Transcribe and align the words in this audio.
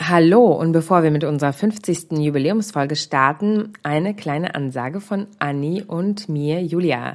Hallo 0.00 0.46
und 0.46 0.72
bevor 0.72 1.04
wir 1.04 1.12
mit 1.12 1.22
unserer 1.22 1.52
50. 1.52 2.18
Jubiläumsfolge 2.18 2.96
starten, 2.96 3.72
eine 3.84 4.14
kleine 4.14 4.56
Ansage 4.56 5.00
von 5.00 5.28
Anni 5.38 5.84
und 5.86 6.28
mir, 6.28 6.60
Julia. 6.60 7.14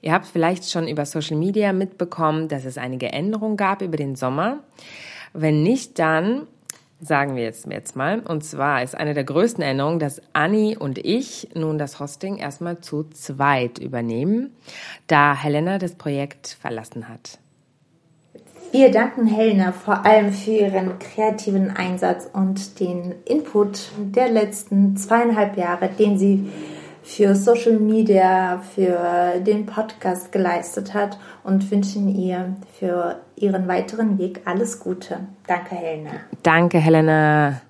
Ihr 0.00 0.14
habt 0.14 0.24
vielleicht 0.24 0.70
schon 0.70 0.88
über 0.88 1.04
Social 1.04 1.36
Media 1.36 1.74
mitbekommen, 1.74 2.48
dass 2.48 2.64
es 2.64 2.78
einige 2.78 3.12
Änderungen 3.12 3.58
gab 3.58 3.82
über 3.82 3.98
den 3.98 4.16
Sommer. 4.16 4.60
Wenn 5.34 5.62
nicht, 5.62 5.98
dann 5.98 6.46
sagen 7.00 7.36
wir 7.36 7.42
jetzt, 7.42 7.66
jetzt 7.66 7.96
mal. 7.96 8.20
Und 8.20 8.44
zwar 8.44 8.82
ist 8.82 8.94
eine 8.94 9.14
der 9.14 9.24
größten 9.24 9.62
Änderungen, 9.62 9.98
dass 9.98 10.22
Anni 10.32 10.76
und 10.78 10.98
ich 10.98 11.48
nun 11.54 11.78
das 11.78 12.00
Hosting 12.00 12.36
erstmal 12.36 12.80
zu 12.80 13.04
zweit 13.04 13.78
übernehmen, 13.78 14.54
da 15.06 15.34
Helena 15.34 15.78
das 15.78 15.94
Projekt 15.94 16.56
verlassen 16.60 17.08
hat. 17.08 17.38
Wir 18.72 18.90
danken 18.90 19.26
Helena 19.26 19.72
vor 19.72 20.04
allem 20.04 20.32
für 20.32 20.50
ihren 20.50 20.98
kreativen 20.98 21.70
Einsatz 21.70 22.28
und 22.32 22.80
den 22.80 23.14
Input 23.24 23.92
der 23.98 24.28
letzten 24.28 24.96
zweieinhalb 24.96 25.56
Jahre, 25.56 25.88
den 25.88 26.18
sie 26.18 26.50
für 27.06 27.36
Social 27.36 27.78
Media, 27.78 28.60
für 28.74 29.40
den 29.40 29.64
Podcast 29.64 30.32
geleistet 30.32 30.92
hat 30.92 31.18
und 31.44 31.70
wünschen 31.70 32.08
ihr 32.08 32.56
für 32.78 33.20
ihren 33.36 33.68
weiteren 33.68 34.18
Weg 34.18 34.40
alles 34.44 34.80
Gute. 34.80 35.20
Danke, 35.46 35.76
Helena. 35.76 36.10
Danke, 36.42 36.78
Helena. 36.78 37.60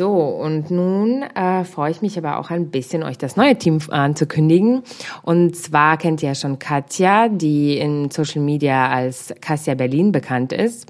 So, 0.00 0.14
und 0.14 0.70
nun 0.70 1.22
äh, 1.22 1.62
freue 1.64 1.90
ich 1.90 2.00
mich 2.00 2.16
aber 2.16 2.38
auch 2.38 2.48
ein 2.48 2.70
bisschen, 2.70 3.02
euch 3.02 3.18
das 3.18 3.36
neue 3.36 3.58
Team 3.58 3.80
anzukündigen. 3.90 4.82
Und 5.20 5.54
zwar 5.54 5.98
kennt 5.98 6.22
ihr 6.22 6.30
ja 6.30 6.34
schon 6.34 6.58
Katja, 6.58 7.28
die 7.28 7.76
in 7.76 8.10
Social 8.10 8.40
Media 8.40 8.88
als 8.88 9.34
Katja 9.42 9.74
Berlin 9.74 10.10
bekannt 10.10 10.54
ist. 10.54 10.88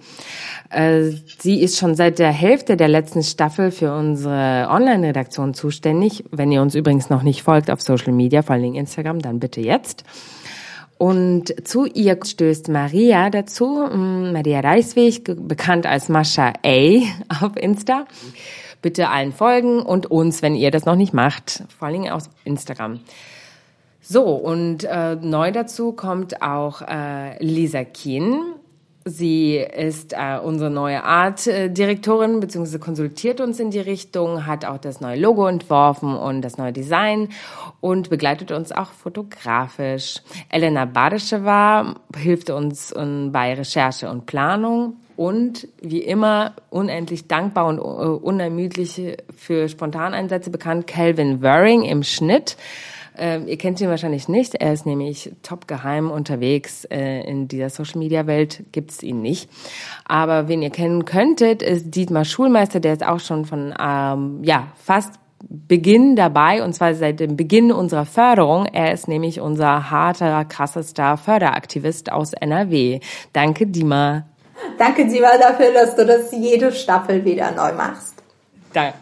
Äh, 0.71 1.11
sie 1.41 1.61
ist 1.61 1.77
schon 1.77 1.97
seit 1.97 2.21
der 2.21 2.31
Hälfte 2.31 2.77
der 2.77 2.87
letzten 2.87 3.25
Staffel 3.25 3.73
für 3.73 3.93
unsere 3.93 4.69
Online-Redaktion 4.71 5.55
zuständig. 5.55 6.23
Wenn 6.31 6.53
ihr 6.53 6.62
uns 6.62 6.77
übrigens 6.77 7.11
noch 7.11 7.25
nicht 7.25 7.43
folgt 7.43 7.69
auf 7.69 7.81
Social 7.81 8.12
Media, 8.12 8.43
vor 8.43 8.55
allem 8.55 8.75
Instagram, 8.75 9.19
dann 9.19 9.41
bitte 9.41 9.61
jetzt. 9.61 10.05
Und 10.99 11.67
zu 11.67 11.84
ihr 11.87 12.17
stößt 12.25 12.69
Maria 12.69 13.29
dazu, 13.31 13.89
Maria 13.91 14.61
Reisweg, 14.61 15.49
bekannt 15.49 15.84
als 15.87 16.09
Mascha 16.09 16.53
A 16.65 17.01
auf 17.41 17.56
Insta. 17.56 18.05
Bitte 18.83 19.09
allen 19.09 19.33
folgen 19.33 19.81
und 19.81 20.11
uns, 20.11 20.42
wenn 20.42 20.55
ihr 20.55 20.70
das 20.70 20.84
noch 20.84 20.97
nicht 20.97 21.12
macht, 21.12 21.64
vor 21.77 21.86
allen 21.86 22.03
Dingen 22.03 22.12
aus 22.12 22.31
Instagram. 22.45 23.00
So, 24.00 24.25
und 24.25 24.84
äh, 24.84 25.17
neu 25.17 25.53
dazu 25.53 25.92
kommt 25.92 26.42
auch 26.42 26.83
äh, 26.83 27.42
Lisa 27.42 27.84
Kien. 27.84 28.41
Sie 29.05 29.56
ist 29.56 30.12
äh, 30.12 30.39
unsere 30.42 30.70
neue 30.70 31.05
Art-Direktorin, 31.05 32.37
äh, 32.37 32.41
beziehungsweise 32.41 32.78
konsultiert 32.78 33.41
uns 33.41 33.59
in 33.59 33.70
die 33.70 33.81
Richtung, 33.81 34.47
hat 34.47 34.64
auch 34.64 34.78
das 34.78 35.00
neue 35.00 35.19
Logo 35.19 35.47
entworfen 35.47 36.15
und 36.15 36.42
das 36.42 36.59
neue 36.59 36.72
Design 36.72 37.28
und 37.81 38.11
begleitet 38.11 38.53
uns 38.53 38.72
auch 38.72 38.91
fotografisch. 38.91 40.20
Elena 40.50 40.84
Badeschewa 40.84 41.94
hilft 42.15 42.50
uns 42.50 42.92
um, 42.92 43.33
bei 43.33 43.55
Recherche 43.55 44.11
und 44.11 44.27
Planung 44.27 44.97
und 45.21 45.69
wie 45.83 45.99
immer 45.99 46.55
unendlich 46.71 47.29
dankbar 47.29 47.67
und 47.67 47.77
äh, 47.77 47.81
unermüdlich 47.81 49.19
für 49.37 49.69
Spontaneinsätze 49.69 50.49
bekannt, 50.49 50.87
Calvin 50.87 51.43
Waring 51.43 51.83
im 51.83 52.03
Schnitt. 52.05 52.57
Äh, 53.19 53.41
ihr 53.43 53.59
kennt 53.59 53.83
ihn 53.83 53.91
wahrscheinlich 53.91 54.29
nicht. 54.29 54.55
Er 54.55 54.73
ist 54.73 54.87
nämlich 54.87 55.31
top 55.43 55.69
geheim 55.69 56.11
unterwegs. 56.11 56.87
Äh, 56.87 57.21
in 57.28 57.49
dieser 57.49 57.69
Social 57.69 57.99
Media 57.99 58.27
Welt 58.27 58.65
gibt's 58.72 59.03
ihn 59.03 59.21
nicht. 59.21 59.50
Aber 60.06 60.49
wen 60.49 60.62
ihr 60.62 60.71
kennen 60.71 61.05
könntet, 61.05 61.61
ist 61.61 61.94
Dietmar 61.94 62.25
Schulmeister. 62.25 62.81
Der 62.81 62.94
ist 62.94 63.06
auch 63.06 63.21
schon 63.21 63.44
von 63.44 63.75
ähm, 63.78 64.41
ja 64.43 64.69
fast 64.77 65.17
Beginn 65.43 66.17
dabei 66.17 66.65
und 66.65 66.73
zwar 66.73 66.94
seit 66.94 67.21
dem 67.21 67.37
Beginn 67.37 67.73
unserer 67.73 68.06
Förderung. 68.06 68.65
Er 68.65 68.94
ist 68.94 69.06
nämlich 69.06 69.43
unser 69.43 69.91
harter, 69.91 70.47
krassester 70.47 71.19
Förderaktivist 71.19 72.11
aus 72.11 72.33
NRW. 72.33 73.00
Danke, 73.34 73.67
Dima. 73.67 74.30
Danke, 74.78 75.09
Siva, 75.09 75.37
dafür, 75.38 75.72
dass 75.72 75.94
du 75.97 76.06
das 76.06 76.32
jede 76.32 76.72
Staffel 76.72 77.25
wieder 77.25 77.50
neu 77.50 77.72
machst. 77.72 78.10
Da. 78.72 78.94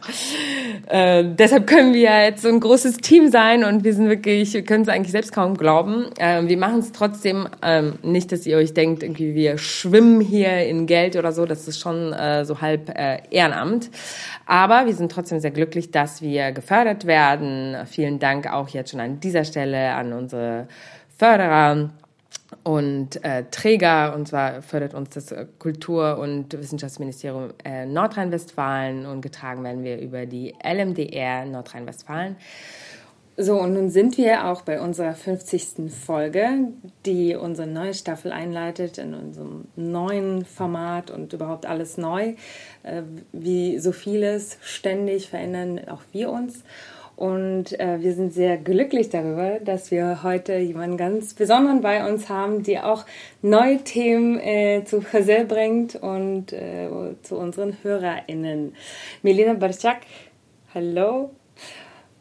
Äh, 0.86 1.24
deshalb 1.34 1.66
können 1.66 1.92
wir 1.92 2.24
jetzt 2.24 2.41
so 2.41 2.48
ein 2.48 2.58
großes 2.58 2.98
Team 2.98 3.30
sein 3.30 3.64
und 3.64 3.84
wir 3.84 3.92
sind 3.92 4.08
wirklich, 4.08 4.54
wir 4.54 4.64
können 4.64 4.82
es 4.82 4.88
eigentlich 4.88 5.12
selbst 5.12 5.32
kaum 5.32 5.58
glauben. 5.58 6.06
Äh, 6.18 6.48
wir 6.48 6.56
machen 6.56 6.78
es 6.78 6.92
trotzdem 6.92 7.48
ähm, 7.62 7.98
nicht, 8.02 8.32
dass 8.32 8.47
ihr 8.47 8.56
euch 8.56 8.72
denkt, 8.72 9.02
irgendwie 9.02 9.34
wir 9.34 9.58
schwimmen 9.58 10.22
hier 10.22 10.66
in 10.66 10.86
Geld 10.86 11.16
oder 11.16 11.32
so. 11.32 11.44
Das 11.44 11.68
ist 11.68 11.80
schon 11.80 12.14
äh, 12.14 12.47
so 12.47 12.62
halb 12.62 12.88
äh, 12.88 13.18
Ehrenamt. 13.30 13.91
Aber 14.47 14.86
wir 14.86 14.94
sind 14.94 15.12
trotzdem 15.12 15.38
sehr 15.41 15.50
glücklich, 15.50 15.91
dass 15.91 16.22
wir 16.22 16.52
gefördert 16.52 17.06
werden. 17.06 17.76
Vielen 17.86 18.18
Dank 18.18 18.50
auch 18.50 18.68
jetzt 18.68 18.92
schon 18.92 19.00
an 19.00 19.20
dieser 19.20 19.44
Stelle 19.44 19.92
an 19.92 20.14
unsere 20.14 20.66
Förderer 21.18 21.91
und 22.64 23.24
äh, 23.24 23.44
Träger, 23.50 24.14
und 24.14 24.28
zwar 24.28 24.62
fördert 24.62 24.94
uns 24.94 25.10
das 25.10 25.32
äh, 25.32 25.46
Kultur- 25.58 26.19
und 26.19 26.58
Wissenschaftsministerium 26.58 27.50
äh, 27.64 27.86
Nordrhein-Westfalen 27.86 29.06
und 29.06 29.20
getragen 29.20 29.64
werden 29.64 29.84
wir 29.84 29.98
über 29.98 30.26
die 30.26 30.54
LMDR 30.62 31.44
Nordrhein-Westfalen. 31.47 32.36
So, 33.41 33.54
und 33.60 33.74
nun 33.74 33.88
sind 33.88 34.18
wir 34.18 34.47
auch 34.47 34.62
bei 34.62 34.80
unserer 34.80 35.14
50. 35.14 35.92
Folge, 35.92 36.72
die 37.06 37.36
unsere 37.36 37.68
neue 37.68 37.94
Staffel 37.94 38.32
einleitet, 38.32 38.98
in 38.98 39.14
unserem 39.14 39.66
neuen 39.76 40.44
Format 40.44 41.12
und 41.12 41.32
überhaupt 41.32 41.64
alles 41.64 41.98
neu. 41.98 42.34
Äh, 42.82 43.02
wie 43.32 43.78
so 43.78 43.92
vieles 43.92 44.58
ständig 44.60 45.30
verändern 45.30 45.80
auch 45.88 46.02
wir 46.10 46.30
uns. 46.30 46.64
Und 47.18 47.80
äh, 47.80 48.00
wir 48.00 48.14
sind 48.14 48.32
sehr 48.32 48.56
glücklich 48.58 49.10
darüber, 49.10 49.58
dass 49.58 49.90
wir 49.90 50.22
heute 50.22 50.56
jemanden 50.58 50.96
ganz 50.96 51.34
Besonderen 51.34 51.80
bei 51.80 52.08
uns 52.08 52.28
haben, 52.28 52.62
die 52.62 52.78
auch 52.78 53.06
neue 53.42 53.78
Themen 53.78 54.38
äh, 54.38 54.84
zu 54.84 55.02
Hörse 55.02 55.44
bringt 55.44 55.96
und 55.96 56.52
äh, 56.52 56.88
zu 57.24 57.34
unseren 57.36 57.76
HörerInnen. 57.82 58.72
Melina 59.24 59.54
Barczak, 59.54 60.02
hallo. 60.72 61.30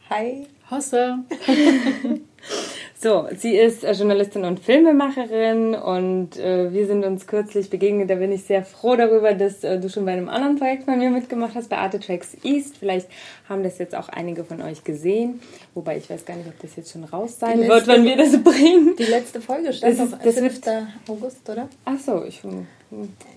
Hi. 0.10 0.48
Hosse. 0.72 1.20
So, 3.00 3.28
sie 3.38 3.56
ist 3.56 3.84
äh, 3.84 3.92
Journalistin 3.92 4.44
und 4.44 4.60
Filmemacherin 4.60 5.76
und 5.76 6.36
äh, 6.38 6.74
wir 6.74 6.88
sind 6.88 7.06
uns 7.06 7.28
kürzlich 7.28 7.70
begegnet. 7.70 8.10
Da 8.10 8.16
bin 8.16 8.32
ich 8.32 8.46
sehr 8.46 8.64
froh 8.64 8.96
darüber, 8.96 9.36
dass 9.36 9.64
äh, 9.64 9.80
du 9.80 9.88
schon 9.88 10.06
bei 10.06 10.14
einem 10.14 10.30
anderen 10.30 10.58
Projekt 10.58 10.86
von 10.86 10.98
mir 10.98 11.12
mitgemacht 11.12 11.54
hast, 11.54 11.70
bei 11.70 11.78
Arte 11.78 12.00
Tracks 12.00 12.36
East. 12.44 12.78
Vielleicht 12.80 13.08
haben 13.48 13.62
das 13.62 13.78
jetzt 13.78 13.94
auch 13.94 14.10
einige 14.10 14.44
von 14.44 14.64
euch 14.64 14.84
gesehen. 14.84 15.42
Wobei 15.76 15.98
ich 15.98 16.10
weiß 16.10 16.26
gar 16.26 16.38
nicht, 16.38 16.48
ob 16.48 16.60
das 16.60 16.76
jetzt 16.76 16.92
schon 16.92 17.04
raus 17.04 17.38
sein 17.38 17.60
letzte, 17.60 17.76
wird, 17.76 17.88
wenn 17.88 18.04
wir 18.04 18.18
das 18.18 18.42
bringen. 18.42 18.96
Die 18.98 19.04
letzte 19.04 19.42
Folge 19.42 19.74
stand 19.74 20.00
das, 20.00 20.14
auf 20.14 20.20
das 20.24 20.40
5. 20.40 20.62
August, 21.08 21.48
oder? 21.48 21.70
Ach 21.86 22.00
so, 22.00 22.24
ich 22.26 22.42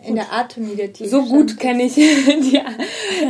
in 0.06 0.14
der 0.14 0.30
Arte-Mediathek. 0.30 1.08
So 1.08 1.24
gut 1.24 1.58
kenne 1.58 1.82
ich 1.82 1.94
die, 1.94 2.60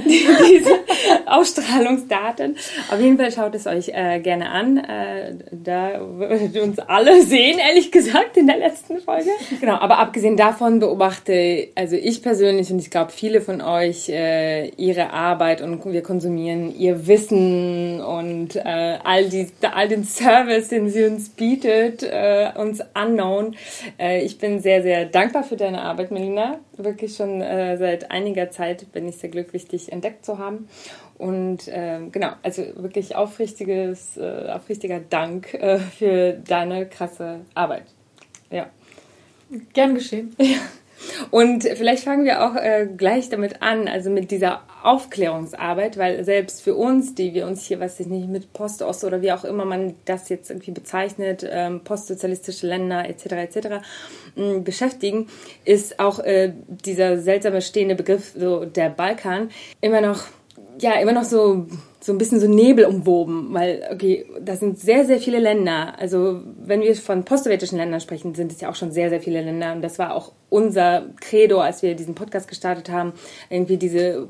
die, 0.04 0.26
diese 0.48 0.78
Ausstrahlungsdaten. 1.26 2.56
Auf 2.90 3.00
jeden 3.00 3.16
Fall 3.16 3.32
schaut 3.32 3.54
es 3.54 3.66
euch 3.66 3.88
äh, 3.88 4.20
gerne 4.20 4.50
an. 4.50 4.76
Äh, 4.76 5.34
da 5.50 5.98
würdet 6.18 6.54
ihr 6.54 6.62
uns 6.62 6.78
alle 6.78 7.22
sehen, 7.22 7.58
ehrlich 7.58 7.90
gesagt, 7.90 8.36
in 8.36 8.46
der 8.46 8.58
letzten 8.58 9.00
Folge. 9.00 9.30
Genau, 9.60 9.76
aber 9.76 9.98
abgesehen 9.98 10.36
davon 10.36 10.78
beobachte 10.78 11.68
also 11.74 11.96
ich 11.96 12.22
persönlich 12.22 12.70
und 12.70 12.78
ich 12.80 12.90
glaube 12.90 13.12
viele 13.12 13.40
von 13.40 13.62
euch 13.62 14.10
äh, 14.10 14.68
ihre 14.76 15.14
Arbeit 15.14 15.62
und 15.62 15.84
wir 15.86 16.02
konsumieren 16.02 16.78
ihr 16.78 17.06
Wissen 17.06 18.02
und 18.02 18.56
äh, 18.56 18.98
all, 19.02 19.30
die, 19.30 19.48
all 19.62 19.88
den 19.88 20.04
Service, 20.04 20.68
den 20.68 20.90
sie 20.90 21.04
uns 21.04 21.30
bietet, 21.30 22.02
äh, 22.02 22.50
uns 22.56 22.82
unknown. 22.94 23.56
Äh, 23.98 24.22
ich 24.22 24.38
bin 24.38 24.60
sehr, 24.60 24.82
sehr 24.82 25.06
dankbar 25.06 25.44
für 25.44 25.56
deine 25.56 25.80
Arbeit 25.80 26.09
Melina. 26.10 26.60
Wirklich 26.76 27.16
schon 27.16 27.40
äh, 27.40 27.76
seit 27.76 28.10
einiger 28.10 28.50
Zeit 28.50 28.90
bin 28.92 29.08
ich 29.08 29.16
sehr 29.16 29.30
glücklich, 29.30 29.66
dich 29.66 29.92
entdeckt 29.92 30.24
zu 30.24 30.38
haben. 30.38 30.68
Und 31.18 31.68
äh, 31.68 32.00
genau, 32.10 32.32
also 32.42 32.62
wirklich 32.76 33.14
aufrichtiges, 33.14 34.16
äh, 34.16 34.48
aufrichtiger 34.50 35.00
Dank 35.00 35.54
äh, 35.54 35.78
für 35.78 36.32
deine 36.32 36.86
krasse 36.86 37.40
Arbeit. 37.54 37.84
Ja. 38.50 38.70
Gern 39.72 39.94
geschehen. 39.94 40.34
Ja. 40.38 40.58
Und 41.30 41.64
vielleicht 41.64 42.04
fangen 42.04 42.24
wir 42.24 42.44
auch 42.44 42.56
äh, 42.56 42.88
gleich 42.96 43.28
damit 43.28 43.62
an, 43.62 43.88
also 43.88 44.10
mit 44.10 44.30
dieser 44.30 44.62
Aufklärungsarbeit, 44.82 45.98
weil 45.98 46.24
selbst 46.24 46.62
für 46.62 46.74
uns, 46.74 47.14
die 47.14 47.34
wir 47.34 47.46
uns 47.46 47.64
hier, 47.64 47.80
weiß 47.80 48.00
ich 48.00 48.06
nicht, 48.06 48.28
mit 48.28 48.52
Postost 48.52 49.04
oder 49.04 49.22
wie 49.22 49.32
auch 49.32 49.44
immer 49.44 49.64
man 49.64 49.94
das 50.04 50.28
jetzt 50.28 50.50
irgendwie 50.50 50.72
bezeichnet, 50.72 51.46
ähm, 51.48 51.82
postsozialistische 51.84 52.66
Länder 52.66 53.08
etc. 53.08 53.32
etc. 53.32 53.68
Mh, 54.36 54.58
beschäftigen, 54.60 55.28
ist 55.64 56.00
auch 56.00 56.18
äh, 56.20 56.52
dieser 56.68 57.18
seltsame 57.18 57.62
stehende 57.62 57.94
Begriff 57.94 58.32
so 58.36 58.64
der 58.64 58.90
Balkan 58.90 59.50
immer 59.80 60.00
noch 60.00 60.24
ja 60.82 61.00
immer 61.00 61.12
noch 61.12 61.24
so 61.24 61.66
so 62.02 62.12
ein 62.12 62.18
bisschen 62.18 62.40
so 62.40 62.48
Nebel 62.48 62.86
umwoben, 62.86 63.48
weil, 63.52 63.86
okay, 63.92 64.24
das 64.40 64.60
sind 64.60 64.78
sehr, 64.78 65.04
sehr 65.04 65.20
viele 65.20 65.38
Länder. 65.38 65.98
Also, 65.98 66.40
wenn 66.64 66.80
wir 66.80 66.96
von 66.96 67.24
postsowjetischen 67.24 67.76
Ländern 67.76 68.00
sprechen, 68.00 68.34
sind 68.34 68.52
es 68.52 68.60
ja 68.60 68.70
auch 68.70 68.74
schon 68.74 68.90
sehr, 68.90 69.10
sehr 69.10 69.20
viele 69.20 69.42
Länder. 69.42 69.72
Und 69.72 69.82
das 69.82 69.98
war 69.98 70.14
auch 70.14 70.32
unser 70.48 71.04
Credo, 71.20 71.60
als 71.60 71.82
wir 71.82 71.94
diesen 71.94 72.14
Podcast 72.14 72.48
gestartet 72.48 72.88
haben, 72.90 73.12
irgendwie 73.50 73.76
diese, 73.76 74.28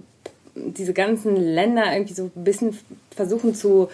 diese 0.56 0.93
ganzen 0.93 1.37
Länder 1.37 1.85
irgendwie 1.93 2.14
so 2.14 2.25
ein 2.25 2.44
bisschen 2.44 2.76
versuchen 3.14 3.55
zu 3.55 3.88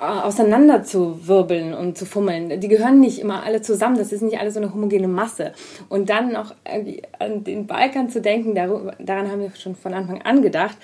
äh, 0.00 0.04
auseinander 0.04 0.82
und 1.78 1.98
zu 1.98 2.06
fummeln. 2.06 2.60
Die 2.60 2.68
gehören 2.68 2.98
nicht 2.98 3.18
immer 3.18 3.42
alle 3.42 3.60
zusammen, 3.60 3.98
das 3.98 4.10
ist 4.10 4.22
nicht 4.22 4.38
alles 4.38 4.54
so 4.54 4.60
eine 4.60 4.72
homogene 4.72 5.08
Masse. 5.08 5.52
Und 5.90 6.08
dann 6.08 6.32
noch 6.32 6.54
an 7.18 7.44
den 7.44 7.66
Balkan 7.66 8.08
zu 8.08 8.22
denken, 8.22 8.54
daran 8.54 9.30
haben 9.30 9.42
wir 9.42 9.52
schon 9.54 9.76
von 9.76 9.92
Anfang 9.92 10.22
an 10.22 10.40
gedacht 10.40 10.78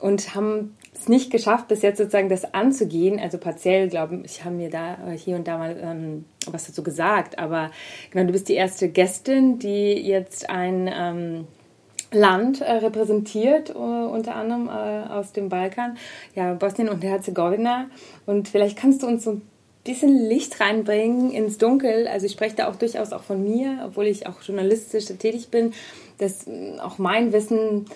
und 0.00 0.34
haben 0.34 0.76
es 0.94 1.08
nicht 1.08 1.30
geschafft, 1.30 1.68
bis 1.68 1.82
jetzt 1.82 1.98
sozusagen 1.98 2.28
das 2.28 2.54
anzugehen. 2.54 3.20
Also 3.20 3.38
partiell, 3.38 3.88
glaube 3.88 4.22
ich, 4.24 4.44
haben 4.44 4.56
mir 4.56 4.70
da 4.70 4.94
äh, 5.06 5.16
hier 5.16 5.36
und 5.36 5.46
da 5.46 5.58
mal 5.58 5.76
ähm, 5.80 6.24
was 6.50 6.66
dazu 6.66 6.82
gesagt. 6.82 7.38
Aber 7.38 7.70
genau, 8.10 8.26
du 8.26 8.32
bist 8.32 8.48
die 8.48 8.54
erste 8.54 8.88
Gästin, 8.88 9.58
die 9.58 9.92
jetzt 9.92 10.50
ein 10.50 10.90
ähm, 10.92 11.46
Land 12.12 12.60
äh, 12.60 12.72
repräsentiert, 12.72 13.74
uh, 13.74 13.78
unter 13.78 14.34
anderem 14.34 14.68
äh, 14.68 15.08
aus 15.10 15.32
dem 15.32 15.48
Balkan, 15.48 15.96
ja, 16.34 16.54
Bosnien 16.54 16.88
und 16.88 17.04
Herzegowina. 17.04 17.88
Und 18.26 18.48
vielleicht 18.48 18.76
kannst 18.76 19.02
du 19.02 19.06
uns 19.06 19.24
so 19.24 19.32
ein 19.32 19.42
bisschen 19.84 20.28
Licht 20.28 20.60
reinbringen 20.60 21.30
ins 21.30 21.58
Dunkel. 21.58 22.08
Also 22.08 22.26
ich 22.26 22.32
spreche 22.32 22.56
da 22.56 22.68
auch 22.68 22.76
durchaus 22.76 23.12
auch 23.12 23.22
von 23.22 23.42
mir, 23.42 23.84
obwohl 23.86 24.06
ich 24.06 24.26
auch 24.26 24.42
journalistisch 24.42 25.06
tätig 25.06 25.48
bin, 25.50 25.72
dass 26.18 26.48
äh, 26.48 26.78
auch 26.80 26.98
mein 26.98 27.32
Wissen 27.32 27.86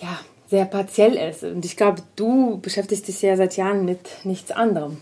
ja 0.00 0.18
sehr 0.48 0.64
partiell 0.64 1.14
ist. 1.14 1.42
Und 1.42 1.64
ich 1.64 1.76
glaube, 1.76 2.02
du 2.16 2.58
beschäftigst 2.58 3.08
dich 3.08 3.22
ja 3.22 3.36
seit 3.36 3.56
Jahren 3.56 3.84
mit 3.84 4.24
nichts 4.24 4.50
anderem, 4.52 4.98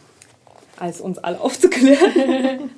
als 0.78 1.00
uns 1.00 1.18
alle 1.18 1.40
aufzuklären. 1.40 2.70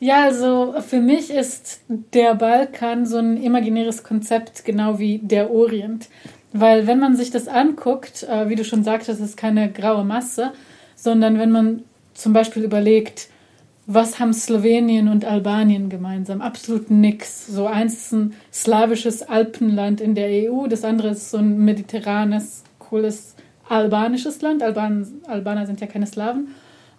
Ja, 0.00 0.24
also 0.24 0.74
für 0.86 1.00
mich 1.00 1.30
ist 1.30 1.80
der 1.88 2.34
Balkan 2.34 3.06
so 3.06 3.16
ein 3.16 3.42
imaginäres 3.42 4.02
Konzept, 4.02 4.64
genau 4.64 4.98
wie 4.98 5.18
der 5.18 5.50
Orient. 5.50 6.08
Weil 6.52 6.86
wenn 6.86 7.00
man 7.00 7.16
sich 7.16 7.30
das 7.30 7.48
anguckt, 7.48 8.22
äh, 8.24 8.48
wie 8.48 8.54
du 8.54 8.64
schon 8.64 8.84
sagtest, 8.84 9.20
ist 9.20 9.36
keine 9.36 9.72
graue 9.72 10.04
Masse, 10.04 10.52
sondern 10.94 11.38
wenn 11.38 11.50
man 11.50 11.82
zum 12.14 12.32
Beispiel 12.32 12.62
überlegt, 12.62 13.28
was 13.86 14.18
haben 14.18 14.32
Slowenien 14.32 15.08
und 15.08 15.24
Albanien 15.24 15.88
gemeinsam? 15.90 16.40
Absolut 16.40 16.90
nix. 16.90 17.46
So 17.46 17.66
eins 17.66 17.94
ist 17.94 18.12
ein 18.12 18.34
slawisches 18.52 19.22
Alpenland 19.22 20.00
in 20.00 20.14
der 20.14 20.50
EU, 20.50 20.66
das 20.66 20.84
andere 20.84 21.08
ist 21.08 21.30
so 21.30 21.38
ein 21.38 21.58
mediterranes, 21.58 22.64
cooles 22.78 23.34
albanisches 23.68 24.40
Land. 24.42 24.62
Alban, 24.62 25.06
Albaner 25.26 25.66
sind 25.66 25.80
ja 25.80 25.86
keine 25.86 26.06
Slawen. 26.06 26.48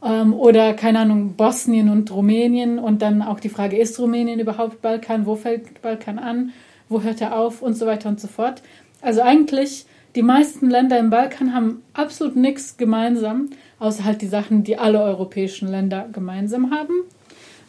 Ähm, 0.03 0.33
oder, 0.33 0.73
keine 0.73 0.99
Ahnung, 0.99 1.33
Bosnien 1.35 1.89
und 1.89 2.11
Rumänien. 2.11 2.79
Und 2.79 3.01
dann 3.01 3.21
auch 3.21 3.39
die 3.39 3.49
Frage, 3.49 3.77
ist 3.77 3.99
Rumänien 3.99 4.39
überhaupt 4.39 4.81
Balkan? 4.81 5.25
Wo 5.25 5.35
fällt 5.35 5.81
Balkan 5.81 6.19
an? 6.19 6.51
Wo 6.89 7.01
hört 7.01 7.21
er 7.21 7.35
auf? 7.35 7.61
Und 7.61 7.75
so 7.75 7.85
weiter 7.85 8.09
und 8.09 8.19
so 8.19 8.27
fort. 8.27 8.61
Also 9.01 9.21
eigentlich, 9.21 9.85
die 10.15 10.23
meisten 10.23 10.69
Länder 10.69 10.97
im 10.99 11.09
Balkan 11.09 11.53
haben 11.53 11.81
absolut 11.93 12.35
nichts 12.35 12.77
gemeinsam 12.77 13.49
außer 13.79 14.03
halt 14.03 14.21
die 14.21 14.27
Sachen, 14.27 14.63
die 14.63 14.77
alle 14.77 15.01
europäischen 15.01 15.67
Länder 15.67 16.07
gemeinsam 16.11 16.71
haben. 16.71 16.93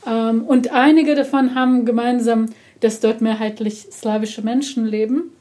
Ähm, 0.06 0.42
und 0.44 0.72
einige 0.72 1.14
davon 1.14 1.54
haben 1.54 1.84
gemeinsam, 1.84 2.46
dass 2.80 3.00
dort 3.00 3.20
mehrheitlich 3.20 3.88
slawische 3.90 4.42
Menschen 4.42 4.86
leben. 4.86 5.32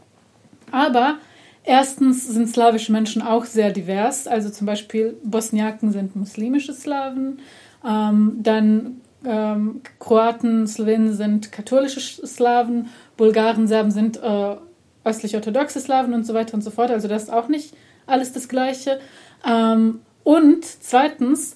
Aber 0.72 1.18
erstens 1.64 2.28
sind 2.28 2.48
slawische 2.48 2.92
Menschen 2.92 3.22
auch 3.22 3.46
sehr 3.46 3.72
divers. 3.72 4.28
Also 4.28 4.50
zum 4.50 4.68
Beispiel 4.68 5.18
Bosniaken 5.24 5.92
sind 5.92 6.16
muslimische 6.16 6.74
Slawen, 6.74 7.40
ähm, 7.88 8.40
dann 8.42 9.02
ähm, 9.26 9.82
Kroaten, 10.00 10.68
Slowenen 10.68 11.14
sind 11.14 11.52
katholische 11.52 12.00
Slawen, 12.00 12.88
Bulgaren, 13.18 13.68
Serben 13.68 13.92
sind 13.92 14.22
äh, 14.22 14.56
östlich-orthodoxe 15.04 15.80
Slawen 15.80 16.14
und 16.14 16.26
so 16.26 16.34
weiter 16.34 16.54
und 16.56 16.62
so 16.62 16.72
fort. 16.72 16.92
Also 16.92 17.08
das 17.08 17.24
ist 17.24 17.34
auch 17.34 17.48
nicht 17.48 17.74
alles 18.08 18.34
das 18.34 18.48
Gleiche. 18.48 19.00
Ähm, 19.48 20.02
und 20.26 20.66
zweitens, 20.66 21.56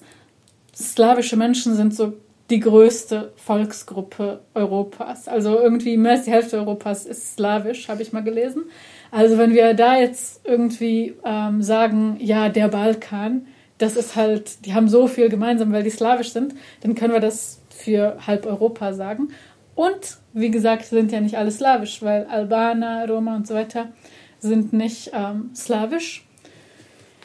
slawische 0.74 1.36
Menschen 1.36 1.74
sind 1.74 1.92
so 1.92 2.14
die 2.50 2.60
größte 2.60 3.32
Volksgruppe 3.34 4.42
Europas. 4.54 5.26
Also 5.26 5.58
irgendwie 5.58 5.96
mehr 5.96 6.12
als 6.12 6.24
die 6.24 6.30
Hälfte 6.30 6.56
Europas 6.56 7.04
ist 7.04 7.34
slawisch, 7.34 7.88
habe 7.88 8.02
ich 8.02 8.12
mal 8.12 8.22
gelesen. 8.22 8.66
Also 9.10 9.38
wenn 9.38 9.54
wir 9.54 9.74
da 9.74 9.98
jetzt 9.98 10.46
irgendwie 10.46 11.16
ähm, 11.24 11.62
sagen, 11.62 12.16
ja, 12.20 12.48
der 12.48 12.68
Balkan, 12.68 13.48
das 13.78 13.96
ist 13.96 14.14
halt, 14.14 14.64
die 14.64 14.72
haben 14.72 14.88
so 14.88 15.08
viel 15.08 15.28
gemeinsam, 15.28 15.72
weil 15.72 15.82
die 15.82 15.90
slawisch 15.90 16.32
sind, 16.32 16.54
dann 16.82 16.94
können 16.94 17.12
wir 17.12 17.20
das 17.20 17.60
für 17.70 18.18
halb 18.24 18.46
Europa 18.46 18.92
sagen. 18.92 19.30
Und 19.74 20.18
wie 20.32 20.52
gesagt, 20.52 20.84
sind 20.84 21.10
ja 21.10 21.20
nicht 21.20 21.36
alle 21.36 21.50
slawisch, 21.50 22.02
weil 22.02 22.24
Albaner, 22.26 23.08
Roma 23.08 23.34
und 23.34 23.48
so 23.48 23.54
weiter 23.54 23.88
sind 24.38 24.72
nicht 24.72 25.10
ähm, 25.12 25.50
slawisch. 25.56 26.24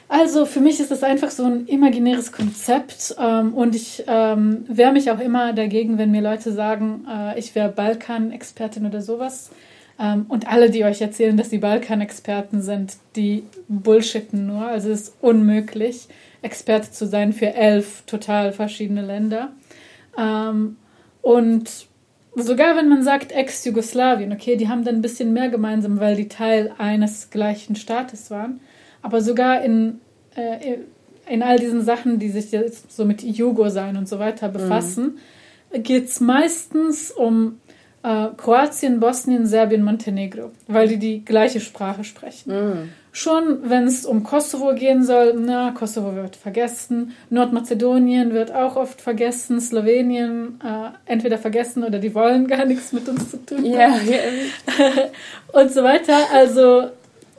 Also 0.07 0.45
für 0.45 0.59
mich 0.59 0.79
ist 0.79 0.91
das 0.91 1.03
einfach 1.03 1.31
so 1.31 1.45
ein 1.45 1.65
imaginäres 1.65 2.31
Konzept 2.31 3.15
ähm, 3.19 3.53
und 3.55 3.75
ich 3.75 4.03
ähm, 4.07 4.63
wehre 4.67 4.91
mich 4.91 5.09
auch 5.09 5.19
immer 5.19 5.51
dagegen, 5.53 5.97
wenn 5.97 6.11
mir 6.11 6.21
Leute 6.21 6.51
sagen, 6.51 7.07
äh, 7.09 7.39
ich 7.39 7.55
wäre 7.55 7.69
Balkan-Expertin 7.69 8.85
oder 8.85 9.01
sowas. 9.01 9.49
Ähm, 9.99 10.25
und 10.27 10.47
alle, 10.47 10.69
die 10.69 10.83
euch 10.83 11.01
erzählen, 11.01 11.37
dass 11.37 11.49
sie 11.49 11.57
Balkan-Experten 11.57 12.61
sind, 12.61 12.97
die 13.15 13.45
bullshitten 13.67 14.45
nur. 14.45 14.67
Also 14.67 14.91
es 14.91 15.01
ist 15.01 15.15
unmöglich, 15.21 16.07
Experte 16.43 16.91
zu 16.91 17.07
sein 17.07 17.33
für 17.33 17.53
elf 17.55 18.03
total 18.05 18.51
verschiedene 18.51 19.01
Länder. 19.01 19.53
Ähm, 20.17 20.77
und 21.23 21.87
sogar 22.35 22.75
wenn 22.75 22.89
man 22.89 23.01
sagt 23.01 23.31
Ex-Jugoslawien, 23.31 24.33
okay, 24.33 24.55
die 24.55 24.67
haben 24.67 24.83
dann 24.83 24.95
ein 24.95 25.01
bisschen 25.01 25.33
mehr 25.33 25.49
gemeinsam, 25.49 25.99
weil 25.99 26.15
die 26.15 26.27
Teil 26.27 26.73
eines 26.77 27.31
gleichen 27.31 27.75
Staates 27.75 28.29
waren. 28.29 28.59
Aber 29.05 29.21
sogar 29.21 29.61
in, 29.61 30.01
äh, 30.35 30.77
in 31.29 31.43
all 31.43 31.59
diesen 31.59 31.83
Sachen, 31.83 32.17
die 32.17 32.29
sich 32.29 32.51
jetzt 32.51 32.91
so 32.91 33.05
mit 33.05 33.21
Jugo 33.21 33.69
sein 33.69 33.97
und 33.97 34.09
so 34.09 34.17
weiter 34.17 34.49
befassen, 34.49 35.19
mhm. 35.71 35.83
geht 35.83 36.07
es 36.07 36.19
meistens 36.21 37.11
um 37.11 37.59
äh, 38.01 38.29
Kroatien, 38.35 38.99
Bosnien, 38.99 39.45
Serbien, 39.45 39.83
Montenegro, 39.83 40.49
weil 40.67 40.87
die 40.87 40.97
die 40.97 41.23
gleiche 41.23 41.59
Sprache 41.59 42.03
sprechen. 42.03 42.51
Mhm. 42.51 42.89
Schon 43.11 43.69
wenn 43.69 43.83
es 43.83 44.07
um 44.07 44.23
Kosovo 44.23 44.73
gehen 44.73 45.03
soll, 45.03 45.35
na, 45.39 45.69
Kosovo 45.69 46.15
wird 46.15 46.35
vergessen, 46.35 47.13
Nordmazedonien 47.29 48.33
wird 48.33 48.51
auch 48.51 48.75
oft 48.75 49.01
vergessen, 49.01 49.61
Slowenien 49.61 50.59
äh, 50.63 50.89
entweder 51.05 51.37
vergessen 51.37 51.83
oder 51.83 51.99
die 51.99 52.15
wollen 52.15 52.47
gar 52.47 52.65
nichts 52.65 52.91
mit 52.91 53.07
uns 53.07 53.29
zu 53.29 53.45
tun 53.45 53.59
haben. 53.59 53.65
Yeah, 53.65 53.99
yeah. 54.07 55.09
und 55.53 55.71
so 55.71 55.83
weiter. 55.83 56.17
Also 56.33 56.89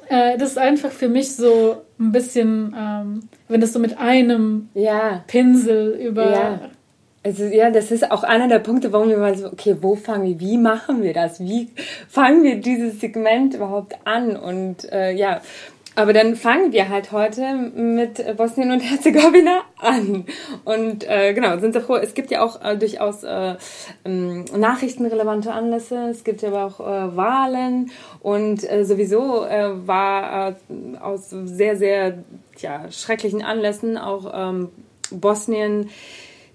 äh, 0.09 0.39
das 0.39 0.51
ist 0.51 0.59
einfach 0.59 0.91
für 0.91 1.09
mich 1.09 1.35
so 1.35 1.83
ein 1.99 2.13
bisschen, 2.13 2.75
ähm, 2.79 3.29
wenn 3.49 3.61
das 3.61 3.73
so 3.73 3.79
mit 3.79 3.99
einem 3.99 4.69
ja. 4.75 5.25
Pinsel 5.27 5.95
über. 5.95 6.31
Ja. 6.31 6.61
Also 7.25 7.45
ja, 7.45 7.71
das 7.71 7.91
ist 7.91 8.13
auch 8.13 8.23
einer 8.23 8.47
der 8.47 8.61
Punkte, 8.61 8.93
warum 8.93 9.09
wir 9.09 9.19
mal 9.19 9.37
so, 9.37 9.49
okay, 9.49 9.77
wo 9.81 9.97
fangen 9.97 10.27
wir, 10.27 10.39
wie 10.39 10.59
machen 10.59 11.03
wir 11.03 11.13
das? 11.13 11.41
Wie 11.41 11.71
fangen 12.09 12.45
wir 12.45 12.61
dieses 12.61 13.01
Segment 13.01 13.55
überhaupt 13.55 13.97
an? 14.05 14.37
Und 14.37 14.91
äh, 14.93 15.11
ja, 15.11 15.41
aber 15.97 16.13
dann 16.13 16.37
fangen 16.37 16.73
wir 16.73 16.91
halt 16.91 17.11
heute 17.11 17.55
mit 17.55 18.37
Bosnien 18.37 18.71
und 18.71 18.81
Herzegowina 18.91 19.63
an. 19.79 20.27
Und 20.65 21.09
äh, 21.09 21.33
genau, 21.33 21.59
sind 21.59 21.73
sehr 21.73 21.81
froh. 21.81 21.97
Es 21.97 22.13
gibt 22.13 22.31
ja 22.31 22.43
auch 22.43 22.63
äh, 22.63 22.77
durchaus 22.77 23.25
äh, 23.25 23.57
ähm, 24.05 24.45
nachrichtenrelevante 24.55 25.53
Anlässe. 25.53 26.09
Es 26.11 26.23
gibt 26.23 26.43
ja 26.43 26.51
aber 26.51 26.67
auch 26.67 26.81
äh, 26.81 27.17
Wahlen. 27.17 27.91
Und 28.21 28.71
äh, 28.71 28.85
sowieso 28.85 29.47
äh, 29.47 29.87
war 29.87 30.51
äh, 30.51 30.99
aus 31.01 31.31
sehr, 31.31 31.79
sehr 31.79 32.19
ja, 32.59 32.91
schrecklichen 32.91 33.43
Anlässen 33.43 33.97
auch 33.97 34.31
ähm, 34.35 34.69
Bosnien 35.11 35.89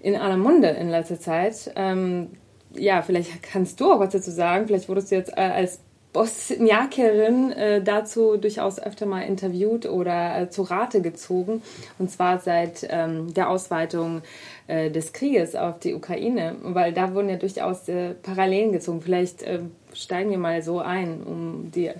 in 0.00 0.14
aller 0.14 0.36
Munde 0.36 0.68
in 0.68 0.88
letzter 0.88 1.18
Zeit. 1.18 1.72
Ähm, 1.74 2.28
ja, 2.74 3.02
vielleicht 3.02 3.42
kannst 3.42 3.80
du 3.80 3.92
auch 3.92 3.98
was 3.98 4.12
dazu 4.12 4.30
sagen. 4.30 4.68
Vielleicht 4.68 4.88
wurdest 4.88 5.10
du 5.10 5.16
jetzt 5.16 5.36
äh, 5.36 5.40
als 5.40 5.80
Bosniakerin 6.12 7.52
äh, 7.52 7.82
dazu 7.82 8.36
durchaus 8.36 8.78
öfter 8.78 9.06
mal 9.06 9.22
interviewt 9.22 9.86
oder 9.86 10.42
äh, 10.42 10.50
zu 10.50 10.62
Rate 10.62 11.00
gezogen. 11.00 11.62
Und 11.98 12.10
zwar 12.10 12.38
seit 12.38 12.86
ähm, 12.90 13.32
der 13.32 13.48
Ausweitung 13.48 14.22
äh, 14.66 14.90
des 14.90 15.14
Krieges 15.14 15.56
auf 15.56 15.78
die 15.78 15.94
Ukraine, 15.94 16.56
weil 16.62 16.92
da 16.92 17.14
wurden 17.14 17.30
ja 17.30 17.36
durchaus 17.36 17.88
äh, 17.88 18.10
Parallelen 18.14 18.72
gezogen. 18.72 19.00
Vielleicht 19.00 19.42
äh, 19.42 19.60
steigen 19.94 20.30
wir 20.30 20.38
mal 20.38 20.62
so 20.62 20.80
ein, 20.80 21.22
um 21.22 21.70
die, 21.74 21.90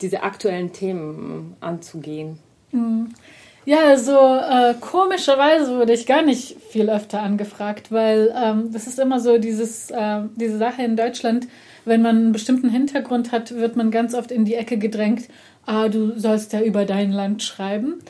diese 0.00 0.22
aktuellen 0.22 0.72
Themen 0.72 1.56
anzugehen. 1.60 2.38
Mhm. 2.70 3.14
Ja, 3.64 3.80
also 3.88 4.12
äh, 4.12 4.74
komischerweise 4.80 5.76
wurde 5.76 5.92
ich 5.92 6.06
gar 6.06 6.22
nicht 6.22 6.56
viel 6.70 6.88
öfter 6.88 7.20
angefragt, 7.20 7.92
weil 7.92 8.32
ähm, 8.34 8.72
das 8.72 8.86
ist 8.86 8.98
immer 8.98 9.20
so 9.20 9.36
dieses, 9.36 9.90
äh, 9.90 10.20
diese 10.36 10.56
Sache 10.56 10.82
in 10.82 10.96
Deutschland, 10.96 11.48
wenn 11.88 12.02
man 12.02 12.16
einen 12.16 12.32
bestimmten 12.32 12.68
Hintergrund 12.68 13.32
hat, 13.32 13.54
wird 13.54 13.76
man 13.76 13.90
ganz 13.90 14.14
oft 14.14 14.30
in 14.30 14.44
die 14.44 14.54
Ecke 14.54 14.78
gedrängt, 14.78 15.24
ah, 15.66 15.88
du 15.88 16.18
sollst 16.18 16.52
ja 16.52 16.60
über 16.60 16.84
dein 16.84 17.12
Land 17.12 17.42
schreiben. 17.42 18.00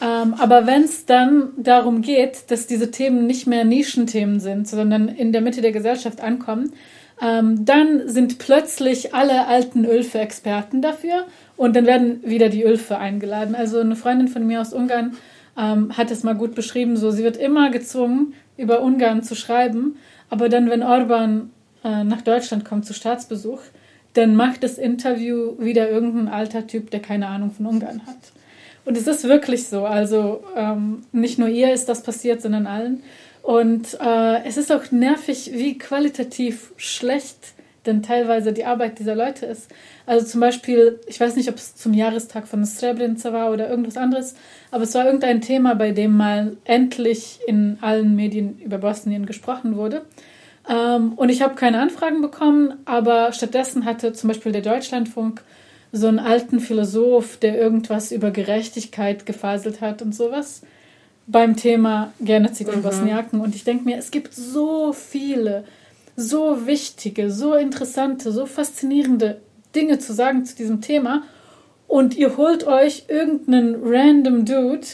Ähm, 0.00 0.34
aber 0.34 0.66
wenn 0.66 0.82
es 0.82 1.06
dann 1.06 1.50
darum 1.56 2.02
geht, 2.02 2.50
dass 2.50 2.66
diese 2.66 2.90
Themen 2.90 3.26
nicht 3.26 3.46
mehr 3.46 3.64
Nischenthemen 3.64 4.40
sind, 4.40 4.68
sondern 4.68 5.08
in 5.08 5.32
der 5.32 5.40
Mitte 5.40 5.62
der 5.62 5.72
Gesellschaft 5.72 6.20
ankommen, 6.20 6.72
ähm, 7.20 7.64
dann 7.64 8.08
sind 8.08 8.38
plötzlich 8.38 9.14
alle 9.14 9.46
alten 9.46 9.86
Ölfe-Experten 9.86 10.82
dafür 10.82 11.24
und 11.56 11.74
dann 11.74 11.86
werden 11.86 12.22
wieder 12.24 12.50
die 12.50 12.62
Ölfe 12.62 12.98
eingeladen. 12.98 13.54
Also 13.54 13.80
eine 13.80 13.96
Freundin 13.96 14.28
von 14.28 14.46
mir 14.46 14.60
aus 14.60 14.74
Ungarn 14.74 15.16
ähm, 15.56 15.96
hat 15.96 16.10
es 16.10 16.22
mal 16.22 16.34
gut 16.34 16.54
beschrieben, 16.54 16.98
so 16.98 17.10
sie 17.10 17.24
wird 17.24 17.38
immer 17.38 17.70
gezwungen, 17.70 18.34
über 18.58 18.82
Ungarn 18.82 19.22
zu 19.22 19.34
schreiben, 19.34 19.96
aber 20.28 20.48
dann, 20.48 20.68
wenn 20.68 20.82
Orban 20.82 21.50
äh, 21.86 22.04
nach 22.04 22.22
Deutschland 22.22 22.64
kommt 22.64 22.84
zu 22.84 22.92
Staatsbesuch, 22.92 23.60
dann 24.14 24.34
macht 24.34 24.64
das 24.64 24.78
Interview 24.78 25.54
wieder 25.58 25.88
irgendein 25.88 26.28
alter 26.28 26.66
Typ, 26.66 26.90
der 26.90 27.00
keine 27.00 27.28
Ahnung 27.28 27.52
von 27.52 27.66
Ungarn 27.66 28.06
hat. 28.06 28.16
Und 28.84 28.96
es 28.96 29.06
ist 29.06 29.24
wirklich 29.24 29.66
so. 29.66 29.84
Also 29.84 30.42
ähm, 30.56 31.02
nicht 31.12 31.38
nur 31.38 31.48
ihr 31.48 31.72
ist 31.72 31.88
das 31.88 32.02
passiert, 32.02 32.42
sondern 32.42 32.66
allen. 32.66 33.02
Und 33.42 33.96
äh, 34.00 34.42
es 34.44 34.56
ist 34.56 34.72
auch 34.72 34.90
nervig, 34.90 35.50
wie 35.52 35.78
qualitativ 35.78 36.72
schlecht 36.76 37.52
denn 37.84 38.02
teilweise 38.02 38.52
die 38.52 38.64
Arbeit 38.64 38.98
dieser 38.98 39.14
Leute 39.14 39.46
ist. 39.46 39.68
Also 40.06 40.26
zum 40.26 40.40
Beispiel, 40.40 40.98
ich 41.06 41.20
weiß 41.20 41.36
nicht, 41.36 41.48
ob 41.48 41.54
es 41.54 41.76
zum 41.76 41.94
Jahrestag 41.94 42.48
von 42.48 42.64
Srebrenica 42.64 43.32
war 43.32 43.52
oder 43.52 43.68
irgendwas 43.68 43.96
anderes, 43.96 44.34
aber 44.72 44.82
es 44.82 44.94
war 44.94 45.04
irgendein 45.04 45.40
Thema, 45.40 45.74
bei 45.74 45.92
dem 45.92 46.16
mal 46.16 46.56
endlich 46.64 47.38
in 47.46 47.78
allen 47.80 48.16
Medien 48.16 48.58
über 48.58 48.78
Bosnien 48.78 49.24
gesprochen 49.26 49.76
wurde. 49.76 50.02
Ähm, 50.68 51.12
und 51.14 51.28
ich 51.28 51.42
habe 51.42 51.54
keine 51.54 51.80
Anfragen 51.80 52.22
bekommen, 52.22 52.74
aber 52.84 53.32
stattdessen 53.32 53.84
hatte 53.84 54.12
zum 54.12 54.28
Beispiel 54.28 54.52
der 54.52 54.62
Deutschlandfunk 54.62 55.42
so 55.92 56.08
einen 56.08 56.18
alten 56.18 56.60
Philosoph, 56.60 57.36
der 57.36 57.58
irgendwas 57.58 58.12
über 58.12 58.30
Gerechtigkeit 58.30 59.26
gefaselt 59.26 59.80
hat 59.80 60.02
und 60.02 60.14
sowas 60.14 60.62
beim 61.26 61.56
Thema 61.56 62.12
Genozid 62.20 62.68
in 62.68 62.78
mhm. 62.78 62.82
Bosniaken. 62.82 63.40
Und 63.40 63.54
ich 63.54 63.64
denke 63.64 63.84
mir, 63.84 63.98
es 63.98 64.10
gibt 64.10 64.34
so 64.34 64.92
viele, 64.92 65.64
so 66.16 66.66
wichtige, 66.66 67.30
so 67.30 67.54
interessante, 67.54 68.30
so 68.30 68.46
faszinierende 68.46 69.40
Dinge 69.74 69.98
zu 69.98 70.12
sagen 70.12 70.44
zu 70.44 70.56
diesem 70.56 70.80
Thema. 70.80 71.22
Und 71.88 72.16
ihr 72.16 72.36
holt 72.36 72.66
euch 72.66 73.04
irgendeinen 73.08 73.76
random 73.84 74.44
Dude, 74.44 74.86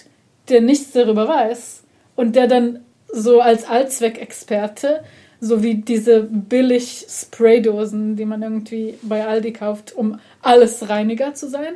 der 0.48 0.60
nichts 0.60 0.92
darüber 0.92 1.28
weiß 1.28 1.84
und 2.16 2.36
der 2.36 2.46
dann 2.46 2.80
so 3.12 3.40
als 3.40 3.64
Allzweckexperte 3.64 5.02
so 5.44 5.64
wie 5.64 5.74
diese 5.74 6.22
billig 6.22 7.04
Spraydosen, 7.10 8.14
die 8.14 8.24
man 8.24 8.42
irgendwie 8.42 8.94
bei 9.02 9.26
Aldi 9.26 9.52
kauft, 9.52 9.92
um 9.92 10.20
alles 10.40 10.88
Reiniger 10.88 11.34
zu 11.34 11.48
sein. 11.48 11.74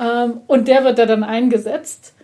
Ähm, 0.00 0.40
und 0.46 0.66
der 0.66 0.82
wird 0.82 0.98
da 0.98 1.04
dann 1.04 1.22
eingesetzt. 1.22 2.14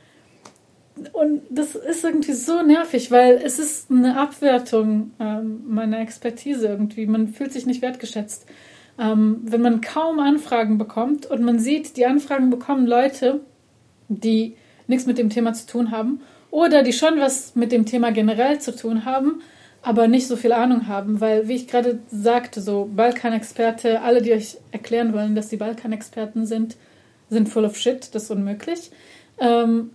Und 1.12 1.42
das 1.50 1.74
ist 1.74 2.04
irgendwie 2.04 2.32
so 2.32 2.62
nervig, 2.62 3.10
weil 3.10 3.34
es 3.34 3.58
ist 3.58 3.90
eine 3.90 4.18
Abwertung 4.18 5.10
ähm, 5.20 5.60
meiner 5.68 6.00
Expertise 6.00 6.66
irgendwie. 6.66 7.04
Man 7.04 7.28
fühlt 7.28 7.52
sich 7.52 7.66
nicht 7.66 7.82
wertgeschätzt. 7.82 8.46
Ähm, 8.98 9.42
wenn 9.42 9.60
man 9.60 9.82
kaum 9.82 10.18
Anfragen 10.20 10.78
bekommt 10.78 11.26
und 11.26 11.42
man 11.42 11.58
sieht, 11.58 11.98
die 11.98 12.06
Anfragen 12.06 12.48
bekommen 12.48 12.86
Leute, 12.86 13.40
die 14.08 14.56
nichts 14.86 15.04
mit 15.04 15.18
dem 15.18 15.28
Thema 15.28 15.52
zu 15.52 15.66
tun 15.66 15.90
haben 15.90 16.22
oder 16.50 16.82
die 16.82 16.94
schon 16.94 17.20
was 17.20 17.54
mit 17.56 17.72
dem 17.72 17.84
Thema 17.84 18.10
generell 18.10 18.58
zu 18.58 18.74
tun 18.74 19.04
haben, 19.04 19.42
aber 19.88 20.06
nicht 20.06 20.26
so 20.26 20.36
viel 20.36 20.52
Ahnung 20.52 20.86
haben, 20.86 21.22
weil, 21.22 21.48
wie 21.48 21.54
ich 21.54 21.66
gerade 21.66 22.00
sagte, 22.10 22.60
so 22.60 22.90
Balkanexperte, 22.94 24.02
alle, 24.02 24.20
die 24.20 24.34
euch 24.34 24.58
erklären 24.70 25.14
wollen, 25.14 25.34
dass 25.34 25.48
die 25.48 25.56
Balkanexperten 25.56 26.44
sind, 26.44 26.76
sind 27.30 27.48
full 27.48 27.64
of 27.64 27.78
shit, 27.78 28.14
das 28.14 28.24
ist 28.24 28.30
unmöglich. 28.30 28.90
Ähm, 29.40 29.92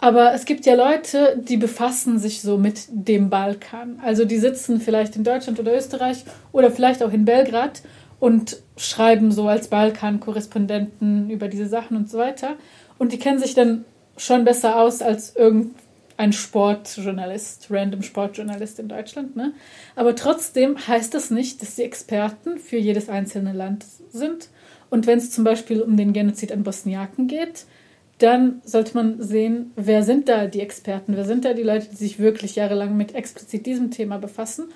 aber 0.00 0.34
es 0.34 0.46
gibt 0.46 0.66
ja 0.66 0.74
Leute, 0.74 1.40
die 1.40 1.58
befassen 1.58 2.18
sich 2.18 2.42
so 2.42 2.58
mit 2.58 2.86
dem 2.90 3.30
Balkan. 3.30 4.00
Also 4.02 4.24
die 4.24 4.38
sitzen 4.38 4.80
vielleicht 4.80 5.14
in 5.14 5.22
Deutschland 5.22 5.60
oder 5.60 5.76
Österreich 5.76 6.24
oder 6.50 6.72
vielleicht 6.72 7.04
auch 7.04 7.12
in 7.12 7.24
Belgrad 7.24 7.82
und 8.18 8.56
schreiben 8.76 9.30
so 9.30 9.46
als 9.46 9.68
Balkan-Korrespondenten 9.68 11.30
über 11.30 11.46
diese 11.46 11.68
Sachen 11.68 11.96
und 11.96 12.10
so 12.10 12.18
weiter. 12.18 12.56
Und 12.98 13.12
die 13.12 13.20
kennen 13.20 13.38
sich 13.38 13.54
dann 13.54 13.84
schon 14.16 14.44
besser 14.44 14.80
aus 14.80 15.02
als 15.02 15.36
irgend 15.36 15.76
ein 16.16 16.32
Sportjournalist, 16.32 17.68
random 17.70 18.02
Sportjournalist 18.02 18.78
in 18.78 18.88
Deutschland. 18.88 19.36
Ne? 19.36 19.52
Aber 19.94 20.14
trotzdem 20.14 20.76
heißt 20.86 21.14
das 21.14 21.30
nicht, 21.30 21.62
dass 21.62 21.76
sie 21.76 21.82
Experten 21.82 22.58
für 22.58 22.78
jedes 22.78 23.08
einzelne 23.08 23.52
Land 23.52 23.84
sind. 24.10 24.48
Und 24.88 25.06
wenn 25.06 25.18
es 25.18 25.30
zum 25.30 25.44
Beispiel 25.44 25.82
um 25.82 25.96
den 25.96 26.12
Genozid 26.12 26.52
an 26.52 26.62
Bosniaken 26.62 27.26
geht, 27.26 27.66
dann 28.18 28.62
sollte 28.64 28.94
man 28.94 29.22
sehen, 29.22 29.72
wer 29.76 30.02
sind 30.02 30.28
da 30.28 30.46
die 30.46 30.60
Experten, 30.60 31.16
wer 31.16 31.24
sind 31.24 31.44
da 31.44 31.52
die 31.52 31.62
Leute, 31.62 31.88
die 31.90 31.96
sich 31.96 32.18
wirklich 32.18 32.56
jahrelang 32.56 32.96
mit 32.96 33.14
explizit 33.14 33.66
diesem 33.66 33.90
Thema 33.90 34.18
befassen. 34.18 34.68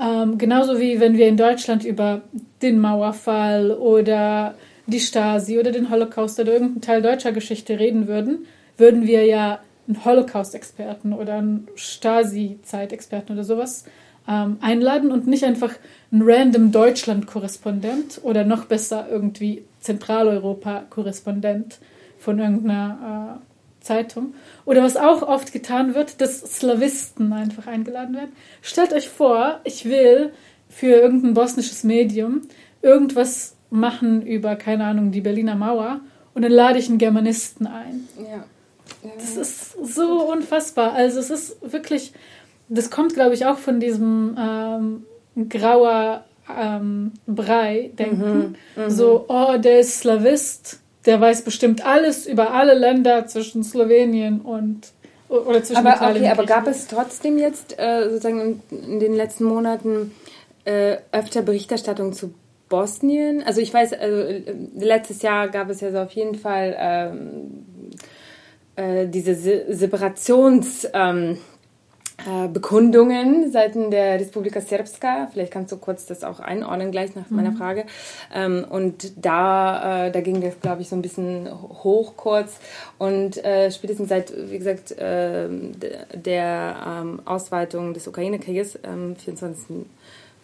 Ähm, 0.00 0.38
genauso 0.38 0.78
wie 0.78 1.00
wenn 1.00 1.16
wir 1.16 1.26
in 1.26 1.36
Deutschland 1.36 1.84
über 1.84 2.22
den 2.62 2.80
Mauerfall 2.80 3.72
oder 3.72 4.54
die 4.86 5.00
Stasi 5.00 5.58
oder 5.58 5.72
den 5.72 5.90
Holocaust 5.90 6.38
oder 6.38 6.52
irgendeinen 6.52 6.82
Teil 6.82 7.02
deutscher 7.02 7.32
Geschichte 7.32 7.80
reden 7.80 8.06
würden, 8.06 8.46
würden 8.76 9.06
wir 9.06 9.26
ja 9.26 9.58
einen 9.88 10.04
Holocaust-Experten 10.04 11.12
oder 11.12 11.34
einen 11.34 11.66
Stasi-Zeitexperten 11.74 13.32
oder 13.34 13.44
sowas 13.44 13.84
ähm, 14.28 14.58
einladen 14.60 15.10
und 15.10 15.26
nicht 15.26 15.44
einfach 15.44 15.74
einen 16.12 16.22
random 16.22 16.70
Deutschland-Korrespondent 16.70 18.20
oder 18.22 18.44
noch 18.44 18.66
besser 18.66 19.08
irgendwie 19.10 19.64
Zentraleuropa-Korrespondent 19.80 21.78
von 22.18 22.38
irgendeiner 22.38 23.40
äh, 23.40 23.84
Zeitung. 23.84 24.34
Oder 24.66 24.82
was 24.82 24.96
auch 24.96 25.22
oft 25.22 25.52
getan 25.52 25.94
wird, 25.94 26.20
dass 26.20 26.40
Slawisten 26.40 27.32
einfach 27.32 27.66
eingeladen 27.66 28.14
werden. 28.14 28.32
Stellt 28.60 28.92
euch 28.92 29.08
vor, 29.08 29.60
ich 29.64 29.86
will 29.86 30.32
für 30.68 30.88
irgendein 30.88 31.32
bosnisches 31.34 31.84
Medium 31.84 32.42
irgendwas 32.82 33.56
machen 33.70 34.22
über, 34.22 34.56
keine 34.56 34.84
Ahnung, 34.84 35.10
die 35.10 35.22
Berliner 35.22 35.54
Mauer 35.54 36.00
und 36.34 36.42
dann 36.42 36.52
lade 36.52 36.78
ich 36.78 36.88
einen 36.88 36.98
Germanisten 36.98 37.66
ein. 37.66 38.06
Ja. 38.18 38.44
Das 39.02 39.36
ist 39.36 39.72
so 39.94 40.30
unfassbar. 40.30 40.92
Also 40.92 41.20
es 41.20 41.30
ist 41.30 41.72
wirklich, 41.72 42.12
das 42.68 42.90
kommt, 42.90 43.14
glaube 43.14 43.34
ich, 43.34 43.46
auch 43.46 43.58
von 43.58 43.80
diesem 43.80 44.36
ähm, 44.38 45.48
grauer 45.48 46.24
ähm, 46.56 47.12
Brei-Denken. 47.26 48.56
Mhm, 48.76 48.84
mhm, 48.84 48.90
so, 48.90 49.26
oh, 49.28 49.56
der 49.58 49.80
ist 49.80 50.00
Slavist, 50.00 50.80
der 51.06 51.20
weiß 51.20 51.42
bestimmt 51.42 51.84
alles 51.84 52.26
über 52.26 52.52
alle 52.52 52.74
Länder 52.74 53.26
zwischen 53.26 53.62
Slowenien 53.62 54.40
und 54.40 54.92
oder 55.28 55.62
zwischen 55.62 55.86
aber, 55.86 55.96
Italien 55.96 56.24
okay, 56.24 56.32
aber 56.32 56.46
gab 56.46 56.66
es 56.66 56.86
trotzdem 56.86 57.36
jetzt 57.36 57.78
äh, 57.78 58.04
sozusagen 58.08 58.62
in, 58.70 58.82
in, 58.92 59.00
den 59.00 59.14
letzten 59.14 59.44
Monaten 59.44 60.12
äh, 60.64 60.96
öfter 61.12 61.42
Berichterstattung 61.42 62.14
zu 62.14 62.32
Bosnien? 62.70 63.42
Also 63.42 63.60
ich 63.60 63.72
weiß, 63.72 63.92
also, 63.92 64.24
letztes 64.76 65.20
Jahr 65.20 65.48
gab 65.48 65.68
es 65.68 65.82
ja 65.82 65.90
so 65.90 65.98
auf 65.98 66.12
jeden 66.12 66.34
Fall 66.34 66.74
ähm, 66.78 67.64
äh, 68.78 69.08
diese 69.08 69.34
Se 69.34 69.64
Separationsbekundungen 69.68 71.40
ähm, 73.34 73.44
äh, 73.44 73.50
seitens 73.50 73.90
der 73.90 74.20
Republika 74.20 74.60
Srpska. 74.60 75.28
Vielleicht 75.32 75.52
kannst 75.52 75.72
du 75.72 75.78
kurz 75.78 76.06
das 76.06 76.22
auch 76.22 76.38
einordnen 76.38 76.92
gleich 76.92 77.16
nach 77.16 77.28
mhm. 77.28 77.36
meiner 77.36 77.52
Frage. 77.52 77.86
Ähm, 78.32 78.64
und 78.68 79.12
da, 79.16 80.06
äh, 80.06 80.12
da 80.12 80.20
ging 80.20 80.40
das, 80.40 80.60
glaube 80.60 80.82
ich, 80.82 80.88
so 80.88 80.94
ein 80.94 81.02
bisschen 81.02 81.48
hoch 81.82 82.14
kurz. 82.16 82.60
Und 82.98 83.44
äh, 83.44 83.72
spätestens 83.72 84.10
seit, 84.10 84.32
wie 84.50 84.58
gesagt, 84.58 84.92
äh, 84.92 85.48
der 86.14 86.76
ähm, 86.86 87.20
Ausweitung 87.24 87.94
des 87.94 88.06
Ukraine-Krieges 88.06 88.84
am 88.84 89.16
24. 89.16 89.86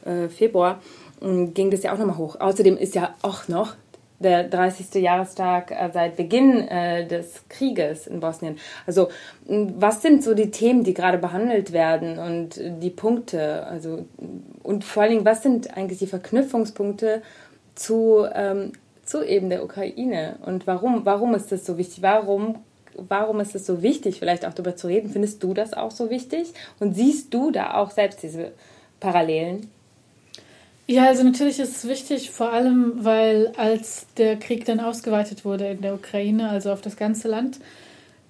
Äh, 0.04 0.28
Februar 0.28 0.80
ging 1.20 1.70
das 1.70 1.84
ja 1.84 1.94
auch 1.94 1.98
nochmal 1.98 2.18
hoch. 2.18 2.40
Außerdem 2.40 2.76
ist 2.76 2.94
ja 2.94 3.14
auch 3.22 3.48
noch 3.48 3.76
der 4.24 4.44
30. 4.44 4.94
Jahrestag 5.02 5.70
äh, 5.70 5.90
seit 5.92 6.16
Beginn 6.16 6.66
äh, 6.68 7.06
des 7.06 7.44
Krieges 7.48 8.06
in 8.06 8.20
Bosnien. 8.20 8.58
Also 8.86 9.08
was 9.46 10.02
sind 10.02 10.24
so 10.24 10.34
die 10.34 10.50
Themen, 10.50 10.82
die 10.82 10.94
gerade 10.94 11.18
behandelt 11.18 11.72
werden 11.72 12.18
und 12.18 12.60
die 12.82 12.90
Punkte? 12.90 13.66
Also 13.66 14.06
und 14.62 14.84
vor 14.84 15.02
allen 15.02 15.12
Dingen, 15.12 15.24
was 15.24 15.42
sind 15.42 15.76
eigentlich 15.76 15.98
die 15.98 16.06
Verknüpfungspunkte 16.06 17.22
zu 17.74 18.26
ähm, 18.34 18.72
zu 19.04 19.22
eben 19.22 19.50
der 19.50 19.64
Ukraine 19.64 20.36
und 20.44 20.66
warum, 20.66 21.04
warum 21.04 21.34
ist 21.34 21.52
das 21.52 21.66
so 21.66 21.78
wichtig? 21.78 22.02
Warum, 22.02 22.56
warum 22.96 23.40
ist 23.40 23.54
es 23.54 23.66
so 23.66 23.82
wichtig, 23.82 24.18
vielleicht 24.18 24.46
auch 24.46 24.54
darüber 24.54 24.76
zu 24.76 24.86
reden? 24.86 25.10
Findest 25.10 25.42
du 25.42 25.54
das 25.54 25.74
auch 25.74 25.90
so 25.90 26.10
wichtig? 26.10 26.52
Und 26.80 26.94
siehst 26.94 27.32
du 27.34 27.50
da 27.50 27.74
auch 27.74 27.90
selbst 27.90 28.22
diese 28.22 28.52
Parallelen? 29.00 29.70
Ja, 30.86 31.06
also 31.06 31.22
natürlich 31.24 31.60
ist 31.60 31.76
es 31.76 31.88
wichtig, 31.88 32.30
vor 32.30 32.52
allem 32.52 33.04
weil 33.04 33.52
als 33.56 34.06
der 34.18 34.36
Krieg 34.36 34.66
dann 34.66 34.80
ausgeweitet 34.80 35.44
wurde 35.44 35.68
in 35.68 35.80
der 35.80 35.94
Ukraine, 35.94 36.50
also 36.50 36.72
auf 36.72 36.82
das 36.82 36.96
ganze 36.96 37.28
Land, 37.28 37.58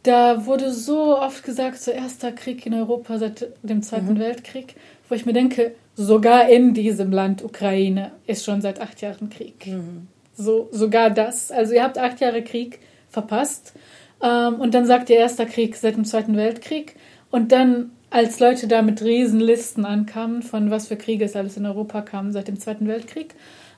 da 0.04 0.46
wurde 0.46 0.70
so 0.70 1.18
oft 1.18 1.42
gesagt, 1.42 1.80
so 1.80 1.90
erster 1.90 2.30
Krieg 2.30 2.64
in 2.66 2.74
Europa 2.74 3.18
seit 3.18 3.48
dem 3.62 3.82
Zweiten 3.82 4.14
mhm. 4.14 4.18
Weltkrieg, 4.18 4.76
wo 5.08 5.14
ich 5.14 5.26
mir 5.26 5.32
denke, 5.32 5.74
sogar 5.96 6.48
in 6.48 6.74
diesem 6.74 7.10
Land 7.10 7.42
Ukraine 7.42 8.12
ist 8.26 8.44
schon 8.44 8.60
seit 8.60 8.80
acht 8.80 9.00
Jahren 9.00 9.30
Krieg. 9.30 9.66
Mhm. 9.66 10.08
So, 10.36 10.68
sogar 10.72 11.10
das. 11.10 11.50
Also 11.50 11.74
ihr 11.74 11.82
habt 11.82 11.98
acht 11.98 12.20
Jahre 12.20 12.42
Krieg 12.42 12.80
verpasst. 13.08 13.72
Ähm, 14.22 14.56
und 14.56 14.74
dann 14.74 14.86
sagt 14.86 15.10
ihr 15.10 15.16
erster 15.16 15.46
Krieg 15.46 15.74
seit 15.76 15.96
dem 15.96 16.04
Zweiten 16.04 16.36
Weltkrieg. 16.36 16.96
Und 17.30 17.52
dann, 17.52 17.92
als 18.10 18.38
Leute 18.40 18.68
da 18.68 18.82
mit 18.82 19.02
Riesenlisten 19.02 19.84
ankamen, 19.84 20.42
von 20.42 20.70
was 20.70 20.88
für 20.88 20.96
Kriege 20.96 21.24
es 21.24 21.36
alles 21.36 21.56
in 21.56 21.66
Europa 21.66 22.02
kam 22.02 22.32
seit 22.32 22.48
dem 22.48 22.60
Zweiten 22.60 22.86
Weltkrieg, 22.86 23.34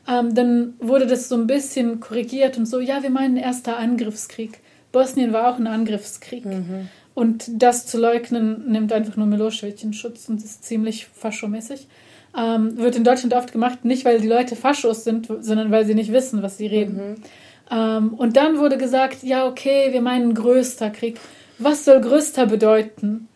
ähm, 0.09 0.35
dann 0.35 0.75
wurde 0.79 1.07
das 1.07 1.29
so 1.29 1.37
ein 1.37 1.47
bisschen 1.47 2.01
korrigiert 2.01 2.59
und 2.59 2.67
so, 2.67 2.81
ja, 2.81 3.03
wir 3.03 3.11
meinen 3.11 3.37
erster 3.37 3.79
Angriffskrieg. 3.79 4.61
Bosnien 4.93 5.33
war 5.33 5.53
auch 5.53 5.59
ein 5.59 5.67
Angriffskrieg. 5.67 6.45
Mhm. 6.45 6.89
Und 7.15 7.47
das 7.51 7.87
zu 7.87 7.99
leugnen, 7.99 8.71
nimmt 8.71 8.93
einfach 8.93 9.17
nur 9.17 9.27
Milosevic 9.27 9.83
in 9.83 9.95
Schutz 9.95 10.29
und 10.29 10.43
ist 10.43 10.65
ziemlich 10.65 11.07
faschomäßig. 11.07 11.89
Ähm, 12.39 12.77
wird 12.77 12.95
in 12.95 13.05
Deutschland 13.05 13.33
oft 13.33 13.53
gemacht, 13.53 13.85
nicht 13.87 14.05
weil 14.05 14.21
die 14.21 14.29
Leute 14.29 14.55
Faschos 14.55 15.05
sind, 15.05 15.29
sondern 15.41 15.71
weil 15.71 15.87
sie 15.87 15.95
nicht 15.95 16.13
wissen, 16.13 16.43
was 16.43 16.59
sie 16.59 16.67
reden. 16.67 16.97
Mhm. 16.97 17.15
Ähm, 17.71 18.15
und 18.15 18.37
dann 18.37 18.59
wurde 18.59 18.77
gesagt, 18.77 19.23
ja, 19.23 19.47
okay, 19.47 19.93
wir 19.93 20.03
meinen 20.03 20.35
größter 20.35 20.91
Krieg. 20.91 21.19
Was 21.59 21.87
soll 21.87 22.01
größter 22.03 22.47
bedeuten? 22.47 23.29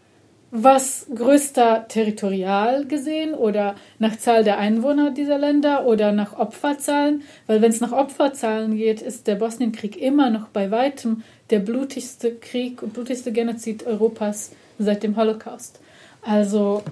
Was 0.53 1.07
größter 1.15 1.87
territorial 1.87 2.85
gesehen 2.87 3.35
oder 3.35 3.77
nach 4.01 4.17
Zahl 4.17 4.43
der 4.43 4.59
Einwohner 4.59 5.13
dieser 5.13 5.39
Länder 5.39 5.87
oder 5.87 6.11
nach 6.11 6.37
Opferzahlen? 6.37 7.23
Weil 7.47 7.63
wenn 7.63 7.71
es 7.71 7.81
nach 7.81 7.93
Opferzahlen 7.93 8.77
geht, 8.77 9.01
ist 9.01 9.29
der 9.29 9.37
Bosnienkrieg 9.37 9.97
immer 9.97 10.29
noch 10.29 10.49
bei 10.49 10.73
weitem 10.73 11.23
der 11.51 11.61
blutigste 11.61 12.35
Krieg 12.35 12.83
und 12.83 12.95
blutigste 12.95 13.31
Genozid 13.31 13.87
Europas 13.87 14.51
seit 14.79 15.05
dem 15.05 15.17
Holocaust. 15.17 15.79
Also 16.23 16.83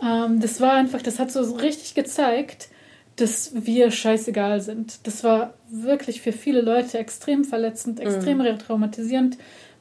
ähm, 0.00 0.40
das 0.40 0.60
war 0.60 0.74
einfach, 0.74 1.02
das 1.02 1.18
hat 1.18 1.32
so 1.32 1.40
richtig 1.56 1.94
gezeigt, 1.94 2.68
dass 3.16 3.52
wir 3.54 3.90
scheißegal 3.90 4.60
sind. 4.60 5.06
Das 5.06 5.22
war 5.24 5.54
wirklich 5.68 6.20
für 6.20 6.32
viele 6.32 6.60
Leute 6.60 6.98
extrem 6.98 7.44
verletzend, 7.44 8.00
extrem 8.00 8.38
mhm. 8.38 8.58
traumatisierend, 8.58 9.38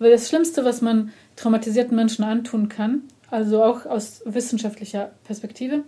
das 0.10 0.30
Schlimmste, 0.30 0.66
was 0.66 0.82
man 0.82 1.12
traumatisierten 1.36 1.96
Menschen 1.96 2.24
antun 2.24 2.70
kann, 2.70 3.04
also 3.30 3.64
auch 3.64 3.86
aus 3.86 4.22
wissenschaftlicher 4.26 5.12
Perspektive, 5.24 5.84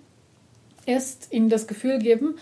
ist 0.86 1.32
ihnen 1.32 1.50
das 1.50 1.68
Gefühl 1.68 2.00
geben, 2.00 2.36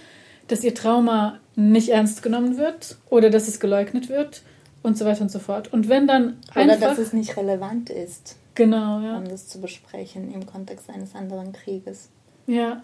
dass 0.48 0.63
ihr 0.63 0.75
Trauma 0.75 1.39
nicht 1.56 1.89
ernst 1.89 2.24
genommen 2.24 2.58
wird 2.58 2.98
oder 3.10 3.30
dass 3.30 3.48
es 3.48 3.60
geleugnet 3.60 4.10
wird 4.10 4.44
und 4.82 4.98
so 4.98 5.06
weiter 5.06 5.22
und 5.22 5.32
so 5.32 5.39
fort. 5.39 5.72
Und 5.72 5.89
wenn 5.89 6.08
dann 6.08 6.38
einfach... 6.53 6.77
Oder 6.77 6.89
dass 6.89 6.98
es 6.98 7.13
nicht 7.13 7.38
relevant 7.38 7.89
ist. 7.89 8.36
Genau, 8.56 9.00
ja. 9.00 9.18
Um 9.18 9.27
das 9.27 9.48
zu 9.48 9.62
besprechen 9.62 10.34
im 10.34 10.46
Kontext 10.46 10.89
eines 10.89 11.15
anderen 11.15 11.53
Krieges. 11.53 12.10
Ja. 12.46 12.84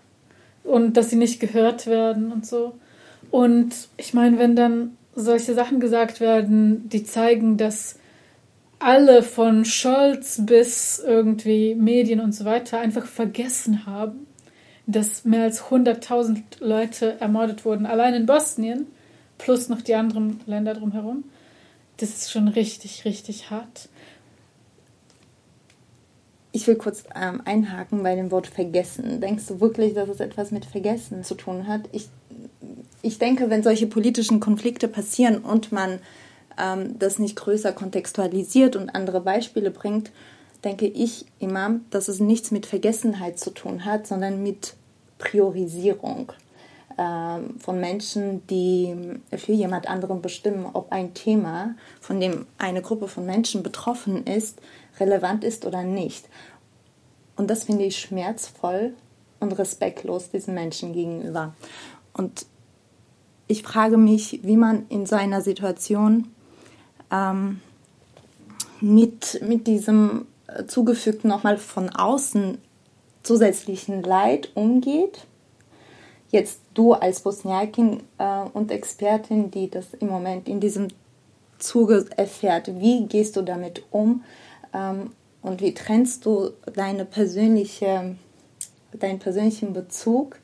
Und 0.64 0.98
dass 0.98 1.10
sie 1.10 1.16
nicht 1.16 1.40
gehört 1.40 1.88
werden 1.88 2.32
und 2.32 2.46
so. 2.46 2.74
Und 3.32 3.74
ich 3.98 4.14
meine, 4.14 4.40
wenn 4.40 4.56
dann 4.56 4.98
solche 5.16 5.54
Sachen 5.54 5.80
gesagt 5.80 6.20
werden, 6.20 6.90
die 6.90 7.04
zeigen, 7.04 7.58
dass 7.58 7.99
alle 8.80 9.24
von 9.24 9.66
Scholz 9.66 10.42
bis 10.46 11.00
irgendwie 11.06 11.76
Medien 11.76 12.20
und 12.20 12.34
so 12.34 12.46
weiter 12.46 12.80
einfach 12.80 13.06
vergessen 13.06 13.86
haben, 13.86 14.26
dass 14.88 15.26
mehr 15.26 15.44
als 15.44 15.64
100.000 15.64 16.42
Leute 16.62 17.20
ermordet 17.20 17.66
wurden, 17.66 17.86
allein 17.86 18.14
in 18.14 18.26
Bosnien, 18.26 18.88
plus 19.38 19.70
noch 19.70 19.82
die 19.82 19.96
anderen 19.96 20.40
Länder 20.46 20.74
drumherum 20.74 21.24
das 22.02 22.10
ist 22.10 22.32
schon 22.32 22.48
richtig, 22.48 23.06
richtig 23.06 23.50
hart. 23.50 23.90
Ich 26.52 26.66
will 26.66 26.76
kurz 26.76 27.04
ähm, 27.16 27.42
einhaken 27.46 28.02
bei 28.02 28.16
dem 28.16 28.32
Wort 28.32 28.48
vergessen. 28.48 29.22
Denkst 29.22 29.46
du 29.48 29.60
wirklich, 29.60 29.94
dass 29.94 30.10
es 30.10 30.20
etwas 30.20 30.52
mit 30.52 30.66
Vergessen 30.66 31.24
zu 31.24 31.36
tun 31.36 31.68
hat? 31.68 31.82
Ich, 31.92 32.10
ich 33.02 33.20
denke, 33.20 33.50
wenn 33.50 33.64
solche 33.64 33.86
politischen 33.86 34.40
Konflikte 34.40 34.88
passieren 34.88 35.40
und 35.40 35.72
man 35.72 36.00
ähm, 36.60 37.00
das 37.00 37.20
nicht 37.20 37.36
größer 37.36 37.72
kontextualisiert 37.72 38.76
und 38.76 38.90
andere 38.90 39.22
Beispiele 39.22 39.72
bringt, 39.72 40.12
denke 40.64 40.88
ich 40.88 41.26
immer, 41.40 41.80
dass 41.90 42.08
es 42.08 42.20
nichts 42.20 42.52
mit 42.52 42.66
Vergessenheit 42.66 43.40
zu 43.40 43.52
tun 43.52 43.86
hat, 43.86 44.08
sondern 44.08 44.44
mit 44.44 44.76
Priorisierung. 45.18 46.34
Ähm, 46.98 47.58
von 47.60 47.80
Menschen, 47.80 48.46
die 48.48 48.94
für 49.38 49.54
jemand 49.54 49.88
anderen 49.90 50.22
bestimmen, 50.22 50.68
ob 50.74 50.92
ein 50.92 51.14
Thema, 51.14 51.76
von 52.02 52.20
dem 52.20 52.46
eine 52.58 52.82
Gruppe 52.82 53.08
von 53.08 53.26
Menschen 53.26 53.64
betroffen 53.64 54.28
ist, 54.28 54.60
relevant 55.00 55.46
ist 55.46 55.66
oder 55.66 55.84
nicht. 55.84 56.28
Und 57.38 57.50
das 57.50 57.64
finde 57.64 57.86
ich 57.86 57.98
schmerzvoll 57.98 58.94
und 59.40 59.54
respektlos 59.54 60.30
diesen 60.30 60.54
Menschen 60.54 60.92
gegenüber. 60.92 61.54
Und 62.12 62.46
ich 63.48 63.64
frage 63.64 63.98
mich, 63.98 64.42
wie 64.44 64.58
man 64.58 64.86
in 64.90 65.06
so 65.06 65.16
einer 65.16 65.42
Situation 65.42 66.28
ähm, 67.12 67.62
mit, 68.82 69.42
mit 69.46 69.68
diesem 69.68 70.26
zugefügten 70.68 71.30
nochmal 71.30 71.58
von 71.58 71.90
außen 71.90 72.58
zusätzlichen 73.24 74.02
Leid 74.02 74.50
umgeht 74.56 75.28
Jetzt 76.32 76.62
du 76.76 76.94
als 76.94 77.22
Bosniakin 77.22 78.04
äh, 78.20 78.42
und 78.54 78.72
Expertin, 78.72 79.50
die 79.50 79.70
das 79.70 79.94
im 79.96 80.10
Moment 80.10 80.48
in 80.48 80.60
diesem 80.60 80.90
Zuge 81.58 82.06
erfährt, 82.16 82.80
wie 82.80 83.06
gehst 83.08 83.36
du 83.36 83.42
damit 83.42 83.84
um 83.90 84.24
ähm, 84.74 85.12
und 85.42 85.62
wie 85.62 85.74
trennst 85.74 86.26
du 86.26 86.52
deine 86.76 87.06
persönliche, 87.06 88.16
deinen 88.94 89.20
persönlichen 89.20 89.74
Bezug 89.74 90.38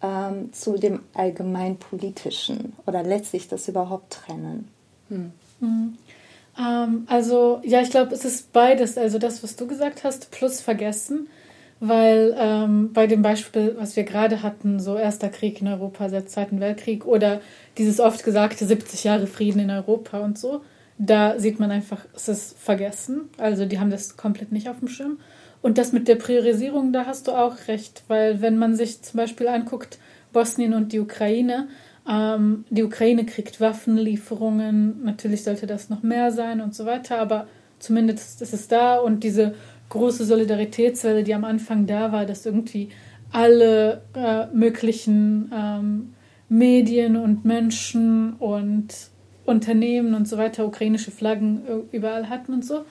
ähm, 0.00 0.52
zu 0.54 0.78
dem 0.78 1.00
allgemeinpolitischen 1.12 2.72
oder 2.86 3.02
letztlich 3.02 3.48
das 3.48 3.68
überhaupt 3.68 4.10
trennen? 4.10 4.68
Hm. 5.08 5.32
Mhm. 5.62 5.96
Ähm, 6.58 7.04
also 7.06 7.62
ja, 7.64 7.80
ich 7.80 7.90
glaube, 7.90 8.14
es 8.14 8.26
ist 8.26 8.52
beides. 8.52 8.98
Also 8.98 9.18
das, 9.18 9.42
was 9.42 9.56
du 9.56 9.66
gesagt 9.66 10.04
hast, 10.04 10.30
plus 10.30 10.60
vergessen 10.60 11.28
weil 11.84 12.36
ähm, 12.38 12.92
bei 12.92 13.08
dem 13.08 13.22
Beispiel, 13.22 13.74
was 13.76 13.96
wir 13.96 14.04
gerade 14.04 14.44
hatten, 14.44 14.78
so 14.78 14.96
erster 14.96 15.28
Krieg 15.30 15.60
in 15.60 15.66
Europa 15.66 16.08
seit 16.08 16.30
Zweiten 16.30 16.60
Weltkrieg 16.60 17.04
oder 17.04 17.40
dieses 17.76 17.98
oft 17.98 18.22
gesagte 18.22 18.64
70 18.64 19.02
Jahre 19.02 19.26
Frieden 19.26 19.58
in 19.58 19.70
Europa 19.70 20.20
und 20.20 20.38
so, 20.38 20.62
da 20.98 21.40
sieht 21.40 21.58
man 21.58 21.72
einfach, 21.72 22.06
es 22.14 22.28
ist 22.28 22.56
vergessen. 22.56 23.22
Also 23.36 23.66
die 23.66 23.80
haben 23.80 23.90
das 23.90 24.16
komplett 24.16 24.52
nicht 24.52 24.68
auf 24.68 24.78
dem 24.78 24.86
Schirm. 24.86 25.18
Und 25.60 25.76
das 25.76 25.90
mit 25.90 26.06
der 26.06 26.14
Priorisierung, 26.14 26.92
da 26.92 27.04
hast 27.04 27.26
du 27.26 27.32
auch 27.32 27.56
recht, 27.66 28.04
weil 28.06 28.40
wenn 28.40 28.58
man 28.58 28.76
sich 28.76 29.02
zum 29.02 29.18
Beispiel 29.18 29.48
anguckt, 29.48 29.98
Bosnien 30.32 30.74
und 30.74 30.92
die 30.92 31.00
Ukraine, 31.00 31.66
ähm, 32.08 32.64
die 32.70 32.82
Ukraine 32.82 33.24
kriegt 33.24 33.60
Waffenlieferungen, 33.60 35.04
natürlich 35.04 35.44
sollte 35.44 35.66
das 35.66 35.88
noch 35.88 36.02
mehr 36.02 36.32
sein 36.32 36.60
und 36.60 36.74
so 36.74 36.86
weiter, 36.86 37.18
aber 37.18 37.46
zumindest 37.78 38.42
ist 38.42 38.52
es 38.52 38.68
da 38.68 38.98
und 38.98 39.24
diese 39.24 39.54
große 39.88 40.24
Solidaritätswelle, 40.24 41.22
die 41.22 41.34
am 41.34 41.44
Anfang 41.44 41.86
da 41.86 42.12
war, 42.12 42.26
dass 42.26 42.46
irgendwie 42.46 42.88
alle 43.30 44.02
äh, 44.14 44.46
möglichen 44.54 45.50
ähm, 45.54 46.14
Medien 46.48 47.16
und 47.16 47.44
Menschen 47.44 48.34
und 48.34 48.94
Unternehmen 49.44 50.14
und 50.14 50.28
so 50.28 50.38
weiter 50.38 50.66
ukrainische 50.66 51.10
Flaggen 51.10 51.62
überall 51.90 52.28
hatten 52.28 52.52
und 52.52 52.64
so. 52.64 52.84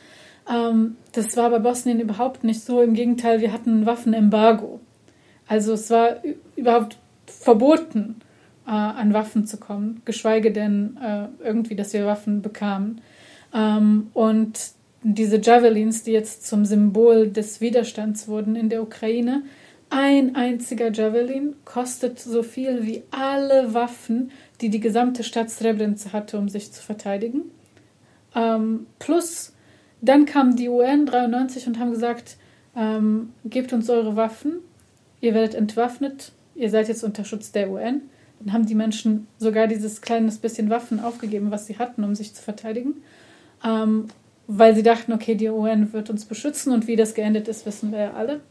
Ähm, 0.50 0.98
das 1.14 1.38
war 1.38 1.50
bei 1.50 1.60
Bosnien 1.60 2.00
überhaupt 2.00 2.44
nicht 2.44 2.62
so. 2.62 2.82
Im 2.82 2.94
Gegenteil, 2.94 3.42
wir 3.42 3.54
hatten 3.54 3.82
ein 3.82 3.86
Waffenembargo. 3.86 4.80
Also 5.48 5.74
es 5.74 5.90
war 5.90 6.18
überhaupt 6.56 6.98
verboten, 7.26 8.18
äh, 8.66 8.72
an 8.72 9.14
Waffen 9.14 9.46
zu 9.46 9.58
kommen, 9.58 10.02
geschweige 10.06 10.52
denn 10.52 10.98
äh, 11.02 11.28
irgendwie, 11.44 11.76
dass 11.76 11.94
wir 11.94 12.06
Waffen 12.06 12.42
bekamen. 12.42 13.02
Ähm, 13.54 14.10
und 14.14 14.60
diese 15.04 15.42
Javelins, 15.42 16.04
die 16.04 16.12
jetzt 16.12 16.46
zum 16.46 16.66
Symbol 16.66 17.28
des 17.30 17.60
Widerstands 17.62 18.28
wurden 18.28 18.56
in 18.56 18.70
der 18.70 18.84
Ukraine, 18.84 19.44
ein 19.90 20.36
einziger 20.36 20.92
Javelin 20.92 21.56
kostet 21.66 22.18
so 22.18 22.44
viel 22.44 22.86
wie 22.86 23.04
alle 23.12 23.74
Waffen, 23.74 24.32
die 24.62 24.70
die 24.70 24.80
gesamte 24.80 25.24
Stadt 25.24 25.50
Srebrenica 25.50 26.14
hatte, 26.14 26.38
um 26.38 26.48
sich 26.48 26.72
zu 26.72 26.82
verteidigen. 26.82 27.52
Ähm, 28.34 28.86
plus, 29.00 29.54
dann 30.00 30.26
kam 30.26 30.56
die 30.56 30.70
UN 30.70 31.06
93 31.06 31.68
und 31.68 31.78
haben 31.78 31.92
gesagt, 31.92 32.38
ähm, 32.76 33.34
gebt 33.44 33.74
uns 33.74 33.90
eure 33.90 34.16
Waffen, 34.16 34.60
ihr 35.20 35.34
werdet 35.34 35.56
entwaffnet, 35.56 36.32
ihr 36.56 36.70
seid 36.70 36.88
jetzt 36.88 37.04
unter 37.04 37.26
Schutz 37.26 37.52
der 37.52 37.70
UN. 37.70 38.04
Haben 38.52 38.66
die 38.66 38.76
Menschen 38.76 39.28
sogar 39.38 39.68
dieses 39.68 40.02
kleines 40.02 40.38
bisschen 40.38 40.70
Waffen 40.70 41.00
aufgegeben, 41.00 41.52
was 41.52 41.68
sie 41.68 41.78
hatten, 41.78 42.04
um 42.04 42.16
sich 42.16 42.34
zu 42.34 42.42
verteidigen. 42.42 42.96
Ähm, 43.64 44.08
weil 44.48 44.76
sie 44.76 44.84
dachten, 44.84 45.14
okay, 45.14 45.36
die 45.36 45.50
UN 45.50 45.94
wird 45.94 46.10
uns 46.10 46.26
beschützen 46.26 46.74
und 46.74 46.88
wie 46.88 46.96
das 46.96 47.14
geendet 47.14 47.48
ist, 47.48 47.66
wissen 47.66 47.92
wir 47.92 48.00
ja 48.00 48.14
alle. 48.14 48.42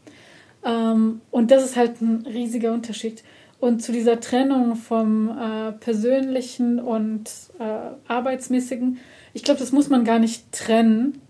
Ähm, 0.65 1.21
und 1.29 1.51
das 1.51 1.63
ist 1.63 1.75
halt 1.75 2.01
ein 2.01 2.25
riesiger 2.25 2.73
Unterschied. 2.73 3.23
Und 3.59 3.83
zu 3.83 3.91
dieser 3.91 4.19
Trennung 4.19 4.75
vom 4.75 5.29
äh, 5.29 5.71
persönlichen 5.73 6.79
und 6.79 7.29
äh, 7.59 7.91
arbeitsmäßigen, 8.07 8.97
ich 9.33 9.43
glaube, 9.43 9.59
das 9.59 9.71
muss 9.71 9.89
man 9.89 10.03
gar 10.03 10.17
nicht 10.17 10.51
trennen. 10.51 11.21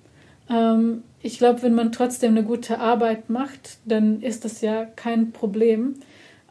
Ähm, 0.49 1.03
ich 1.21 1.37
glaube, 1.37 1.61
wenn 1.63 1.75
man 1.75 1.91
trotzdem 1.91 2.31
eine 2.31 2.43
gute 2.43 2.79
Arbeit 2.79 3.29
macht, 3.29 3.77
dann 3.85 4.21
ist 4.21 4.45
das 4.45 4.61
ja 4.61 4.85
kein 4.85 5.33
Problem, 5.33 5.95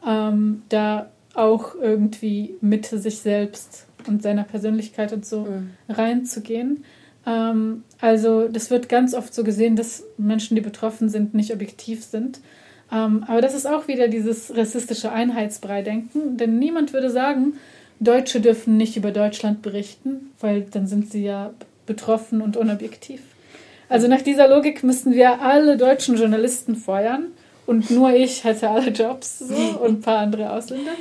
ähm, 0.07 0.61
da 0.69 1.09
auch 1.33 1.75
irgendwie 1.75 2.55
mit 2.61 2.85
sich 2.85 3.19
selbst 3.19 3.87
und 4.07 4.21
seiner 4.21 4.43
Persönlichkeit 4.43 5.13
und 5.13 5.25
so 5.25 5.41
mhm. 5.41 5.71
reinzugehen. 5.89 6.83
Ähm, 7.25 7.83
also 7.99 8.47
das 8.47 8.69
wird 8.69 8.89
ganz 8.89 9.13
oft 9.13 9.33
so 9.33 9.43
gesehen, 9.43 9.75
dass 9.75 10.03
Menschen, 10.17 10.55
die 10.55 10.61
betroffen 10.61 11.09
sind, 11.09 11.33
nicht 11.33 11.53
objektiv 11.53 12.03
sind. 12.03 12.39
Ähm, 12.91 13.23
aber 13.27 13.41
das 13.41 13.53
ist 13.53 13.67
auch 13.67 13.87
wieder 13.87 14.07
dieses 14.07 14.55
rassistische 14.55 15.11
Einheitsbrei-Denken, 15.11 16.37
denn 16.37 16.59
niemand 16.59 16.93
würde 16.93 17.09
sagen, 17.09 17.53
Deutsche 17.99 18.41
dürfen 18.41 18.77
nicht 18.77 18.97
über 18.97 19.11
Deutschland 19.11 19.61
berichten, 19.61 20.31
weil 20.39 20.63
dann 20.63 20.87
sind 20.87 21.11
sie 21.11 21.23
ja 21.23 21.53
betroffen 21.85 22.41
und 22.41 22.57
unobjektiv. 22.57 23.21
Also 23.89 24.07
nach 24.07 24.21
dieser 24.21 24.47
Logik 24.47 24.83
müssten 24.83 25.13
wir 25.13 25.41
alle 25.41 25.77
deutschen 25.77 26.15
Journalisten 26.15 26.75
feuern 26.75 27.27
und 27.65 27.89
nur 27.89 28.13
ich 28.13 28.43
hätte 28.43 28.69
alle 28.69 28.89
Jobs 28.89 29.39
so, 29.39 29.55
und 29.81 29.99
ein 29.99 30.01
paar 30.01 30.19
andere 30.19 30.51
Ausländer. 30.51 30.91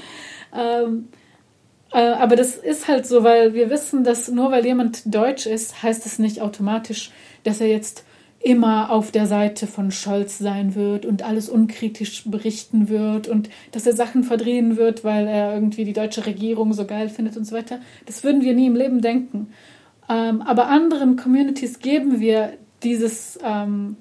Ähm, 0.57 1.09
äh, 1.93 1.99
aber 1.99 2.37
das 2.37 2.57
ist 2.57 2.89
halt 2.89 3.07
so, 3.07 3.25
weil 3.25 3.55
wir 3.55 3.71
wissen, 3.71 4.05
dass 4.05 4.29
nur 4.29 4.51
weil 4.51 4.65
jemand 4.65 5.03
deutsch 5.13 5.47
ist, 5.47 5.83
heißt 5.83 6.07
es 6.07 6.19
nicht 6.19 6.41
automatisch, 6.41 7.11
dass 7.45 7.61
er 7.61 7.69
jetzt 7.69 8.05
immer 8.43 8.91
auf 8.91 9.11
der 9.11 9.27
Seite 9.27 9.67
von 9.67 9.91
Scholz 9.91 10.39
sein 10.39 10.75
wird 10.75 11.05
und 11.05 11.23
alles 11.23 11.51
unkritisch 11.51 12.25
berichten 12.25 12.89
wird 12.89 13.29
und 13.29 13.51
dass 13.73 13.87
er 13.87 13.95
Sachen 13.95 14.25
verdrehen 14.25 14.79
wird, 14.79 15.05
weil 15.05 15.29
er 15.29 15.53
irgendwie 15.53 15.85
die 15.85 15.93
deutsche 15.93 16.25
Regierung 16.25 16.73
so 16.73 16.87
geil 16.87 17.11
findet 17.11 17.37
und 17.37 17.45
so 17.45 17.55
weiter. 17.55 17.81
Das 18.07 18.25
würden 18.25 18.41
wir 18.41 18.55
nie 18.55 18.67
im 18.67 18.77
Leben 18.77 19.03
denken. 19.03 19.53
Ähm, 20.09 20.41
aber 20.41 20.69
anderen 20.69 21.17
Communities 21.17 21.81
geben 21.81 22.21
wir 22.21 22.55
dieses, 22.83 23.39
ähm, 23.45 23.97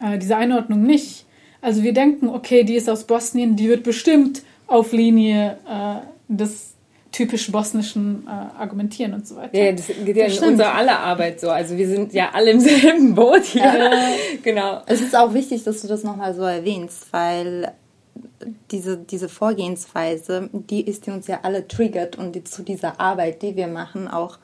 äh, 0.00 0.18
diese 0.18 0.36
Einordnung 0.36 0.82
nicht. 0.82 1.24
Also 1.64 1.82
wir 1.82 1.94
denken, 1.94 2.28
okay, 2.28 2.62
die 2.62 2.74
ist 2.74 2.90
aus 2.90 3.04
Bosnien, 3.04 3.56
die 3.56 3.70
wird 3.70 3.84
bestimmt 3.84 4.42
auf 4.66 4.92
Linie 4.92 5.56
äh, 5.66 6.00
des 6.28 6.74
typisch 7.10 7.50
bosnischen 7.50 8.26
äh, 8.26 8.60
Argumentieren 8.60 9.14
und 9.14 9.26
so 9.26 9.36
weiter. 9.36 9.56
Ja, 9.56 9.72
das 9.72 9.86
geht 9.86 10.14
ja 10.14 10.26
das 10.26 10.36
in 10.42 10.48
unserer 10.50 10.74
aller 10.74 10.98
Arbeit 10.98 11.40
so. 11.40 11.48
Also 11.48 11.78
wir 11.78 11.88
sind 11.88 12.12
ja 12.12 12.32
alle 12.34 12.50
im 12.50 12.60
selben 12.60 13.14
Boot 13.14 13.44
hier. 13.44 13.62
Ja. 13.62 13.90
genau. 14.42 14.82
Es 14.84 15.00
ist 15.00 15.16
auch 15.16 15.32
wichtig, 15.32 15.64
dass 15.64 15.80
du 15.80 15.88
das 15.88 16.04
nochmal 16.04 16.34
so 16.34 16.42
erwähnst, 16.42 17.10
weil 17.12 17.72
diese, 18.70 18.98
diese 18.98 19.30
Vorgehensweise, 19.30 20.50
die 20.52 20.82
ist, 20.82 21.06
die 21.06 21.12
uns 21.12 21.28
ja 21.28 21.40
alle 21.44 21.66
triggert 21.66 22.16
und 22.16 22.34
die 22.34 22.44
zu 22.44 22.62
dieser 22.62 23.00
Arbeit, 23.00 23.40
die 23.40 23.56
wir 23.56 23.68
machen, 23.68 24.06
auch 24.06 24.36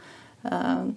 äh, 0.44 0.90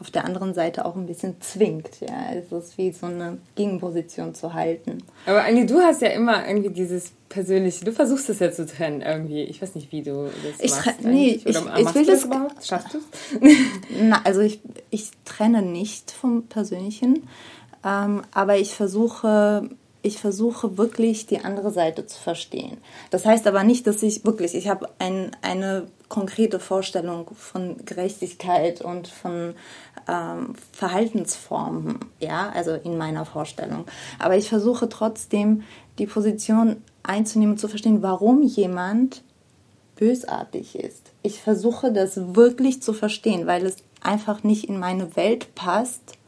auf 0.00 0.10
der 0.10 0.24
anderen 0.24 0.54
Seite 0.54 0.84
auch 0.84 0.96
ein 0.96 1.06
bisschen 1.06 1.40
zwingt. 1.40 2.00
Ja, 2.00 2.32
es 2.34 2.52
ist 2.52 2.78
wie 2.78 2.92
so 2.92 3.06
eine 3.06 3.38
Gegenposition 3.54 4.34
zu 4.34 4.54
halten. 4.54 4.98
Aber 5.26 5.44
Anni, 5.44 5.66
du 5.66 5.80
hast 5.80 6.02
ja 6.02 6.08
immer 6.08 6.46
irgendwie 6.46 6.70
dieses 6.70 7.12
persönliche. 7.28 7.84
Du 7.84 7.92
versuchst 7.92 8.28
es 8.30 8.38
ja 8.38 8.52
zu 8.52 8.66
trennen 8.66 9.00
irgendwie. 9.00 9.42
Ich 9.42 9.60
weiß 9.60 9.74
nicht, 9.74 9.92
wie 9.92 10.02
du 10.02 10.30
das 10.42 10.60
ich 10.60 10.70
machst. 10.70 11.02
Nee, 11.02 11.40
ich, 11.44 11.46
ich 11.46 11.94
will 11.94 12.06
das, 12.06 12.24
überhaupt. 12.24 12.64
Schaffst 12.64 12.94
du? 12.94 12.98
Na, 14.00 14.20
also 14.24 14.40
ich, 14.40 14.60
ich 14.90 15.10
trenne 15.24 15.62
nicht 15.62 16.10
vom 16.10 16.44
Persönlichen, 16.46 17.28
ähm, 17.84 18.22
aber 18.32 18.56
ich 18.56 18.74
versuche 18.74 19.68
ich 20.04 20.18
versuche 20.18 20.76
wirklich 20.76 21.26
die 21.26 21.38
andere 21.38 21.70
Seite 21.70 22.04
zu 22.04 22.20
verstehen. 22.20 22.76
Das 23.10 23.24
heißt 23.24 23.46
aber 23.46 23.64
nicht, 23.64 23.86
dass 23.86 24.02
ich 24.02 24.24
wirklich, 24.26 24.54
ich 24.54 24.68
habe 24.68 24.90
ein, 24.98 25.34
eine 25.40 25.86
konkrete 26.10 26.60
Vorstellung 26.60 27.30
von 27.34 27.78
Gerechtigkeit 27.86 28.82
und 28.82 29.08
von 29.08 29.54
ähm, 30.06 30.56
Verhaltensformen, 30.72 32.00
ja, 32.20 32.50
also 32.50 32.72
in 32.72 32.98
meiner 32.98 33.24
Vorstellung. 33.24 33.86
Aber 34.18 34.36
ich 34.36 34.50
versuche 34.50 34.90
trotzdem 34.90 35.62
die 35.98 36.06
Position 36.06 36.82
einzunehmen 37.02 37.56
zu 37.56 37.66
verstehen, 37.66 38.02
warum 38.02 38.42
jemand 38.42 39.22
bösartig 39.96 40.78
ist. 40.78 41.12
Ich 41.22 41.40
versuche 41.40 41.92
das 41.92 42.34
wirklich 42.34 42.82
zu 42.82 42.92
verstehen, 42.92 43.46
weil 43.46 43.64
es 43.64 43.76
einfach 44.02 44.42
nicht 44.42 44.68
in 44.68 44.78
meine 44.78 45.16
Welt 45.16 45.54
passt, 45.54 46.18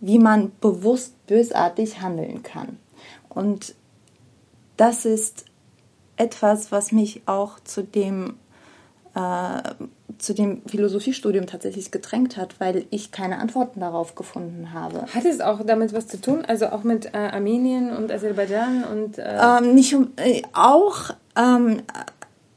wie 0.00 0.20
man 0.20 0.52
bewusst 0.60 1.26
bösartig 1.26 2.00
handeln 2.00 2.44
kann. 2.44 2.78
Und 3.34 3.74
das 4.76 5.04
ist 5.04 5.44
etwas, 6.16 6.72
was 6.72 6.92
mich 6.92 7.22
auch 7.26 7.60
zu 7.60 7.82
dem, 7.82 8.34
äh, 9.14 9.62
zu 10.18 10.34
dem 10.34 10.62
Philosophiestudium 10.66 11.46
tatsächlich 11.46 11.90
gedrängt 11.90 12.36
hat, 12.36 12.60
weil 12.60 12.84
ich 12.90 13.10
keine 13.10 13.38
Antworten 13.38 13.80
darauf 13.80 14.14
gefunden 14.14 14.72
habe. 14.72 15.06
Hat 15.14 15.24
es 15.24 15.40
auch 15.40 15.60
damit 15.64 15.92
was 15.92 16.06
zu 16.06 16.20
tun? 16.20 16.44
Also 16.46 16.66
auch 16.66 16.84
mit 16.84 17.06
äh, 17.06 17.18
Armenien 17.18 17.96
und 17.96 18.12
Aserbaidschan 18.12 18.84
und 18.84 19.18
äh 19.18 19.38
ähm, 19.40 19.74
nicht 19.74 19.94
um, 19.94 20.12
äh, 20.16 20.42
auch 20.52 21.10
ähm, 21.36 21.82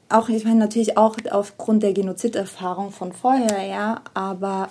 auch 0.10 0.30
ich 0.30 0.46
meine 0.46 0.60
natürlich 0.60 0.98
auch 0.98 1.18
aufgrund 1.32 1.84
der 1.84 1.94
Genoziderfahrung 1.94 2.92
von 2.92 3.12
vorher, 3.12 3.66
ja, 3.66 4.02
aber 4.14 4.70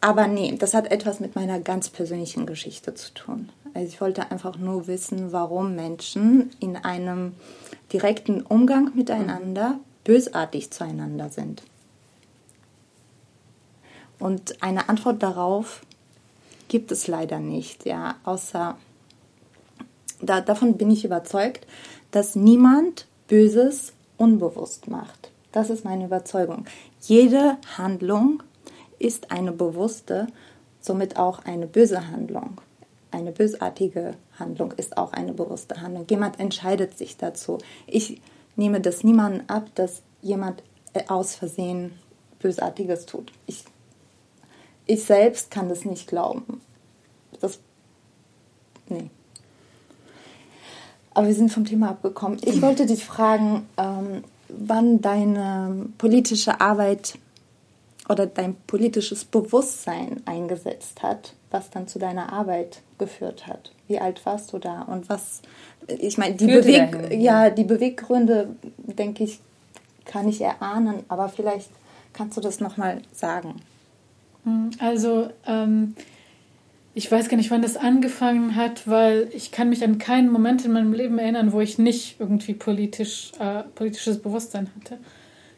aber 0.00 0.26
nee, 0.26 0.56
das 0.58 0.74
hat 0.74 0.90
etwas 0.90 1.20
mit 1.20 1.36
meiner 1.36 1.60
ganz 1.60 1.88
persönlichen 1.88 2.44
Geschichte 2.44 2.94
zu 2.94 3.14
tun. 3.14 3.50
Also 3.74 3.88
ich 3.88 4.00
wollte 4.00 4.30
einfach 4.30 4.58
nur 4.58 4.86
wissen, 4.86 5.32
warum 5.32 5.74
Menschen 5.74 6.50
in 6.60 6.76
einem 6.76 7.34
direkten 7.92 8.42
Umgang 8.42 8.90
miteinander 8.94 9.78
bösartig 10.04 10.70
zueinander 10.70 11.30
sind. 11.30 11.62
Und 14.18 14.62
eine 14.62 14.88
Antwort 14.88 15.22
darauf 15.22 15.82
gibt 16.68 16.92
es 16.92 17.06
leider 17.06 17.38
nicht, 17.38 17.86
ja, 17.86 18.16
außer 18.24 18.76
da, 20.20 20.40
davon 20.40 20.76
bin 20.76 20.90
ich 20.90 21.04
überzeugt, 21.04 21.66
dass 22.12 22.36
niemand 22.36 23.06
Böses 23.26 23.92
unbewusst 24.16 24.88
macht. 24.88 25.30
Das 25.50 25.70
ist 25.70 25.84
meine 25.84 26.04
Überzeugung. 26.04 26.66
Jede 27.00 27.58
Handlung 27.76 28.42
ist 28.98 29.32
eine 29.32 29.52
bewusste, 29.52 30.28
somit 30.80 31.16
auch 31.16 31.44
eine 31.44 31.66
böse 31.66 32.08
Handlung 32.08 32.60
eine 33.12 33.32
bösartige 33.32 34.14
Handlung 34.38 34.72
ist 34.72 34.96
auch 34.96 35.12
eine 35.12 35.32
bewusste 35.32 35.80
Handlung. 35.80 36.06
Jemand 36.08 36.40
entscheidet 36.40 36.96
sich 36.96 37.16
dazu. 37.16 37.58
Ich 37.86 38.20
nehme 38.56 38.80
das 38.80 39.04
niemandem 39.04 39.44
ab, 39.48 39.68
dass 39.74 40.02
jemand 40.20 40.62
äh, 40.92 41.04
aus 41.08 41.34
Versehen 41.34 41.92
Bösartiges 42.38 43.06
tut. 43.06 43.32
Ich, 43.46 43.64
ich 44.86 45.04
selbst 45.04 45.50
kann 45.50 45.68
das 45.68 45.84
nicht 45.84 46.08
glauben. 46.08 46.60
Das, 47.40 47.58
nee. 48.88 49.10
Aber 51.14 51.26
wir 51.26 51.34
sind 51.34 51.52
vom 51.52 51.64
Thema 51.64 51.90
abgekommen. 51.90 52.38
Ich 52.44 52.62
wollte 52.62 52.86
dich 52.86 53.04
fragen, 53.04 53.68
ähm, 53.76 54.24
wann 54.48 55.00
deine 55.00 55.86
politische 55.98 56.60
Arbeit 56.60 57.18
oder 58.08 58.26
dein 58.26 58.56
politisches 58.66 59.24
Bewusstsein 59.24 60.22
eingesetzt 60.24 61.02
hat, 61.02 61.34
was 61.52 61.70
dann 61.70 61.88
zu 61.88 61.98
deiner 61.98 62.32
Arbeit 62.32 62.80
geführt 62.98 63.46
hat. 63.46 63.72
Wie 63.88 63.98
alt 63.98 64.24
warst 64.24 64.52
du 64.52 64.58
da 64.58 64.82
und 64.82 65.08
was? 65.08 65.42
Ich 65.86 66.18
meine, 66.18 66.34
die, 66.34 66.46
Beweg 66.46 67.12
ja, 67.12 67.50
die 67.50 67.64
Beweggründe, 67.64 68.56
denke 68.78 69.24
ich, 69.24 69.40
kann 70.04 70.28
ich 70.28 70.40
erahnen, 70.40 71.02
aber 71.08 71.28
vielleicht 71.28 71.70
kannst 72.12 72.36
du 72.36 72.40
das 72.40 72.60
nochmal 72.60 73.02
sagen. 73.12 73.56
Hm, 74.44 74.70
also, 74.78 75.28
ähm, 75.46 75.94
ich 76.94 77.10
weiß 77.10 77.28
gar 77.28 77.36
nicht, 77.36 77.50
wann 77.50 77.62
das 77.62 77.76
angefangen 77.76 78.54
hat, 78.54 78.86
weil 78.86 79.28
ich 79.32 79.50
kann 79.50 79.70
mich 79.70 79.82
an 79.82 79.98
keinen 79.98 80.30
Moment 80.30 80.64
in 80.64 80.72
meinem 80.72 80.92
Leben 80.92 81.18
erinnern, 81.18 81.52
wo 81.52 81.60
ich 81.60 81.78
nicht 81.78 82.16
irgendwie 82.18 82.54
politisch, 82.54 83.32
äh, 83.38 83.62
politisches 83.74 84.20
Bewusstsein 84.20 84.68
hatte. 84.78 84.98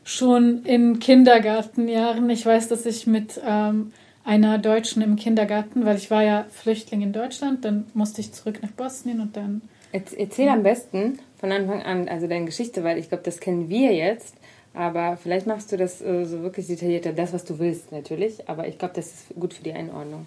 Schon 0.04 0.64
in 0.64 1.00
Kindergartenjahren. 1.00 2.28
Ich 2.30 2.46
weiß, 2.46 2.68
dass 2.68 2.86
ich 2.86 3.06
mit 3.06 3.40
ähm, 3.44 3.92
einer 4.24 4.58
Deutschen 4.58 5.02
im 5.02 5.16
Kindergarten, 5.16 5.84
weil 5.84 5.96
ich 5.96 6.10
war 6.10 6.22
ja 6.22 6.46
Flüchtling 6.50 7.02
in 7.02 7.12
Deutschland, 7.12 7.64
dann 7.64 7.86
musste 7.94 8.20
ich 8.20 8.32
zurück 8.32 8.60
nach 8.62 8.70
Bosnien 8.70 9.20
und 9.20 9.36
dann. 9.36 9.62
Erzähl 9.92 10.48
am 10.48 10.64
besten 10.64 11.20
von 11.38 11.52
Anfang 11.52 11.82
an, 11.82 12.08
also 12.08 12.26
deine 12.26 12.46
Geschichte, 12.46 12.82
weil 12.82 12.98
ich 12.98 13.08
glaube, 13.08 13.22
das 13.22 13.38
kennen 13.38 13.68
wir 13.68 13.92
jetzt, 13.94 14.34
aber 14.72 15.16
vielleicht 15.16 15.46
machst 15.46 15.70
du 15.70 15.76
das 15.76 16.00
äh, 16.00 16.24
so 16.24 16.42
wirklich 16.42 16.66
detaillierter, 16.66 17.12
das, 17.12 17.32
was 17.32 17.44
du 17.44 17.58
willst, 17.58 17.92
natürlich, 17.92 18.48
aber 18.48 18.66
ich 18.66 18.78
glaube, 18.78 18.94
das 18.94 19.06
ist 19.06 19.34
gut 19.38 19.54
für 19.54 19.62
die 19.62 19.72
Einordnung. 19.72 20.26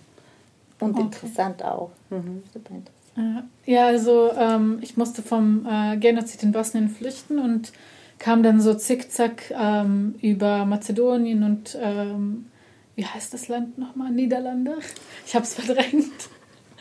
Und 0.79 0.91
okay. 0.91 1.01
interessant 1.01 1.63
auch. 1.65 1.89
Mhm. 2.09 2.43
Super 2.53 2.75
interessant. 2.75 2.97
Ja, 3.65 3.87
also 3.87 4.31
ähm, 4.37 4.77
ich 4.81 4.95
musste 4.95 5.23
vom 5.23 5.67
äh, 5.67 5.97
Genozid 5.97 6.43
in 6.43 6.51
Bosnien 6.51 6.87
flüchten 6.87 7.39
und 7.39 7.71
kam 8.19 8.43
dann 8.43 8.61
so 8.61 8.75
zickzack 8.75 9.51
ähm, 9.51 10.15
über 10.21 10.65
Mazedonien 10.65 11.43
und 11.43 11.77
ähm, 11.81 12.45
wie 12.97 13.05
heißt 13.05 13.31
das 13.31 13.47
Land 13.47 13.77
nochmal? 13.77 14.11
Niederlande? 14.11 14.79
Ich 15.25 15.35
habe 15.35 15.45
es 15.45 15.53
verdrängt. 15.53 16.29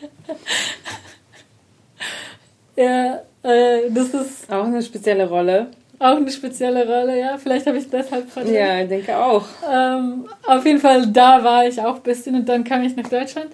ja, 2.75 3.21
äh, 3.43 3.91
das 3.91 4.09
ist. 4.09 4.51
Auch 4.51 4.65
eine 4.65 4.81
spezielle 4.81 5.29
Rolle. 5.29 5.67
Auch 5.99 6.17
eine 6.17 6.31
spezielle 6.31 6.87
Rolle, 6.87 7.19
ja. 7.19 7.37
Vielleicht 7.37 7.67
habe 7.67 7.77
ich 7.77 7.87
deshalb 7.87 8.31
verdrängt. 8.31 8.57
Ja, 8.57 8.81
ich 8.81 8.89
denke 8.89 9.15
auch. 9.15 9.45
Ähm, 9.71 10.27
auf 10.47 10.65
jeden 10.65 10.79
Fall, 10.79 11.05
da 11.05 11.43
war 11.43 11.67
ich 11.67 11.79
auch 11.79 11.97
ein 11.97 12.03
bisschen 12.03 12.35
und 12.35 12.49
dann 12.49 12.63
kam 12.63 12.81
ich 12.81 12.95
nach 12.95 13.07
Deutschland. 13.07 13.51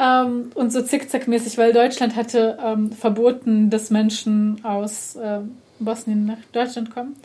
Ähm, 0.00 0.52
und 0.54 0.70
so 0.70 0.82
zickzackmäßig, 0.82 1.58
weil 1.58 1.72
Deutschland 1.72 2.14
hatte 2.14 2.56
ähm, 2.64 2.92
verboten, 2.92 3.68
dass 3.68 3.90
Menschen 3.90 4.64
aus 4.64 5.18
ähm, 5.20 5.58
Bosnien 5.80 6.24
nach 6.24 6.38
Deutschland 6.52 6.94
kommen. 6.94 7.16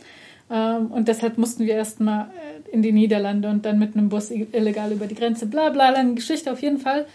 Ähm, 0.52 0.92
und 0.92 1.08
deshalb 1.08 1.38
mussten 1.38 1.64
wir 1.64 1.74
erstmal 1.74 2.26
äh, 2.26 2.70
in 2.70 2.82
die 2.82 2.92
Niederlande 2.92 3.48
und 3.48 3.64
dann 3.64 3.78
mit 3.78 3.96
einem 3.96 4.10
Bus 4.10 4.30
illegal 4.30 4.92
über 4.92 5.06
die 5.06 5.14
Grenze. 5.14 5.46
Bla 5.46 5.70
bla, 5.70 5.90
lange 5.90 6.14
Geschichte 6.14 6.52
auf 6.52 6.60
jeden 6.60 6.78
Fall. 6.78 7.06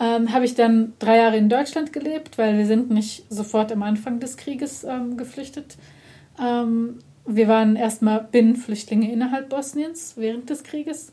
Ähm, 0.00 0.32
habe 0.32 0.44
ich 0.44 0.54
dann 0.54 0.92
drei 0.98 1.18
Jahre 1.18 1.36
in 1.36 1.48
Deutschland 1.48 1.92
gelebt, 1.92 2.38
weil 2.38 2.56
wir 2.56 2.66
sind 2.66 2.90
nicht 2.90 3.24
sofort 3.30 3.72
am 3.72 3.82
Anfang 3.82 4.20
des 4.20 4.36
Krieges 4.36 4.84
ähm, 4.84 5.16
geflüchtet. 5.16 5.76
Ähm, 6.40 6.98
wir 7.26 7.48
waren 7.48 7.76
erstmal 7.76 8.26
Binnenflüchtlinge 8.30 9.10
innerhalb 9.10 9.48
Bosniens 9.48 10.14
während 10.16 10.50
des 10.50 10.62
Krieges. 10.62 11.12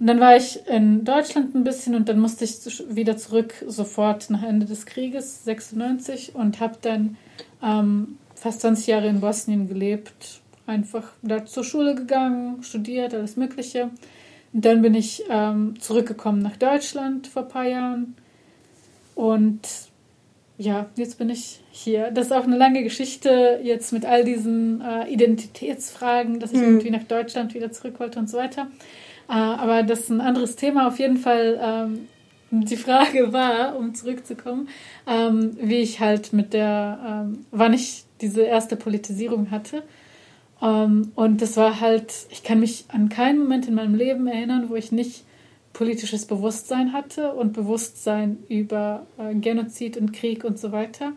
Und 0.00 0.06
dann 0.06 0.20
war 0.20 0.36
ich 0.36 0.66
in 0.66 1.04
Deutschland 1.04 1.54
ein 1.54 1.64
bisschen 1.64 1.94
und 1.94 2.08
dann 2.08 2.18
musste 2.18 2.44
ich 2.44 2.84
wieder 2.88 3.16
zurück 3.16 3.54
sofort 3.66 4.30
nach 4.30 4.42
Ende 4.42 4.66
des 4.66 4.86
Krieges, 4.86 5.44
96, 5.44 6.34
und 6.34 6.60
habe 6.60 6.76
dann 6.80 7.16
ähm, 7.62 8.18
fast 8.34 8.60
20 8.60 8.86
Jahre 8.86 9.08
in 9.08 9.20
Bosnien 9.20 9.68
gelebt. 9.68 10.40
Einfach 10.68 11.12
da 11.22 11.46
zur 11.46 11.64
Schule 11.64 11.94
gegangen, 11.94 12.62
studiert, 12.62 13.14
alles 13.14 13.38
Mögliche. 13.38 13.84
Und 14.52 14.64
dann 14.66 14.82
bin 14.82 14.94
ich 14.94 15.24
ähm, 15.30 15.80
zurückgekommen 15.80 16.42
nach 16.42 16.56
Deutschland 16.56 17.26
vor 17.26 17.44
ein 17.44 17.48
paar 17.48 17.66
Jahren. 17.66 18.14
Und 19.14 19.60
ja, 20.58 20.90
jetzt 20.96 21.16
bin 21.16 21.30
ich 21.30 21.60
hier. 21.70 22.10
Das 22.10 22.26
ist 22.26 22.32
auch 22.32 22.44
eine 22.44 22.58
lange 22.58 22.82
Geschichte 22.82 23.60
jetzt 23.62 23.94
mit 23.94 24.04
all 24.04 24.24
diesen 24.24 24.82
äh, 24.82 25.08
Identitätsfragen, 25.08 26.38
dass 26.38 26.52
ich 26.52 26.58
mhm. 26.58 26.64
irgendwie 26.64 26.90
nach 26.90 27.04
Deutschland 27.04 27.54
wieder 27.54 27.72
zurück 27.72 27.98
wollte 27.98 28.18
und 28.18 28.28
so 28.28 28.36
weiter. 28.36 28.66
Äh, 29.30 29.32
aber 29.32 29.82
das 29.84 30.00
ist 30.00 30.10
ein 30.10 30.20
anderes 30.20 30.56
Thema. 30.56 30.86
Auf 30.88 30.98
jeden 30.98 31.16
Fall, 31.16 31.58
ähm, 31.62 32.08
die 32.50 32.76
Frage 32.76 33.32
war, 33.32 33.74
um 33.74 33.94
zurückzukommen, 33.94 34.68
ähm, 35.06 35.56
wie 35.62 35.78
ich 35.78 36.00
halt 36.00 36.34
mit 36.34 36.52
der, 36.52 37.24
ähm, 37.26 37.46
wann 37.52 37.72
ich 37.72 38.04
diese 38.20 38.42
erste 38.42 38.76
Politisierung 38.76 39.50
hatte. 39.50 39.82
Um, 40.60 41.12
und 41.14 41.40
das 41.40 41.56
war 41.56 41.80
halt, 41.80 42.12
ich 42.30 42.42
kann 42.42 42.58
mich 42.58 42.86
an 42.88 43.08
keinen 43.08 43.38
Moment 43.38 43.68
in 43.68 43.74
meinem 43.74 43.94
Leben 43.94 44.26
erinnern, 44.26 44.68
wo 44.68 44.74
ich 44.74 44.90
nicht 44.90 45.24
politisches 45.72 46.26
Bewusstsein 46.26 46.92
hatte 46.92 47.32
und 47.32 47.52
Bewusstsein 47.52 48.38
über 48.48 49.06
äh, 49.18 49.34
Genozid 49.34 49.96
und 49.96 50.12
Krieg 50.12 50.42
und 50.42 50.58
so 50.58 50.72
weiter. 50.72 51.12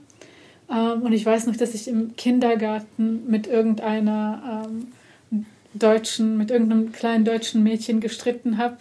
Ähm, 0.69 1.01
und 1.01 1.13
ich 1.13 1.25
weiß 1.25 1.47
noch, 1.47 1.55
dass 1.55 1.73
ich 1.73 1.87
im 1.87 2.15
Kindergarten 2.15 3.23
mit 3.27 3.47
irgendeiner 3.47 4.63
ähm, 4.67 5.45
deutschen, 5.73 6.37
mit 6.37 6.51
irgendeinem 6.51 6.91
kleinen 6.91 7.25
deutschen 7.25 7.63
Mädchen 7.63 7.99
gestritten 7.99 8.59
habe, 8.59 8.77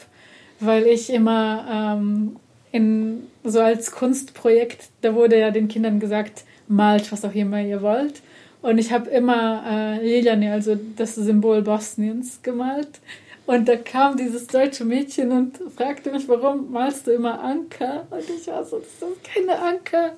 weil 0.59 0.87
ich 0.87 1.11
immer 1.11 1.97
ähm, 1.99 2.37
in 2.73 3.23
so 3.45 3.61
als 3.61 3.93
Kunstprojekt, 3.93 4.91
da 5.01 5.15
wurde 5.15 5.39
ja 5.39 5.51
den 5.51 5.69
Kindern 5.69 6.01
gesagt, 6.01 6.45
malt 6.69 7.11
was 7.11 7.25
auch 7.25 7.35
immer 7.35 7.61
ihr 7.63 7.81
wollt. 7.81 8.21
Und 8.63 8.79
ich 8.79 8.93
habe 8.93 9.09
immer 9.11 9.65
äh, 9.67 10.05
Liliane, 10.05 10.53
also 10.53 10.79
das 10.97 11.15
Symbol 11.15 11.63
Bosniens, 11.63 12.41
gemalt. 12.43 13.01
Und 13.47 13.69
da 13.69 13.77
kam 13.77 14.17
dieses 14.17 14.47
deutsche 14.47 14.85
Mädchen 14.85 15.33
und 15.33 15.59
fragte 15.77 16.13
mich, 16.13 16.29
warum 16.29 16.71
malst 16.71 17.07
du 17.07 17.13
immer 17.13 17.43
Anker? 17.43 18.07
Und 18.11 18.23
ich 18.29 18.47
war 18.47 18.65
so, 18.65 18.79
das 18.79 19.01
sind 19.01 19.25
keine 19.25 19.59
Anker. 19.59 20.13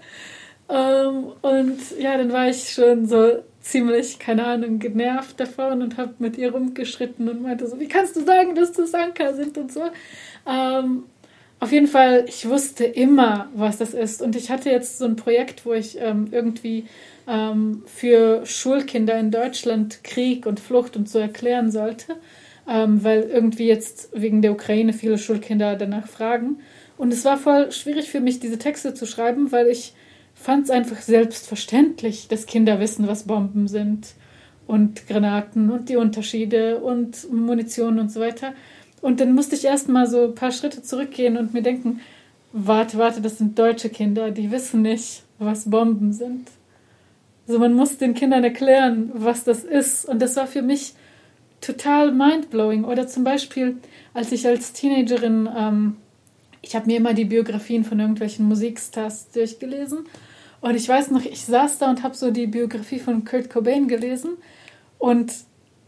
Ähm, 0.68 1.32
und 1.40 1.78
ja, 1.98 2.18
dann 2.18 2.32
war 2.32 2.48
ich 2.48 2.70
schon 2.70 3.06
so 3.06 3.42
ziemlich, 3.60 4.18
keine 4.18 4.44
Ahnung, 4.44 4.78
genervt 4.78 5.38
davon 5.38 5.82
und 5.82 5.96
habe 5.96 6.14
mit 6.18 6.36
ihr 6.36 6.52
rumgeschritten 6.52 7.28
und 7.28 7.42
meinte 7.42 7.66
so, 7.66 7.78
wie 7.78 7.88
kannst 7.88 8.16
du 8.16 8.20
sagen, 8.20 8.54
dass 8.54 8.72
das 8.72 8.92
Anker 8.92 9.34
sind 9.34 9.56
und 9.56 9.72
so. 9.72 9.82
Ähm, 10.46 11.04
auf 11.60 11.70
jeden 11.70 11.86
Fall, 11.86 12.24
ich 12.26 12.48
wusste 12.48 12.84
immer, 12.84 13.48
was 13.54 13.78
das 13.78 13.94
ist. 13.94 14.20
Und 14.20 14.34
ich 14.34 14.50
hatte 14.50 14.68
jetzt 14.68 14.98
so 14.98 15.04
ein 15.04 15.14
Projekt, 15.14 15.64
wo 15.64 15.72
ich 15.72 15.96
ähm, 16.00 16.28
irgendwie 16.32 16.86
ähm, 17.28 17.82
für 17.86 18.44
Schulkinder 18.46 19.18
in 19.18 19.30
Deutschland 19.30 20.04
Krieg 20.04 20.46
und 20.46 20.60
Flucht 20.60 20.96
und 20.96 21.08
so 21.08 21.18
erklären 21.18 21.70
sollte, 21.70 22.16
ähm, 22.68 23.02
weil 23.04 23.22
irgendwie 23.22 23.66
jetzt 23.66 24.10
wegen 24.12 24.42
der 24.42 24.52
Ukraine 24.52 24.92
viele 24.92 25.18
Schulkinder 25.18 25.76
danach 25.76 26.06
fragen. 26.06 26.58
Und 26.96 27.12
es 27.12 27.24
war 27.24 27.36
voll 27.36 27.72
schwierig 27.72 28.10
für 28.10 28.20
mich, 28.20 28.40
diese 28.40 28.58
Texte 28.58 28.94
zu 28.94 29.06
schreiben, 29.06 29.52
weil 29.52 29.68
ich 29.68 29.94
fand 30.34 30.64
es 30.64 30.70
einfach 30.70 31.00
selbstverständlich, 31.00 32.28
dass 32.28 32.46
Kinder 32.46 32.80
wissen, 32.80 33.06
was 33.06 33.24
Bomben 33.24 33.68
sind 33.68 34.14
und 34.66 35.06
Granaten 35.06 35.70
und 35.70 35.88
die 35.88 35.96
Unterschiede 35.96 36.78
und 36.78 37.30
Munition 37.32 37.98
und 37.98 38.10
so 38.10 38.20
weiter. 38.20 38.52
Und 39.00 39.20
dann 39.20 39.34
musste 39.34 39.56
ich 39.56 39.64
erstmal 39.64 40.08
so 40.08 40.24
ein 40.24 40.34
paar 40.34 40.52
Schritte 40.52 40.82
zurückgehen 40.82 41.36
und 41.36 41.54
mir 41.54 41.62
denken, 41.62 42.00
warte, 42.52 42.98
warte, 42.98 43.20
das 43.20 43.38
sind 43.38 43.58
deutsche 43.58 43.88
Kinder, 43.88 44.30
die 44.30 44.50
wissen 44.50 44.82
nicht, 44.82 45.22
was 45.38 45.68
Bomben 45.68 46.12
sind. 46.12 46.48
Also 47.46 47.58
man 47.58 47.74
muss 47.74 47.98
den 47.98 48.14
Kindern 48.14 48.44
erklären, 48.44 49.10
was 49.14 49.44
das 49.44 49.64
ist. 49.64 50.04
Und 50.04 50.22
das 50.22 50.36
war 50.36 50.46
für 50.46 50.62
mich 50.62 50.94
total 51.60 52.12
mindblowing. 52.12 52.84
Oder 52.84 53.06
zum 53.06 53.24
Beispiel, 53.24 53.78
als 54.14 54.32
ich 54.32 54.46
als 54.46 54.72
Teenagerin, 54.72 55.48
ähm, 55.56 55.96
ich 56.60 56.76
habe 56.76 56.86
mir 56.86 56.98
immer 56.98 57.14
die 57.14 57.24
Biografien 57.24 57.84
von 57.84 57.98
irgendwelchen 57.98 58.46
Musikstars 58.46 59.30
durchgelesen. 59.30 60.06
Und 60.60 60.76
ich 60.76 60.88
weiß 60.88 61.10
noch, 61.10 61.24
ich 61.24 61.44
saß 61.44 61.78
da 61.78 61.90
und 61.90 62.04
habe 62.04 62.14
so 62.14 62.30
die 62.30 62.46
Biografie 62.46 63.00
von 63.00 63.24
Kurt 63.24 63.50
Cobain 63.50 63.88
gelesen. 63.88 64.36
Und 64.98 65.32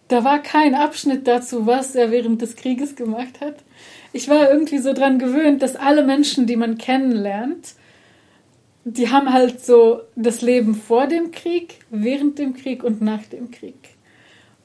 da 0.08 0.24
war 0.24 0.42
kein 0.42 0.74
Abschnitt 0.74 1.26
dazu, 1.28 1.66
was 1.66 1.94
er 1.94 2.10
während 2.10 2.42
des 2.42 2.56
Krieges 2.56 2.96
gemacht 2.96 3.40
hat. 3.40 3.56
Ich 4.12 4.28
war 4.28 4.50
irgendwie 4.50 4.78
so 4.78 4.92
dran 4.92 5.18
gewöhnt, 5.18 5.62
dass 5.62 5.76
alle 5.76 6.04
Menschen, 6.04 6.46
die 6.46 6.56
man 6.56 6.76
kennenlernt, 6.76 7.74
die 8.84 9.10
haben 9.10 9.32
halt 9.32 9.64
so 9.64 10.02
das 10.14 10.42
Leben 10.42 10.74
vor 10.74 11.06
dem 11.06 11.30
Krieg, 11.30 11.80
während 11.90 12.38
dem 12.38 12.54
Krieg 12.54 12.84
und 12.84 13.00
nach 13.00 13.22
dem 13.24 13.50
Krieg. 13.50 13.74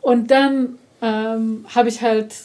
Und 0.02 0.30
dann 0.32 0.78
ähm, 1.02 1.66
habe 1.74 1.90
ich 1.90 2.02
halt 2.02 2.36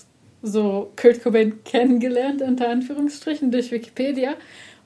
so 0.43 0.93
Kurt 0.97 1.23
Cobain 1.23 1.65
kennengelernt, 1.65 2.43
unter 2.43 2.69
Anführungsstrichen, 2.69 3.51
durch 3.51 3.73
Wikipedia. 3.73 4.35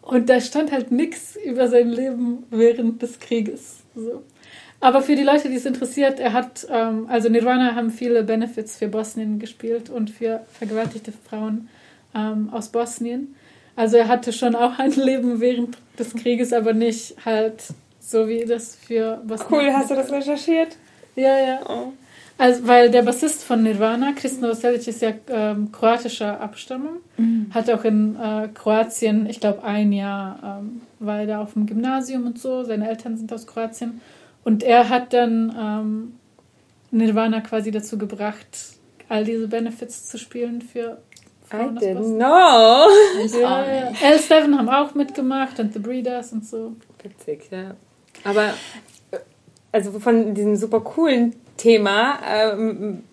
Und 0.01 0.31
da 0.31 0.40
stand 0.40 0.72
halt 0.72 0.90
nichts 0.90 1.37
über 1.37 1.68
sein 1.68 1.90
Leben 1.90 2.44
während 2.51 3.03
des 3.03 3.18
Krieges. 3.18 3.81
So. 3.94 4.22
Aber 4.81 5.03
für 5.03 5.16
die 5.16 5.24
Leute, 5.24 5.48
die 5.48 5.57
es 5.57 5.66
interessiert, 5.66 6.20
er 6.20 6.33
hat, 6.33 6.66
ähm, 6.70 7.07
also 7.09 7.29
Nirvana 7.29 7.74
haben 7.74 7.90
viele 7.90 8.22
Benefits 8.22 8.77
für 8.77 8.88
Bosnien 8.88 9.38
gespielt 9.38 9.90
und 9.90 10.11
für 10.11 10.46
vergewaltigte 10.53 11.12
Frauen 11.12 11.68
ähm, 12.14 12.48
aus 12.51 12.68
Bosnien. 12.68 13.35
Also 13.79 13.97
er 13.97 14.09
hatte 14.09 14.33
schon 14.33 14.57
auch 14.57 14.81
ein 14.81 14.91
Leben 14.97 15.38
während 15.38 15.79
des 15.97 16.12
Krieges, 16.14 16.53
aber 16.53 16.73
nicht 16.73 17.14
halt 17.25 17.62
so 18.01 18.27
wie 18.27 18.45
das 18.45 18.75
für 18.75 19.23
was. 19.25 19.49
Cool, 19.49 19.71
hast 19.73 19.93
du 19.93 19.95
das 19.95 20.11
recherchiert? 20.11 20.77
Ja, 21.14 21.38
ja. 21.38 21.61
Oh. 21.69 21.93
Also, 22.38 22.67
weil 22.67 22.91
der 22.91 23.03
Bassist 23.03 23.45
von 23.45 23.62
Nirvana, 23.62 24.14
Kristen 24.14 24.41
Novoselic, 24.43 24.88
ist 24.88 25.01
ja 25.01 25.12
ähm, 25.29 25.71
kroatischer 25.71 26.41
Abstammung. 26.41 26.97
Mhm. 27.19 27.51
Hat 27.55 27.71
auch 27.71 27.85
in 27.85 28.17
äh, 28.17 28.49
Kroatien, 28.53 29.27
ich 29.27 29.38
glaube, 29.38 29.62
ein 29.62 29.93
Jahr 29.93 30.61
ähm, 30.61 30.81
war 30.99 31.21
er 31.21 31.27
da 31.29 31.41
auf 31.41 31.53
dem 31.53 31.67
Gymnasium 31.67 32.27
und 32.27 32.41
so. 32.41 32.64
Seine 32.64 32.88
Eltern 32.88 33.17
sind 33.17 33.33
aus 33.33 33.47
Kroatien. 33.47 34.01
Und 34.43 34.64
er 34.64 34.88
hat 34.88 35.12
dann 35.12 35.55
ähm, 35.57 36.12
Nirvana 36.91 37.43
quasi 37.43 37.71
dazu 37.71 37.97
gebracht, 37.97 38.47
all 39.09 39.25
diese 39.25 39.47
Benefits 39.47 40.07
zu 40.07 40.19
spielen 40.19 40.62
für 40.62 40.99
I 41.52 41.56
didn't 41.78 42.16
know. 42.16 42.87
Ja, 43.40 43.64
ja. 43.64 43.90
L7 43.90 44.56
haben 44.56 44.68
auch 44.68 44.94
mitgemacht 44.94 45.58
und 45.61 45.72
The 45.72 45.78
Breeders 45.78 46.32
und 46.32 46.44
so. 46.44 46.72
Witzig, 47.02 47.50
ja. 47.50 47.74
Aber 48.24 48.52
also 49.72 49.98
von 49.98 50.34
diesem 50.34 50.56
super 50.56 50.80
coolen 50.80 51.34
Thema 51.56 52.18
ähm, 52.26 53.04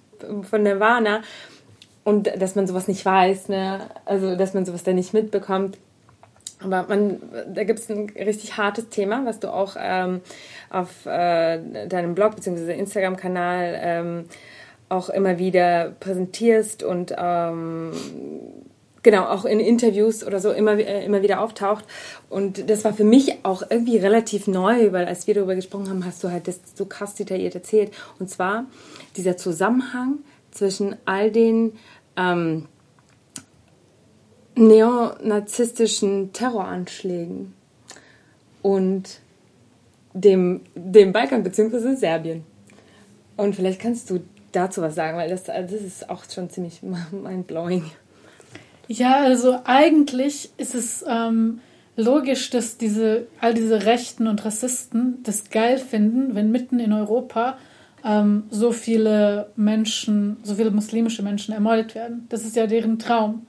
von 0.50 0.64
Nirvana 0.64 1.22
und 2.04 2.28
dass 2.28 2.56
man 2.56 2.68
sowas 2.68 2.88
nicht 2.88 3.06
weiß, 3.06 3.50
ne? 3.50 3.90
Also 4.06 4.36
dass 4.36 4.54
man 4.54 4.66
sowas 4.66 4.84
da 4.84 4.94
nicht 4.94 5.14
mitbekommt. 5.14 5.78
Aber 6.62 6.86
man, 6.88 7.22
da 7.54 7.64
gibt 7.64 7.80
es 7.80 7.90
ein 7.90 8.10
richtig 8.10 8.58
hartes 8.58 8.90
Thema, 8.90 9.26
was 9.26 9.40
du 9.40 9.50
auch 9.50 9.76
ähm, 9.78 10.22
auf 10.70 11.06
äh, 11.06 11.88
deinem 11.88 12.16
Blog 12.16 12.36
bzw. 12.36 12.74
Instagram-Kanal 12.74 13.80
ähm, 13.82 14.26
auch 14.90 15.10
immer 15.10 15.40
wieder 15.40 15.94
präsentierst 16.00 16.84
und 16.84 17.14
ähm, 17.18 17.92
genau, 19.06 19.26
auch 19.26 19.46
in 19.46 19.60
Interviews 19.60 20.26
oder 20.26 20.40
so 20.40 20.52
immer, 20.52 20.74
äh, 20.74 21.06
immer 21.06 21.22
wieder 21.22 21.40
auftaucht. 21.40 21.86
Und 22.30 22.70
das 22.70 22.84
war 22.84 22.94
für 22.94 23.06
mich 23.06 23.38
auch 23.44 23.64
irgendwie 23.70 23.98
relativ 23.98 24.48
neu, 24.48 24.92
weil 24.92 25.06
als 25.06 25.28
wir 25.28 25.34
darüber 25.34 25.56
gesprochen 25.56 25.90
haben, 25.90 26.06
hast 26.06 26.24
du 26.24 26.32
halt 26.32 26.48
das 26.48 26.60
so 26.76 26.86
krass 26.86 27.16
detailliert 27.16 27.56
erzählt. 27.56 27.92
Und 28.20 28.30
zwar 28.30 28.66
dieser 29.16 29.38
Zusammenhang 29.38 30.20
zwischen 30.52 30.96
all 31.06 31.32
den 31.32 31.74
ähm, 32.18 32.66
neonazistischen 34.56 36.34
Terroranschlägen 36.34 37.54
und 38.62 39.20
dem, 40.14 40.62
dem 40.76 41.12
Balkan 41.12 41.44
bzw. 41.44 41.96
Serbien. 41.96 42.44
Und 43.38 43.56
vielleicht 43.56 43.82
kannst 43.82 44.10
du 44.10 44.22
dazu 44.56 44.82
was 44.82 44.96
sagen, 44.96 45.18
weil 45.18 45.30
das, 45.30 45.50
also 45.50 45.76
das 45.76 45.86
ist 45.86 46.10
auch 46.10 46.24
schon 46.30 46.50
ziemlich 46.50 46.82
mind-blowing. 47.12 47.84
Ja, 48.88 49.24
also 49.24 49.60
eigentlich 49.66 50.52
ist 50.58 50.76
es 50.76 51.04
ähm, 51.08 51.60
logisch, 51.96 52.50
dass 52.50 52.78
diese, 52.78 53.28
all 53.42 53.54
diese 53.54 53.86
Rechten 53.86 54.28
und 54.28 54.46
Rassisten 54.46 55.24
das 55.24 55.50
geil 55.50 55.78
finden, 55.78 56.36
wenn 56.36 56.52
mitten 56.52 56.80
in 56.80 56.94
Europa 56.94 57.58
ähm, 58.04 58.44
so 58.50 58.72
viele 58.72 59.52
Menschen, 59.56 60.38
so 60.44 60.56
viele 60.56 60.72
muslimische 60.72 61.24
Menschen 61.24 61.54
ermordet 61.54 61.96
werden. 61.96 62.28
Das 62.30 62.46
ist 62.46 62.56
ja 62.56 62.68
deren 62.68 63.00
Traum. 63.00 63.48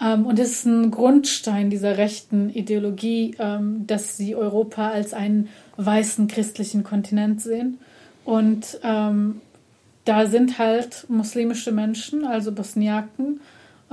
Ähm, 0.00 0.26
und 0.26 0.38
es 0.38 0.50
ist 0.50 0.66
ein 0.66 0.90
Grundstein 0.90 1.70
dieser 1.70 1.96
rechten 1.96 2.50
Ideologie, 2.50 3.36
ähm, 3.38 3.86
dass 3.86 4.16
sie 4.16 4.34
Europa 4.34 4.90
als 4.90 5.14
einen 5.14 5.48
weißen 5.76 6.26
christlichen 6.26 6.82
Kontinent 6.82 7.40
sehen. 7.40 7.78
Und 8.24 8.80
ähm, 8.82 9.40
da 10.04 10.26
sind 10.26 10.58
halt 10.58 11.06
muslimische 11.08 11.72
Menschen, 11.72 12.24
also 12.24 12.52
Bosniaken, 12.52 13.40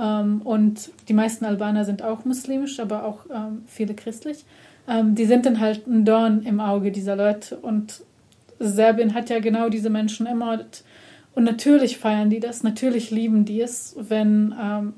ähm, 0.00 0.40
und 0.42 0.90
die 1.08 1.12
meisten 1.12 1.44
Albaner 1.44 1.84
sind 1.84 2.02
auch 2.02 2.24
muslimisch, 2.24 2.80
aber 2.80 3.04
auch 3.04 3.26
ähm, 3.32 3.62
viele 3.66 3.94
christlich. 3.94 4.44
Ähm, 4.88 5.14
die 5.14 5.26
sind 5.26 5.46
dann 5.46 5.60
halt 5.60 5.86
ein 5.86 6.04
Dorn 6.04 6.42
im 6.42 6.58
Auge 6.58 6.90
dieser 6.90 7.16
Leute 7.16 7.56
und 7.56 8.02
Serbien 8.58 9.14
hat 9.14 9.30
ja 9.30 9.40
genau 9.40 9.68
diese 9.68 9.90
Menschen 9.90 10.26
ermordet. 10.26 10.84
Und 11.34 11.44
natürlich 11.44 11.98
feiern 11.98 12.30
die 12.30 12.40
das, 12.40 12.62
natürlich 12.62 13.10
lieben 13.10 13.44
die 13.44 13.60
es, 13.60 13.94
wenn, 13.98 14.54
ähm, 14.60 14.94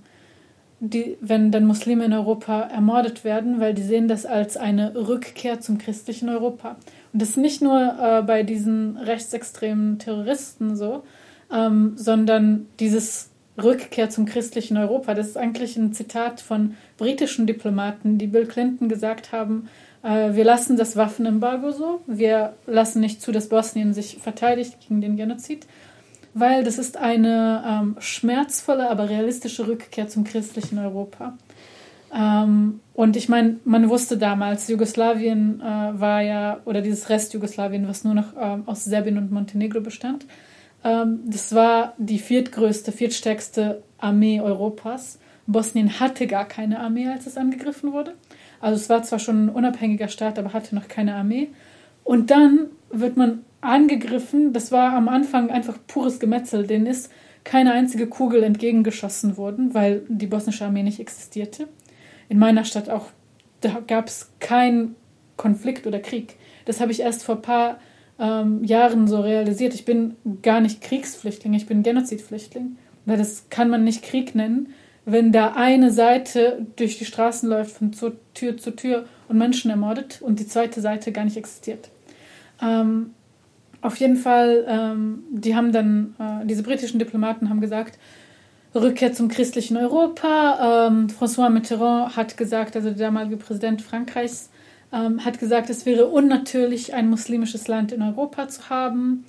die, 0.81 1.16
wenn 1.20 1.51
dann 1.51 1.66
Muslime 1.66 2.05
in 2.05 2.12
Europa 2.12 2.62
ermordet 2.62 3.25
werden, 3.25 3.61
weil 3.61 3.75
die 3.75 3.83
sehen 3.83 4.09
das 4.09 4.25
als 4.25 4.57
eine 4.57 4.94
Rückkehr 4.94 5.61
zum 5.61 5.79
christlichen 5.79 6.29
Europa. 6.29 6.77
Das 7.12 7.31
ist 7.31 7.37
nicht 7.37 7.62
nur 7.62 7.96
äh, 8.01 8.22
bei 8.22 8.42
diesen 8.42 8.96
rechtsextremen 8.96 9.98
Terroristen 9.98 10.77
so, 10.77 11.05
ähm, 11.53 11.92
sondern 11.96 12.66
dieses 12.81 13.31
Rückkehr 13.62 14.09
zum 14.09 14.25
christlichen 14.25 14.77
Europa. 14.77 15.14
Das 15.14 15.29
ist 15.29 15.37
eigentlich 15.37 15.77
ein 15.77 15.92
Zitat 15.92 16.40
von 16.40 16.75
britischen 16.96 17.46
Diplomaten, 17.46 18.16
die 18.16 18.27
Bill 18.27 18.46
Clinton 18.46 18.88
gesagt 18.88 19.33
haben, 19.33 19.68
äh, 20.03 20.35
wir 20.35 20.44
lassen 20.44 20.77
das 20.77 20.96
Waffenembargo 20.96 21.70
so, 21.70 22.01
wir 22.07 22.55
lassen 22.66 23.01
nicht 23.01 23.20
zu, 23.20 23.33
dass 23.33 23.48
Bosnien 23.48 23.94
sich 23.94 24.18
verteidigt 24.18 24.79
gegen 24.81 25.01
den 25.01 25.16
Genozid, 25.16 25.66
weil 26.35 26.64
das 26.64 26.79
ist 26.79 26.96
eine 26.96 27.62
ähm, 27.66 27.96
schmerzvolle, 27.98 28.90
aber 28.90 29.11
realistische 29.11 29.66
Rückkehr 29.66 30.09
zum 30.09 30.25
christlichen 30.25 30.79
Europa. 30.79 31.37
Ähm, 32.14 32.81
und 32.94 33.16
ich 33.16 33.29
meine, 33.29 33.57
man 33.64 33.88
wusste 33.88 34.18
damals, 34.18 34.68
Jugoslawien 34.68 35.61
äh, 35.61 35.64
war 35.64 36.20
ja, 36.20 36.61
oder 36.66 36.83
dieses 36.83 37.09
Rest 37.09 37.33
Jugoslawien, 37.33 37.88
was 37.88 38.05
nur 38.05 38.14
noch 38.14 38.35
ähm, 38.38 38.64
aus 38.66 38.85
Serbien 38.85 39.16
und 39.16 39.33
Montenegro 39.33 39.81
bestand, 39.81 40.27
ähm, 40.85 41.20
das 41.27 41.55
war 41.55 41.94
die 41.98 42.18
viertgrößte, 42.18 42.92
viertstärkste 42.92 43.83
Armee 43.98 44.40
Europas. 44.40 45.18
Bosnien 45.46 46.01
hatte 46.01 46.27
gar 46.27 46.46
keine 46.46 46.81
Armee, 46.81 47.09
als 47.09 47.27
es 47.27 47.37
angegriffen 47.37 47.92
wurde. 47.92 48.14
Also 48.61 48.77
es 48.77 48.88
war 48.88 49.03
zwar 49.03 49.18
schon 49.18 49.46
ein 49.46 49.48
unabhängiger 49.48 50.09
Staat, 50.09 50.38
aber 50.38 50.53
hatte 50.53 50.75
noch 50.75 50.88
keine 50.88 51.14
Armee. 51.14 51.48
Und 52.05 52.31
dann 52.31 52.66
wird 52.90 53.16
man 53.16 53.44
angegriffen. 53.61 54.53
Das 54.53 54.70
war 54.70 54.92
am 54.92 55.09
Anfang 55.09 55.51
einfach 55.51 55.79
pures 55.87 56.20
Gemetzel. 56.20 56.66
Denen 56.66 56.87
ist 56.87 57.11
keine 57.44 57.72
einzige 57.72 58.07
Kugel 58.07 58.42
entgegengeschossen 58.42 59.37
worden, 59.37 59.75
weil 59.75 60.03
die 60.09 60.27
bosnische 60.27 60.64
Armee 60.64 60.83
nicht 60.83 61.01
existierte. 61.01 61.68
In 62.33 62.38
meiner 62.38 62.64
Stadt 62.64 62.88
auch, 62.88 63.11
da 63.61 63.83
gab 63.87 64.07
es 64.07 64.31
keinen 64.40 64.97
Konflikt 65.37 65.87
oder 65.87 66.01
Krieg. 66.01 66.37
Das 66.64 66.81
habe 66.81 66.90
ich 66.90 67.01
erst 67.01 67.25
vor 67.25 67.35
ein 67.35 67.42
paar 67.42 67.79
ähm, 68.18 68.64
Jahren 68.64 69.07
so 69.07 69.21
realisiert. 69.21 69.75
Ich 69.75 69.85
bin 69.85 70.16
gar 70.40 70.62
nicht 70.62 70.81
Kriegsflüchtling, 70.81 71.53
ich 71.53 71.66
bin 71.66 71.83
Genozidflüchtling. 71.83 72.79
Weil 73.05 73.18
das 73.18 73.51
kann 73.51 73.68
man 73.68 73.85
nicht 73.85 74.03
Krieg 74.03 74.35
nennen, 74.35 74.73
wenn 75.05 75.31
da 75.31 75.53
eine 75.57 75.90
Seite 75.90 76.66
durch 76.77 76.97
die 76.97 77.05
Straßen 77.05 77.51
läuft 77.51 77.77
von 77.77 77.92
Tür 78.33 78.57
zu 78.57 78.71
Tür 78.71 79.05
und 79.29 79.37
Menschen 79.37 79.71
ermordet 79.71 80.23
und 80.23 80.40
die 80.40 80.49
zweite 80.49 80.81
Seite 80.81 81.12
gar 81.12 81.25
nicht 81.25 81.37
existiert. 81.37 81.90
Ähm, 82.62 83.11
auf 83.83 83.97
jeden 83.97 84.16
Fall, 84.16 84.64
ähm, 84.66 85.25
die 85.31 85.55
haben 85.55 85.71
dann, 85.71 86.14
äh, 86.18 86.47
diese 86.47 86.62
britischen 86.62 86.99
Diplomaten 86.99 87.51
haben 87.51 87.61
gesagt, 87.61 87.99
Rückkehr 88.75 89.13
zum 89.13 89.29
christlichen 89.29 89.77
Europa. 89.77 90.89
Ähm, 90.89 91.09
François 91.09 91.51
Mitterrand 91.51 92.17
hat 92.17 92.37
gesagt, 92.37 92.77
also 92.77 92.91
der 92.91 92.99
damalige 92.99 93.37
Präsident 93.37 93.83
Frankreichs, 93.83 94.51
ähm, 94.93 95.25
hat 95.25 95.39
gesagt, 95.39 95.71
es 95.71 95.87
wäre 95.87 96.07
unnatürlich, 96.07 96.95
ein 96.95 97.09
muslimisches 97.09 97.69
Land 97.69 97.93
in 97.93 98.03
Europa 98.03 98.49
zu 98.49 98.69
haben. 98.71 99.25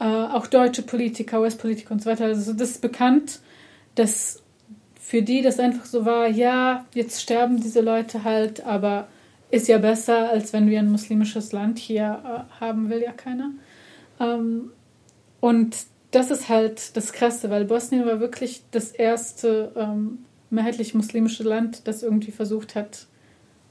Äh, 0.00 0.04
auch 0.04 0.46
deutsche 0.46 0.82
Politiker, 0.82 1.40
US-Politiker 1.40 1.92
und 1.92 2.02
so 2.02 2.10
weiter. 2.10 2.24
Also 2.24 2.52
das 2.52 2.70
ist 2.70 2.82
bekannt, 2.82 3.40
dass 3.94 4.42
für 5.00 5.22
die 5.22 5.42
das 5.42 5.58
einfach 5.58 5.84
so 5.84 6.06
war, 6.06 6.28
ja, 6.28 6.86
jetzt 6.94 7.20
sterben 7.20 7.60
diese 7.60 7.80
Leute 7.80 8.24
halt, 8.24 8.64
aber 8.64 9.08
ist 9.50 9.68
ja 9.68 9.76
besser, 9.76 10.30
als 10.30 10.54
wenn 10.54 10.70
wir 10.70 10.78
ein 10.78 10.90
muslimisches 10.90 11.52
Land 11.52 11.78
hier 11.78 12.22
äh, 12.24 12.60
haben, 12.60 12.88
will 12.88 13.02
ja 13.02 13.12
keiner. 13.12 13.50
Ähm, 14.18 14.70
und 15.40 15.76
das 16.12 16.30
ist 16.30 16.48
halt 16.48 16.96
das 16.96 17.12
Krasse, 17.12 17.50
weil 17.50 17.64
Bosnien 17.64 18.06
war 18.06 18.20
wirklich 18.20 18.62
das 18.70 18.92
erste 18.92 19.72
ähm, 19.74 20.18
mehrheitlich 20.50 20.94
muslimische 20.94 21.42
Land, 21.42 21.88
das 21.88 22.02
irgendwie 22.02 22.30
versucht 22.30 22.74
hat, 22.74 23.06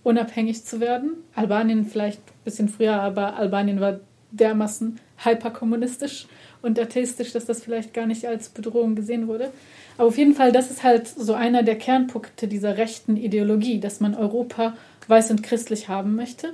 unabhängig 0.04 0.66
zu 0.66 0.80
werden. 0.80 1.12
Albanien 1.36 1.86
vielleicht 1.86 2.20
ein 2.20 2.44
bisschen 2.44 2.68
früher, 2.68 3.00
aber 3.00 3.36
Albanien 3.38 3.80
war 3.80 4.00
dermaßen 4.32 5.00
hyperkommunistisch 5.24 6.26
und 6.64 6.80
atheistisch, 6.80 7.32
dass 7.32 7.46
das 7.46 7.62
vielleicht 7.62 7.94
gar 7.94 8.08
nicht 8.08 8.26
als 8.26 8.50
Bedrohung 8.50 8.96
gesehen 8.96 9.28
wurde. 9.28 9.52
Aber 9.98 10.08
auf 10.08 10.18
jeden 10.18 10.34
Fall, 10.34 10.52
das 10.52 10.72
ist 10.72 10.84
halt 10.84 11.08
so 11.08 11.34
einer 11.34 11.62
der 11.62 11.78
Kernpunkte 11.78 12.48
dieser 12.48 12.78
rechten 12.78 13.18
Ideologie, 13.18 13.80
dass 13.80 14.00
man 14.00 14.16
Europa 14.16 14.76
weiß 15.08 15.30
und 15.32 15.44
christlich 15.44 15.90
haben 15.90 16.16
möchte. 16.16 16.54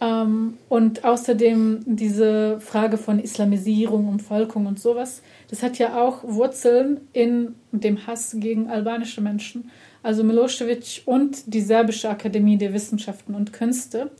Ähm, 0.00 0.58
und 0.68 1.04
außerdem 1.04 1.80
diese 1.86 2.60
Frage 2.60 2.98
von 2.98 3.18
Islamisierung, 3.18 4.08
Umvolkung 4.08 4.66
und 4.66 4.78
sowas, 4.78 5.22
das 5.50 5.62
hat 5.62 5.78
ja 5.78 6.00
auch 6.00 6.22
Wurzeln 6.22 7.00
in 7.12 7.54
dem 7.72 8.06
Hass 8.06 8.36
gegen 8.38 8.68
albanische 8.68 9.20
Menschen. 9.20 9.70
Also 10.02 10.22
Milosevic 10.22 11.02
und 11.06 11.52
die 11.52 11.60
Serbische 11.60 12.08
Akademie 12.08 12.56
der 12.56 12.72
Wissenschaften 12.72 13.34
und 13.34 13.52
Künste 13.52 14.10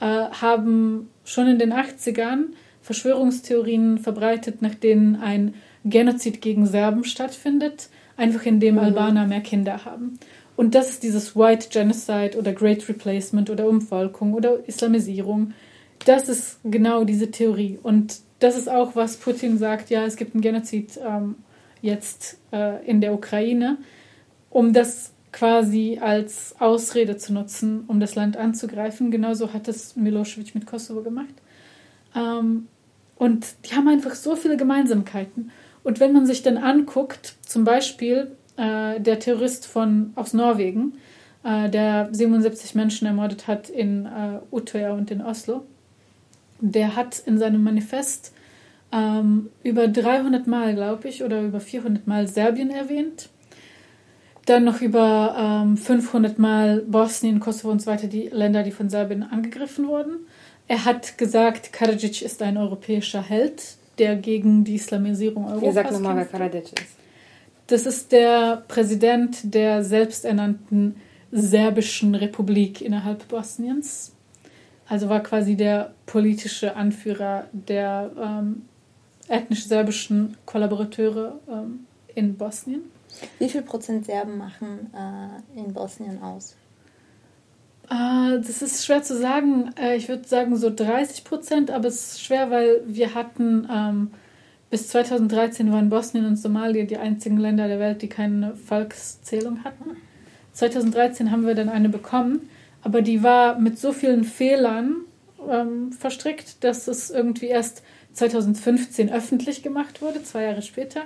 äh, 0.00 0.04
haben 0.04 1.10
schon 1.24 1.48
in 1.48 1.58
den 1.58 1.72
80ern 1.72 2.52
Verschwörungstheorien 2.82 3.98
verbreitet, 3.98 4.62
nach 4.62 4.74
denen 4.74 5.16
ein 5.16 5.54
Genozid 5.84 6.40
gegen 6.40 6.66
Serben 6.66 7.04
stattfindet, 7.04 7.88
einfach 8.16 8.46
indem 8.46 8.74
mhm. 8.74 8.80
Albaner 8.80 9.26
mehr 9.26 9.40
Kinder 9.40 9.84
haben. 9.84 10.18
Und 10.56 10.74
das 10.74 10.88
ist 10.90 11.02
dieses 11.02 11.36
White 11.36 11.68
Genocide 11.70 12.38
oder 12.38 12.52
Great 12.52 12.88
Replacement 12.88 13.50
oder 13.50 13.68
Umvolkung 13.68 14.32
oder 14.34 14.66
Islamisierung. 14.66 15.52
Das 16.04 16.28
ist 16.28 16.58
genau 16.64 17.04
diese 17.04 17.30
Theorie. 17.30 17.78
Und 17.82 18.20
das 18.38 18.56
ist 18.56 18.68
auch, 18.68 18.96
was 18.96 19.16
Putin 19.16 19.58
sagt, 19.58 19.90
ja, 19.90 20.04
es 20.04 20.16
gibt 20.16 20.34
einen 20.34 20.42
Genozid 20.42 20.98
ähm, 21.04 21.36
jetzt 21.82 22.38
äh, 22.52 22.84
in 22.86 23.00
der 23.00 23.12
Ukraine, 23.12 23.78
um 24.50 24.72
das 24.72 25.12
quasi 25.32 25.98
als 26.00 26.54
Ausrede 26.58 27.18
zu 27.18 27.34
nutzen, 27.34 27.84
um 27.86 28.00
das 28.00 28.14
Land 28.14 28.36
anzugreifen. 28.38 29.10
Genauso 29.10 29.52
hat 29.52 29.68
es 29.68 29.94
Milosevic 29.96 30.54
mit 30.54 30.66
Kosovo 30.66 31.02
gemacht. 31.02 31.34
Ähm, 32.14 32.68
und 33.16 33.46
die 33.64 33.74
haben 33.74 33.88
einfach 33.88 34.14
so 34.14 34.36
viele 34.36 34.56
Gemeinsamkeiten. 34.56 35.50
Und 35.82 36.00
wenn 36.00 36.12
man 36.12 36.26
sich 36.26 36.42
dann 36.42 36.56
anguckt, 36.56 37.36
zum 37.42 37.64
Beispiel 37.64 38.32
äh, 38.56 39.00
der 39.00 39.18
Terrorist 39.18 39.66
von, 39.66 40.12
aus 40.14 40.32
Norwegen, 40.32 40.94
äh, 41.44 41.68
der 41.68 42.08
77 42.12 42.74
Menschen 42.74 43.06
ermordet 43.06 43.46
hat 43.46 43.68
in 43.68 44.06
äh, 44.06 44.40
Utøya 44.50 44.92
und 44.92 45.10
in 45.10 45.22
Oslo, 45.22 45.64
der 46.60 46.96
hat 46.96 47.18
in 47.26 47.38
seinem 47.38 47.62
Manifest 47.62 48.32
ähm, 48.92 49.50
über 49.62 49.88
300 49.88 50.46
Mal, 50.46 50.74
glaube 50.74 51.08
ich, 51.08 51.22
oder 51.22 51.42
über 51.42 51.60
400 51.60 52.06
Mal 52.06 52.28
Serbien 52.28 52.70
erwähnt 52.70 53.28
dann 54.46 54.64
noch 54.64 54.80
über 54.80 55.64
ähm, 55.64 55.76
500 55.76 56.38
Mal 56.38 56.80
Bosnien, 56.86 57.40
Kosovo 57.40 57.70
und 57.70 57.82
so 57.82 57.90
weiter, 57.90 58.06
die 58.06 58.28
Länder, 58.28 58.62
die 58.62 58.70
von 58.70 58.88
Serbien 58.88 59.22
angegriffen 59.24 59.88
wurden. 59.88 60.26
Er 60.68 60.84
hat 60.84 61.18
gesagt, 61.18 61.72
Karadzic 61.72 62.22
ist 62.22 62.40
ein 62.42 62.56
europäischer 62.56 63.22
Held, 63.22 63.62
der 63.98 64.16
gegen 64.16 64.64
die 64.64 64.76
Islamisierung 64.76 65.46
Europas 65.46 65.62
Ihr 65.62 65.72
sagt 65.72 65.92
nochmal, 65.92 66.16
wer 66.16 66.24
Karadzic 66.26 66.80
ist. 66.80 66.95
Das 67.66 67.84
ist 67.86 68.12
der 68.12 68.62
Präsident 68.68 69.54
der 69.54 69.82
selbsternannten 69.82 70.96
serbischen 71.32 72.14
Republik 72.14 72.80
innerhalb 72.80 73.26
Bosniens. 73.28 74.12
Also 74.88 75.08
war 75.08 75.20
quasi 75.20 75.56
der 75.56 75.92
politische 76.06 76.76
Anführer 76.76 77.48
der 77.52 78.10
ähm, 78.22 78.62
ethnisch-serbischen 79.28 80.36
Kollaborateure 80.46 81.40
ähm, 81.50 81.86
in 82.14 82.36
Bosnien. 82.36 82.82
Wie 83.38 83.48
viel 83.48 83.62
Prozent 83.62 84.06
Serben 84.06 84.38
machen 84.38 84.92
äh, 84.94 85.58
in 85.58 85.72
Bosnien 85.72 86.22
aus? 86.22 86.54
Äh, 87.90 88.38
das 88.38 88.62
ist 88.62 88.84
schwer 88.84 89.02
zu 89.02 89.18
sagen. 89.18 89.72
Äh, 89.76 89.96
ich 89.96 90.08
würde 90.08 90.26
sagen 90.28 90.56
so 90.56 90.70
30 90.74 91.24
Prozent, 91.24 91.70
aber 91.70 91.88
es 91.88 92.12
ist 92.12 92.22
schwer, 92.22 92.50
weil 92.50 92.82
wir 92.86 93.14
hatten 93.14 93.68
ähm, 93.72 94.10
bis 94.70 94.88
2013 94.88 95.72
waren 95.72 95.88
Bosnien 95.88 96.26
und 96.26 96.36
Somalia 96.36 96.84
die 96.84 96.96
einzigen 96.96 97.38
Länder 97.38 97.68
der 97.68 97.78
Welt, 97.78 98.02
die 98.02 98.08
keine 98.08 98.56
Volkszählung 98.56 99.64
hatten. 99.64 99.96
2013 100.52 101.30
haben 101.30 101.46
wir 101.46 101.54
dann 101.54 101.68
eine 101.68 101.88
bekommen, 101.88 102.48
aber 102.82 103.02
die 103.02 103.22
war 103.22 103.58
mit 103.58 103.78
so 103.78 103.92
vielen 103.92 104.24
Fehlern 104.24 104.96
ähm, 105.48 105.92
verstrickt, 105.92 106.64
dass 106.64 106.88
es 106.88 107.10
irgendwie 107.10 107.46
erst 107.46 107.82
2015 108.14 109.12
öffentlich 109.12 109.62
gemacht 109.62 110.02
wurde, 110.02 110.22
zwei 110.22 110.44
Jahre 110.44 110.62
später. 110.62 111.02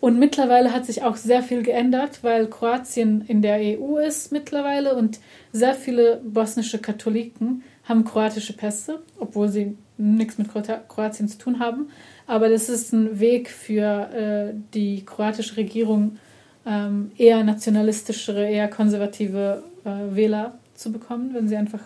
Und 0.00 0.18
mittlerweile 0.18 0.72
hat 0.72 0.86
sich 0.86 1.02
auch 1.02 1.16
sehr 1.16 1.42
viel 1.42 1.62
geändert, 1.62 2.20
weil 2.22 2.46
Kroatien 2.48 3.22
in 3.28 3.42
der 3.42 3.58
EU 3.60 3.98
ist 3.98 4.32
mittlerweile 4.32 4.94
und 4.94 5.20
sehr 5.52 5.74
viele 5.74 6.20
bosnische 6.24 6.78
Katholiken 6.78 7.62
haben 7.84 8.04
kroatische 8.04 8.54
Pässe, 8.54 9.00
obwohl 9.18 9.48
sie 9.48 9.76
nichts 9.98 10.38
mit 10.38 10.48
Kroatien 10.88 11.28
zu 11.28 11.38
tun 11.38 11.58
haben. 11.58 11.90
Aber 12.30 12.48
das 12.48 12.68
ist 12.68 12.92
ein 12.92 13.18
Weg 13.18 13.50
für 13.50 13.82
äh, 13.82 14.54
die 14.72 15.04
kroatische 15.04 15.56
Regierung, 15.56 16.18
ähm, 16.64 17.10
eher 17.18 17.42
nationalistischere, 17.42 18.48
eher 18.48 18.68
konservative 18.68 19.64
äh, 19.84 20.14
Wähler 20.14 20.56
zu 20.76 20.92
bekommen, 20.92 21.34
wenn 21.34 21.48
sie 21.48 21.56
einfach 21.56 21.80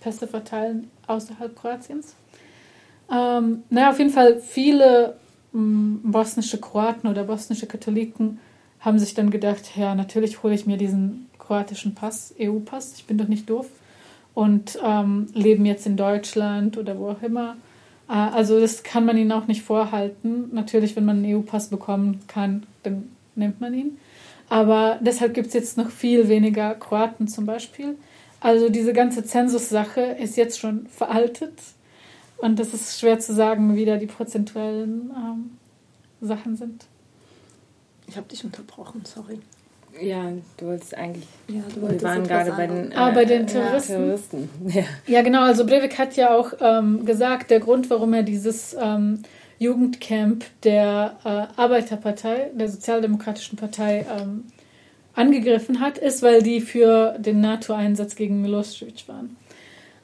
Pässe 0.00 0.26
verteilen 0.26 0.88
außerhalb 1.06 1.54
Kroatiens. 1.54 2.14
Ähm, 3.12 3.62
naja, 3.68 3.90
auf 3.90 3.98
jeden 3.98 4.08
Fall 4.08 4.40
viele 4.40 5.16
ähm, 5.52 6.00
bosnische 6.02 6.58
Kroaten 6.58 7.06
oder 7.06 7.24
bosnische 7.24 7.66
Katholiken 7.66 8.40
haben 8.78 8.98
sich 8.98 9.12
dann 9.12 9.28
gedacht, 9.28 9.76
ja, 9.76 9.94
natürlich 9.94 10.42
hole 10.42 10.54
ich 10.54 10.64
mir 10.64 10.78
diesen 10.78 11.28
kroatischen 11.38 11.94
Pass, 11.94 12.34
EU-Pass, 12.40 12.94
ich 12.96 13.04
bin 13.04 13.18
doch 13.18 13.28
nicht 13.28 13.50
doof 13.50 13.66
und 14.32 14.78
ähm, 14.82 15.26
leben 15.34 15.66
jetzt 15.66 15.86
in 15.86 15.98
Deutschland 15.98 16.78
oder 16.78 16.98
wo 16.98 17.10
auch 17.10 17.22
immer. 17.22 17.58
Äh, 18.10 18.14
also 18.14 18.60
das 18.60 18.82
kann 18.82 19.06
man 19.06 19.16
ihnen 19.16 19.32
auch 19.32 19.46
nicht 19.46 19.62
vorhalten. 19.62 20.50
Natürlich, 20.52 20.96
wenn 20.96 21.04
man 21.04 21.24
einen 21.24 21.36
EU-Pass 21.36 21.68
bekommen 21.68 22.20
kann, 22.26 22.66
dann 22.82 23.08
nimmt 23.36 23.60
man 23.60 23.72
ihn. 23.72 23.98
Aber 24.48 24.98
deshalb 25.00 25.32
gibt 25.32 25.48
es 25.48 25.54
jetzt 25.54 25.78
noch 25.78 25.90
viel 25.90 26.28
weniger 26.28 26.74
Kroaten 26.74 27.28
zum 27.28 27.46
Beispiel. 27.46 27.96
Also 28.40 28.68
diese 28.68 28.92
ganze 28.92 29.24
Zensus-Sache 29.24 30.00
ist 30.00 30.36
jetzt 30.36 30.58
schon 30.58 30.86
veraltet. 30.88 31.54
Und 32.38 32.58
das 32.58 32.74
ist 32.74 32.98
schwer 32.98 33.20
zu 33.20 33.34
sagen, 33.34 33.76
wie 33.76 33.84
da 33.84 33.96
die 33.96 34.06
prozentuellen 34.06 35.12
ähm, 35.14 35.50
Sachen 36.20 36.56
sind. 36.56 36.86
Ich 38.08 38.16
habe 38.16 38.26
dich 38.28 38.44
unterbrochen, 38.44 39.02
sorry. 39.04 39.38
Ja, 40.00 40.32
du 40.56 40.66
wolltest 40.66 40.96
eigentlich. 40.96 41.26
Ja, 41.48 41.62
du 41.74 41.82
wolltest 41.82 42.02
wir 42.02 42.08
waren 42.08 42.24
gerade 42.24 42.52
bei 42.52 42.66
den, 42.66 42.92
äh, 42.92 42.94
ah, 42.94 43.10
bei 43.10 43.24
den 43.24 43.46
Terroristen. 43.46 43.92
Ja, 43.92 43.98
Terroristen. 43.98 44.50
Ja. 44.68 44.84
ja. 45.06 45.22
genau. 45.22 45.42
Also 45.42 45.66
Breivik 45.66 45.98
hat 45.98 46.16
ja 46.16 46.34
auch 46.34 46.52
ähm, 46.60 47.04
gesagt, 47.04 47.50
der 47.50 47.60
Grund, 47.60 47.90
warum 47.90 48.12
er 48.14 48.22
dieses 48.22 48.76
ähm, 48.80 49.22
Jugendcamp 49.58 50.44
der 50.62 51.16
äh, 51.24 51.60
Arbeiterpartei, 51.60 52.50
der 52.54 52.68
Sozialdemokratischen 52.68 53.58
Partei, 53.58 54.06
ähm, 54.18 54.44
angegriffen 55.14 55.80
hat, 55.80 55.98
ist, 55.98 56.22
weil 56.22 56.42
die 56.42 56.60
für 56.60 57.16
den 57.18 57.40
NATO-Einsatz 57.40 58.16
gegen 58.16 58.40
Milosevic 58.40 59.06
waren. 59.08 59.36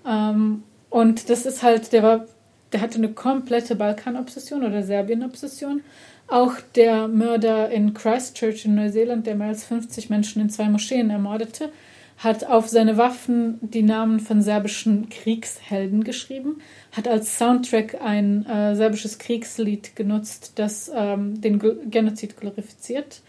Ähm, 0.07 0.63
und 0.91 1.31
das 1.31 1.47
ist 1.47 1.63
halt, 1.63 1.93
der 1.93 2.03
war, 2.03 2.27
der 2.73 2.81
hatte 2.81 2.99
eine 2.99 3.11
komplette 3.11 3.77
Balkan-Obsession 3.77 4.65
oder 4.65 4.83
Serbien-Obsession. 4.83 5.83
Auch 6.29 6.55
der 6.75 7.09
Mörder 7.09 7.71
in 7.71 7.95
Christchurch 7.95 8.65
in 8.65 8.75
Neuseeland, 8.75 9.27
der 9.27 9.37
mehr 9.37 9.49
als 9.49 9.65
50 9.65 10.11
Menschen 10.11 10.43
in 10.43 10.51
zwei 10.51 10.69
Moscheen 10.69 11.11
ermordete, 11.11 11.71
hat 12.19 12.45
auf 12.45 12.69
seine 12.69 12.97
Waffen 12.97 13.59
die 13.61 13.83
Namen 13.83 14.21
von 14.21 14.41
serbischen 14.41 15.09
Kriegshelden 15.11 16.03
geschrieben, 16.03 16.61
hat 16.93 17.07
als 17.07 17.39
Soundtrack 17.39 18.01
ein 18.01 18.47
äh, 18.47 18.75
serbisches 18.75 19.19
Kriegslied 19.19 19.95
genutzt, 19.97 20.53
das 20.57 20.91
ähm, 20.95 21.41
den 21.41 21.59
Genozid 21.91 22.39
glorifiziert 22.39 23.21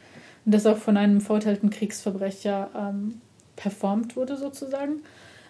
und 0.45 0.53
das 0.53 0.65
auch 0.65 0.77
von 0.77 0.95
einem 0.95 1.19
verurteilten 1.19 1.69
Kriegsverbrecher 1.69 2.69
ähm, 2.75 3.21
performt 3.57 4.15
wurde 4.15 4.37
sozusagen. 4.37 5.01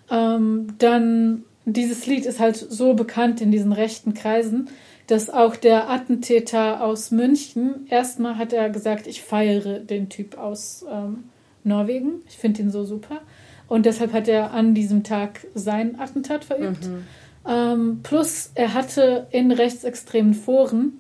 Ähm, 0.09 0.73
dann 0.79 1.43
dieses 1.65 2.07
Lied 2.07 2.25
ist 2.25 2.39
halt 2.39 2.55
so 2.55 2.95
bekannt 2.95 3.39
in 3.39 3.51
diesen 3.51 3.73
rechten 3.73 4.13
Kreisen, 4.15 4.69
dass 5.08 5.30
auch 5.30 5.55
der 5.55 5.89
Attentäter 5.89 6.84
aus 6.84 7.12
München 7.12 7.88
erstmal 7.89 8.38
hat 8.38 8.53
er 8.53 8.70
gesagt, 8.70 9.08
ich 9.08 9.22
feiere 9.22 9.80
den 9.80 10.10
Typ 10.10 10.38
aus 10.38 10.86
ähm, 10.91 11.26
Norwegen. 11.64 12.22
Ich 12.28 12.38
finde 12.38 12.62
ihn 12.62 12.72
so 12.72 12.84
super. 12.84 13.22
Und 13.68 13.86
deshalb 13.86 14.14
hat 14.14 14.28
er 14.28 14.51
an 14.51 14.74
diesem 14.74 15.03
Tag 15.03 15.45
sein 15.53 15.99
Attentat 15.99 16.45
verübt. 16.45 16.88
Mhm. 16.88 17.03
Ähm, 17.47 17.99
plus, 18.03 18.51
er 18.55 18.74
hatte 18.74 19.28
in 19.32 19.51
rechtsextremen 19.51 20.34
Foren 20.34 20.99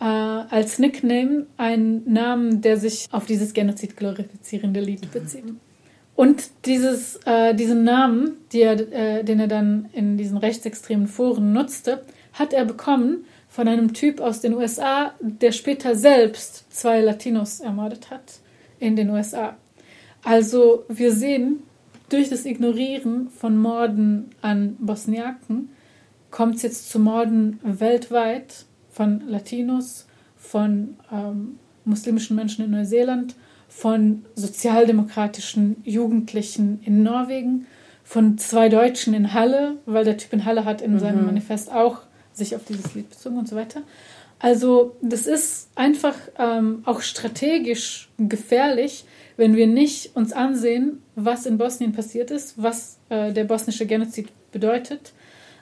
äh, 0.00 0.04
als 0.04 0.78
Nickname 0.78 1.46
einen 1.56 2.12
Namen, 2.12 2.60
der 2.60 2.76
sich 2.76 3.08
auf 3.12 3.26
dieses 3.26 3.54
Genozid 3.54 3.96
glorifizierende 3.96 4.80
Lied 4.80 5.12
bezieht. 5.12 5.44
Und 6.16 6.50
dieses, 6.64 7.16
äh, 7.24 7.54
diesen 7.54 7.84
Namen, 7.84 8.36
er, 8.52 8.72
äh, 8.92 9.24
den 9.24 9.40
er 9.40 9.48
dann 9.48 9.88
in 9.92 10.16
diesen 10.16 10.38
rechtsextremen 10.38 11.06
Foren 11.08 11.52
nutzte, 11.52 12.04
hat 12.32 12.52
er 12.52 12.64
bekommen 12.64 13.24
von 13.54 13.68
einem 13.68 13.94
Typ 13.94 14.20
aus 14.20 14.40
den 14.40 14.54
USA, 14.54 15.12
der 15.20 15.52
später 15.52 15.94
selbst 15.94 16.64
zwei 16.74 17.00
Latinos 17.00 17.60
ermordet 17.60 18.10
hat 18.10 18.40
in 18.80 18.96
den 18.96 19.10
USA. 19.10 19.56
Also 20.24 20.84
wir 20.88 21.12
sehen, 21.12 21.62
durch 22.08 22.28
das 22.30 22.46
Ignorieren 22.46 23.30
von 23.30 23.56
Morden 23.56 24.30
an 24.42 24.74
Bosniaken 24.80 25.68
kommt 26.32 26.56
es 26.56 26.62
jetzt 26.62 26.90
zu 26.90 26.98
Morden 26.98 27.60
weltweit 27.62 28.64
von 28.90 29.22
Latinos, 29.28 30.08
von 30.36 30.96
ähm, 31.12 31.60
muslimischen 31.84 32.34
Menschen 32.34 32.64
in 32.64 32.72
Neuseeland, 32.72 33.36
von 33.68 34.24
sozialdemokratischen 34.34 35.76
Jugendlichen 35.84 36.80
in 36.82 37.04
Norwegen, 37.04 37.68
von 38.02 38.36
zwei 38.36 38.68
Deutschen 38.68 39.14
in 39.14 39.32
Halle, 39.32 39.76
weil 39.86 40.04
der 40.04 40.16
Typ 40.16 40.32
in 40.32 40.44
Halle 40.44 40.64
hat 40.64 40.82
in 40.82 40.94
mhm. 40.94 40.98
seinem 40.98 41.26
Manifest 41.26 41.70
auch 41.70 42.00
sich 42.34 42.54
auf 42.54 42.64
dieses 42.64 42.94
Lied 42.94 43.08
bezogen 43.10 43.38
und 43.38 43.48
so 43.48 43.56
weiter. 43.56 43.82
Also 44.38 44.96
das 45.00 45.26
ist 45.26 45.68
einfach 45.74 46.16
ähm, 46.38 46.82
auch 46.84 47.00
strategisch 47.00 48.10
gefährlich, 48.18 49.04
wenn 49.36 49.56
wir 49.56 49.66
nicht 49.66 50.14
uns 50.16 50.32
ansehen, 50.32 51.02
was 51.16 51.46
in 51.46 51.58
Bosnien 51.58 51.92
passiert 51.92 52.30
ist, 52.30 52.62
was 52.62 52.98
äh, 53.08 53.32
der 53.32 53.44
bosnische 53.44 53.86
Genozid 53.86 54.28
bedeutet, 54.52 55.12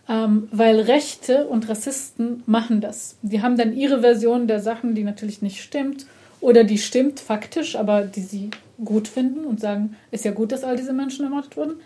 ähm, 0.09 0.49
weil 0.51 0.81
Rechte 0.81 1.47
und 1.47 1.69
Rassisten 1.69 2.43
machen 2.47 2.81
das. 2.81 3.17
Die 3.23 3.41
haben 3.41 3.57
dann 3.57 3.77
ihre 3.77 4.01
Version 4.01 4.47
der 4.47 4.61
Sachen, 4.61 4.95
die 4.95 5.05
natürlich 5.05 5.43
nicht 5.43 5.63
stimmt 5.63 6.07
oder 6.41 6.65
die 6.65 6.79
stimmt 6.79 7.21
faktisch, 7.21 7.77
aber 7.77 8.03
die 8.03 8.23
sie 8.23 8.51
gut 8.85 9.07
finden 9.07 9.45
und 9.45 9.61
sagen, 9.61 9.97
ist 10.11 10.25
ja 10.25 10.33
gut, 10.33 10.51
dass 10.51 10.65
all 10.65 10.77
diese 10.77 10.93
Menschen 10.93 11.25
ermordet 11.25 11.57
wurden. 11.57 11.77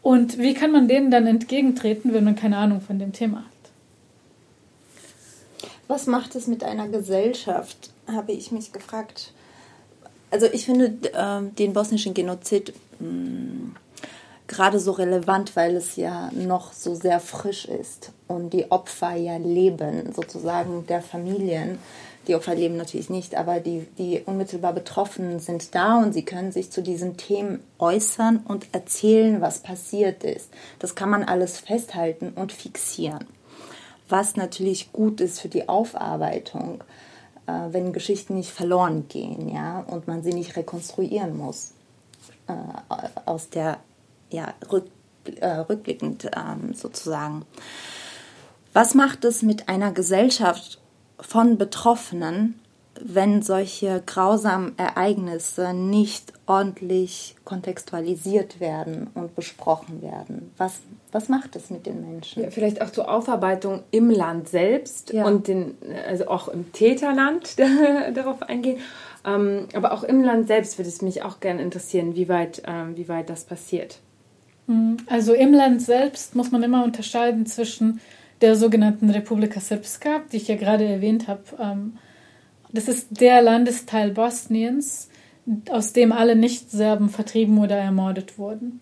Und 0.00 0.38
wie 0.38 0.54
kann 0.54 0.72
man 0.72 0.88
denen 0.88 1.10
dann 1.10 1.26
entgegentreten, 1.26 2.14
wenn 2.14 2.24
man 2.24 2.36
keine 2.36 2.56
Ahnung 2.56 2.80
von 2.80 2.98
dem 2.98 3.12
Thema 3.12 3.38
hat? 3.38 3.57
Was 5.88 6.06
macht 6.06 6.34
es 6.34 6.46
mit 6.46 6.62
einer 6.62 6.88
Gesellschaft, 6.88 7.90
habe 8.06 8.32
ich 8.32 8.52
mich 8.52 8.72
gefragt. 8.72 9.32
Also 10.30 10.46
ich 10.46 10.66
finde 10.66 10.92
äh, 11.12 11.42
den 11.56 11.72
bosnischen 11.72 12.14
Genozid 12.14 12.74
mm, 13.00 13.70
gerade 14.46 14.78
so 14.78 14.92
relevant, 14.92 15.56
weil 15.56 15.76
es 15.76 15.96
ja 15.96 16.30
noch 16.32 16.72
so 16.72 16.94
sehr 16.94 17.20
frisch 17.20 17.64
ist 17.64 18.12
und 18.26 18.52
die 18.52 18.70
Opfer 18.70 19.14
ja 19.14 19.38
leben, 19.38 20.12
sozusagen 20.14 20.86
der 20.86 21.02
Familien 21.02 21.78
die 22.28 22.34
Opfer 22.34 22.54
leben 22.54 22.76
natürlich 22.76 23.08
nicht, 23.08 23.34
aber 23.36 23.58
die, 23.58 23.86
die 23.96 24.20
unmittelbar 24.24 24.74
Betroffenen 24.74 25.40
sind 25.40 25.74
da 25.74 25.96
und 25.98 26.12
sie 26.12 26.26
können 26.26 26.52
sich 26.52 26.70
zu 26.70 26.82
diesen 26.82 27.16
Themen 27.16 27.60
äußern 27.78 28.44
und 28.46 28.66
erzählen, 28.72 29.40
was 29.40 29.60
passiert 29.60 30.22
ist. 30.24 30.50
Das 30.78 30.94
kann 30.94 31.08
man 31.08 31.24
alles 31.24 31.58
festhalten 31.58 32.34
und 32.36 32.52
fixieren. 32.52 33.24
Was 34.08 34.36
natürlich 34.36 34.92
gut 34.92 35.20
ist 35.20 35.40
für 35.40 35.48
die 35.48 35.68
Aufarbeitung, 35.68 36.82
äh, 37.46 37.52
wenn 37.70 37.92
Geschichten 37.92 38.34
nicht 38.34 38.50
verloren 38.50 39.08
gehen, 39.08 39.48
ja, 39.48 39.80
und 39.80 40.06
man 40.06 40.22
sie 40.22 40.32
nicht 40.32 40.56
rekonstruieren 40.56 41.36
muss 41.36 41.72
äh, 42.46 42.54
aus 43.26 43.50
der, 43.50 43.78
ja, 44.30 44.54
rück, 44.70 44.86
äh, 45.40 45.48
rückblickend 45.48 46.30
ähm, 46.36 46.74
sozusagen. 46.74 47.44
Was 48.72 48.94
macht 48.94 49.24
es 49.24 49.42
mit 49.42 49.68
einer 49.68 49.92
Gesellschaft 49.92 50.80
von 51.20 51.58
Betroffenen, 51.58 52.60
wenn 53.04 53.42
solche 53.42 54.02
grausamen 54.04 54.76
Ereignisse 54.78 55.72
nicht 55.74 56.32
ordentlich 56.46 57.36
kontextualisiert 57.44 58.60
werden 58.60 59.08
und 59.14 59.34
besprochen 59.36 60.02
werden? 60.02 60.52
Was, 60.56 60.80
was 61.12 61.28
macht 61.28 61.56
es 61.56 61.70
mit 61.70 61.86
den 61.86 62.00
Menschen? 62.00 62.42
Ja, 62.42 62.50
vielleicht 62.50 62.80
auch 62.82 62.90
zur 62.90 63.10
Aufarbeitung 63.10 63.82
im 63.90 64.10
Land 64.10 64.48
selbst 64.48 65.12
ja. 65.12 65.26
und 65.26 65.48
den, 65.48 65.76
also 66.06 66.28
auch 66.28 66.48
im 66.48 66.72
Täterland 66.72 67.56
darauf 68.14 68.42
eingehen. 68.42 68.80
Ähm, 69.24 69.68
aber 69.74 69.92
auch 69.92 70.04
im 70.04 70.22
Land 70.22 70.46
selbst 70.46 70.78
würde 70.78 70.88
es 70.88 71.02
mich 71.02 71.22
auch 71.22 71.40
gerne 71.40 71.62
interessieren, 71.62 72.14
wie 72.14 72.28
weit, 72.28 72.62
ähm, 72.66 72.96
wie 72.96 73.08
weit 73.08 73.28
das 73.28 73.44
passiert. 73.44 73.98
Mhm. 74.66 74.98
Also 75.06 75.34
im 75.34 75.52
Land 75.52 75.82
selbst 75.82 76.34
muss 76.34 76.50
man 76.50 76.62
immer 76.62 76.84
unterscheiden 76.84 77.46
zwischen 77.46 78.00
der 78.40 78.54
sogenannten 78.54 79.10
Republika 79.10 79.60
Srpska, 79.60 80.22
die 80.32 80.36
ich 80.36 80.48
ja 80.48 80.56
gerade 80.56 80.84
erwähnt 80.84 81.26
habe. 81.26 81.42
Ähm, 81.58 81.98
das 82.72 82.88
ist 82.88 83.20
der 83.20 83.42
Landesteil 83.42 84.10
Bosniens, 84.10 85.08
aus 85.70 85.92
dem 85.92 86.12
alle 86.12 86.36
Nicht-Serben 86.36 87.08
vertrieben 87.08 87.58
oder 87.58 87.76
ermordet 87.76 88.38
wurden. 88.38 88.80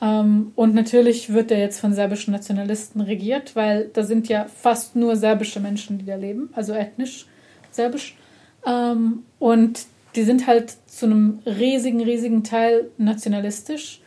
Ähm, 0.00 0.52
und 0.54 0.74
natürlich 0.74 1.32
wird 1.32 1.50
er 1.50 1.58
jetzt 1.58 1.80
von 1.80 1.92
serbischen 1.92 2.32
Nationalisten 2.32 3.00
regiert, 3.00 3.56
weil 3.56 3.90
da 3.92 4.04
sind 4.04 4.28
ja 4.28 4.46
fast 4.46 4.96
nur 4.96 5.16
serbische 5.16 5.60
Menschen, 5.60 5.98
die 5.98 6.04
da 6.04 6.16
leben, 6.16 6.50
also 6.54 6.72
ethnisch 6.72 7.26
serbisch. 7.70 8.16
Ähm, 8.64 9.24
und 9.38 9.86
die 10.14 10.22
sind 10.22 10.46
halt 10.46 10.74
zu 10.86 11.06
einem 11.06 11.40
riesigen, 11.44 12.00
riesigen 12.00 12.44
Teil 12.44 12.90
nationalistisch. 12.98 14.00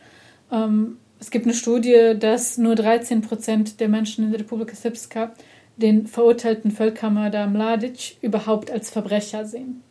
Es 1.20 1.30
gibt 1.30 1.44
eine 1.44 1.52
Studie, 1.52 2.14
dass 2.18 2.56
nur 2.56 2.74
13 2.76 3.20
Prozent 3.20 3.78
der 3.78 3.90
Menschen 3.90 4.24
in 4.24 4.30
der 4.30 4.40
Republika 4.40 4.74
Srpska 4.74 5.34
den 5.78 6.06
verurteilten 6.06 6.70
Völkermörder 6.70 7.46
Mladic 7.46 8.16
überhaupt 8.20 8.70
als 8.70 8.90
Verbrecher 8.90 9.44
sehen. 9.44 9.82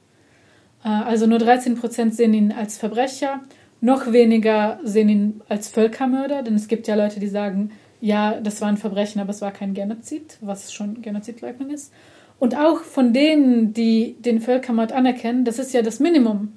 Äh, 0.84 0.90
also 0.90 1.26
nur 1.26 1.40
13 1.40 1.76
Prozent 1.76 2.16
sehen 2.16 2.34
ihn 2.34 2.52
als 2.52 2.78
Verbrecher, 2.78 3.42
noch 3.82 4.12
weniger 4.12 4.80
sehen 4.84 5.10
ihn 5.10 5.42
als 5.50 5.70
Völkermörder, 5.70 6.44
denn 6.44 6.56
es 6.56 6.68
gibt 6.68 6.88
ja 6.88 6.96
Leute, 6.96 7.20
die 7.20 7.28
sagen, 7.28 7.72
ja, 8.02 8.40
das 8.40 8.62
war 8.62 8.68
ein 8.68 8.78
Verbrechen, 8.78 9.22
aber 9.22 9.32
es 9.32 9.42
war 9.42 9.52
kein 9.52 9.74
Genozid, 9.74 10.38
was 10.42 10.72
schon 10.72 11.02
Genozidleugnung 11.02 11.72
ist. 11.72 11.92
Und 12.40 12.56
auch 12.56 12.82
von 12.82 13.14
denen, 13.14 13.74
die 13.74 14.16
den 14.20 14.42
Völkermord 14.42 14.92
anerkennen, 14.92 15.46
das 15.46 15.58
ist 15.58 15.74
ja 15.74 15.82
das 15.82 16.00
Minimum. 16.00 16.54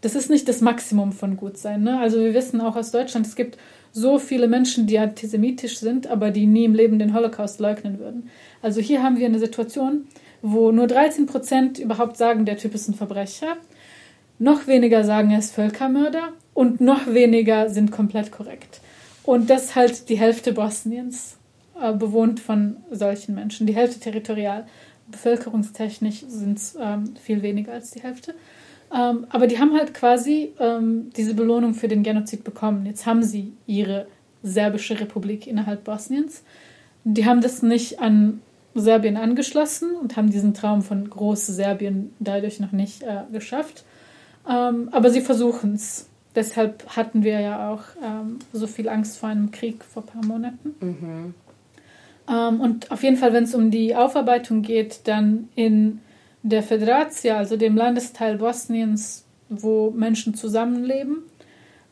Das 0.00 0.14
ist 0.14 0.28
nicht 0.28 0.48
das 0.48 0.60
Maximum 0.60 1.12
von 1.12 1.36
Gutsein. 1.36 1.82
Ne? 1.82 1.98
Also 1.98 2.18
wir 2.18 2.34
wissen 2.34 2.60
auch 2.60 2.76
aus 2.76 2.90
Deutschland, 2.90 3.26
es 3.26 3.36
gibt 3.36 3.56
so 3.96 4.18
viele 4.18 4.48
Menschen, 4.48 4.88
die 4.88 4.98
antisemitisch 4.98 5.78
sind, 5.78 6.08
aber 6.08 6.32
die 6.32 6.46
nie 6.46 6.64
im 6.64 6.74
Leben 6.74 6.98
den 6.98 7.14
Holocaust 7.14 7.60
leugnen 7.60 8.00
würden. 8.00 8.28
Also 8.60 8.80
hier 8.80 9.04
haben 9.04 9.16
wir 9.16 9.26
eine 9.26 9.38
Situation, 9.38 10.08
wo 10.42 10.72
nur 10.72 10.88
13 10.88 11.26
Prozent 11.26 11.78
überhaupt 11.78 12.16
sagen, 12.16 12.44
der 12.44 12.58
Typ 12.58 12.74
ist 12.74 12.88
ein 12.88 12.94
Verbrecher, 12.94 13.56
noch 14.40 14.66
weniger 14.66 15.04
sagen, 15.04 15.30
er 15.30 15.38
ist 15.38 15.54
Völkermörder 15.54 16.32
und 16.54 16.80
noch 16.80 17.06
weniger 17.06 17.70
sind 17.70 17.92
komplett 17.92 18.32
korrekt. 18.32 18.80
Und 19.22 19.48
das 19.48 19.76
halt 19.76 20.08
die 20.08 20.18
Hälfte 20.18 20.52
Bosniens 20.52 21.36
äh, 21.80 21.92
bewohnt 21.92 22.40
von 22.40 22.78
solchen 22.90 23.36
Menschen, 23.36 23.66
die 23.68 23.76
Hälfte 23.76 24.00
territorial. 24.00 24.66
Bevölkerungstechnisch 25.06 26.24
sind 26.26 26.58
es 26.58 26.76
ähm, 26.80 27.14
viel 27.22 27.42
weniger 27.42 27.72
als 27.72 27.92
die 27.92 28.02
Hälfte. 28.02 28.34
Ähm, 28.94 29.26
aber 29.30 29.46
die 29.46 29.58
haben 29.58 29.74
halt 29.74 29.92
quasi 29.92 30.52
ähm, 30.60 31.10
diese 31.16 31.34
Belohnung 31.34 31.74
für 31.74 31.88
den 31.88 32.02
Genozid 32.02 32.44
bekommen. 32.44 32.86
Jetzt 32.86 33.06
haben 33.06 33.22
sie 33.22 33.52
ihre 33.66 34.06
serbische 34.42 35.00
Republik 35.00 35.46
innerhalb 35.46 35.84
Bosniens. 35.84 36.44
Die 37.02 37.26
haben 37.26 37.40
das 37.40 37.62
nicht 37.62 38.00
an 38.00 38.40
Serbien 38.74 39.16
angeschlossen 39.16 39.94
und 39.96 40.16
haben 40.16 40.30
diesen 40.30 40.54
Traum 40.54 40.82
von 40.82 41.08
Groß-Serbien 41.08 42.12
dadurch 42.18 42.60
noch 42.60 42.72
nicht 42.72 43.02
äh, 43.02 43.22
geschafft. 43.32 43.84
Ähm, 44.48 44.88
aber 44.92 45.10
sie 45.10 45.20
versuchen 45.20 45.74
es. 45.74 46.08
Deshalb 46.34 46.84
hatten 46.96 47.22
wir 47.22 47.40
ja 47.40 47.70
auch 47.70 47.82
ähm, 48.02 48.38
so 48.52 48.66
viel 48.66 48.88
Angst 48.88 49.18
vor 49.18 49.28
einem 49.28 49.50
Krieg 49.50 49.84
vor 49.84 50.02
ein 50.02 50.06
paar 50.06 50.24
Monaten. 50.24 50.74
Mhm. 50.80 51.34
Ähm, 52.28 52.60
und 52.60 52.90
auf 52.90 53.02
jeden 53.02 53.16
Fall, 53.16 53.32
wenn 53.32 53.44
es 53.44 53.54
um 53.54 53.70
die 53.70 53.94
Aufarbeitung 53.94 54.62
geht, 54.62 55.00
dann 55.04 55.48
in 55.54 56.00
der 56.44 56.62
Federatia, 56.62 57.38
also 57.38 57.56
dem 57.56 57.74
Landesteil 57.76 58.36
Bosniens, 58.36 59.24
wo 59.48 59.90
Menschen 59.90 60.34
zusammenleben 60.34 61.22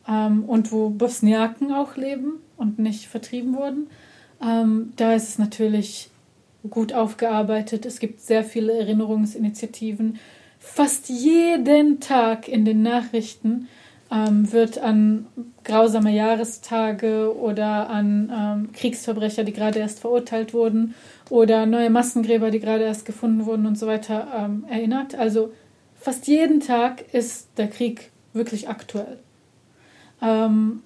ähm, 0.07 0.45
und 0.45 0.71
wo 0.71 0.89
Bosniaken 0.89 1.73
auch 1.73 1.97
leben 1.97 2.35
und 2.55 2.77
nicht 2.79 3.07
vertrieben 3.07 3.55
wurden. 3.55 3.87
Ähm, 4.41 4.93
da 4.95 5.13
ist 5.13 5.29
es 5.29 5.39
natürlich 5.39 6.11
gut 6.69 6.93
aufgearbeitet. 6.93 7.85
Es 7.85 7.99
gibt 7.99 8.21
sehr 8.21 8.43
viele 8.43 8.77
Erinnerungsinitiativen. 8.77 10.19
Fast 10.59 11.09
jeden 11.09 11.99
Tag 11.99 12.47
in 12.47 12.63
den 12.63 12.83
Nachrichten 12.83 13.67
ähm, 14.11 14.51
wird 14.51 14.77
an 14.77 15.25
grausame 15.63 16.11
Jahrestage 16.11 17.35
oder 17.35 17.89
an 17.89 18.31
ähm, 18.31 18.71
Kriegsverbrecher, 18.71 19.43
die 19.43 19.53
gerade 19.53 19.79
erst 19.79 19.99
verurteilt 19.99 20.53
wurden, 20.53 20.93
oder 21.29 21.65
neue 21.65 21.89
Massengräber, 21.89 22.51
die 22.51 22.59
gerade 22.59 22.83
erst 22.83 23.05
gefunden 23.05 23.45
wurden 23.45 23.65
und 23.65 23.77
so 23.77 23.87
weiter, 23.87 24.27
ähm, 24.35 24.65
erinnert. 24.69 25.15
Also 25.15 25.53
fast 25.95 26.27
jeden 26.27 26.59
Tag 26.59 27.13
ist 27.13 27.49
der 27.57 27.67
Krieg 27.67 28.11
wirklich 28.33 28.69
aktuell. 28.69 29.19
Ähm, 30.21 30.83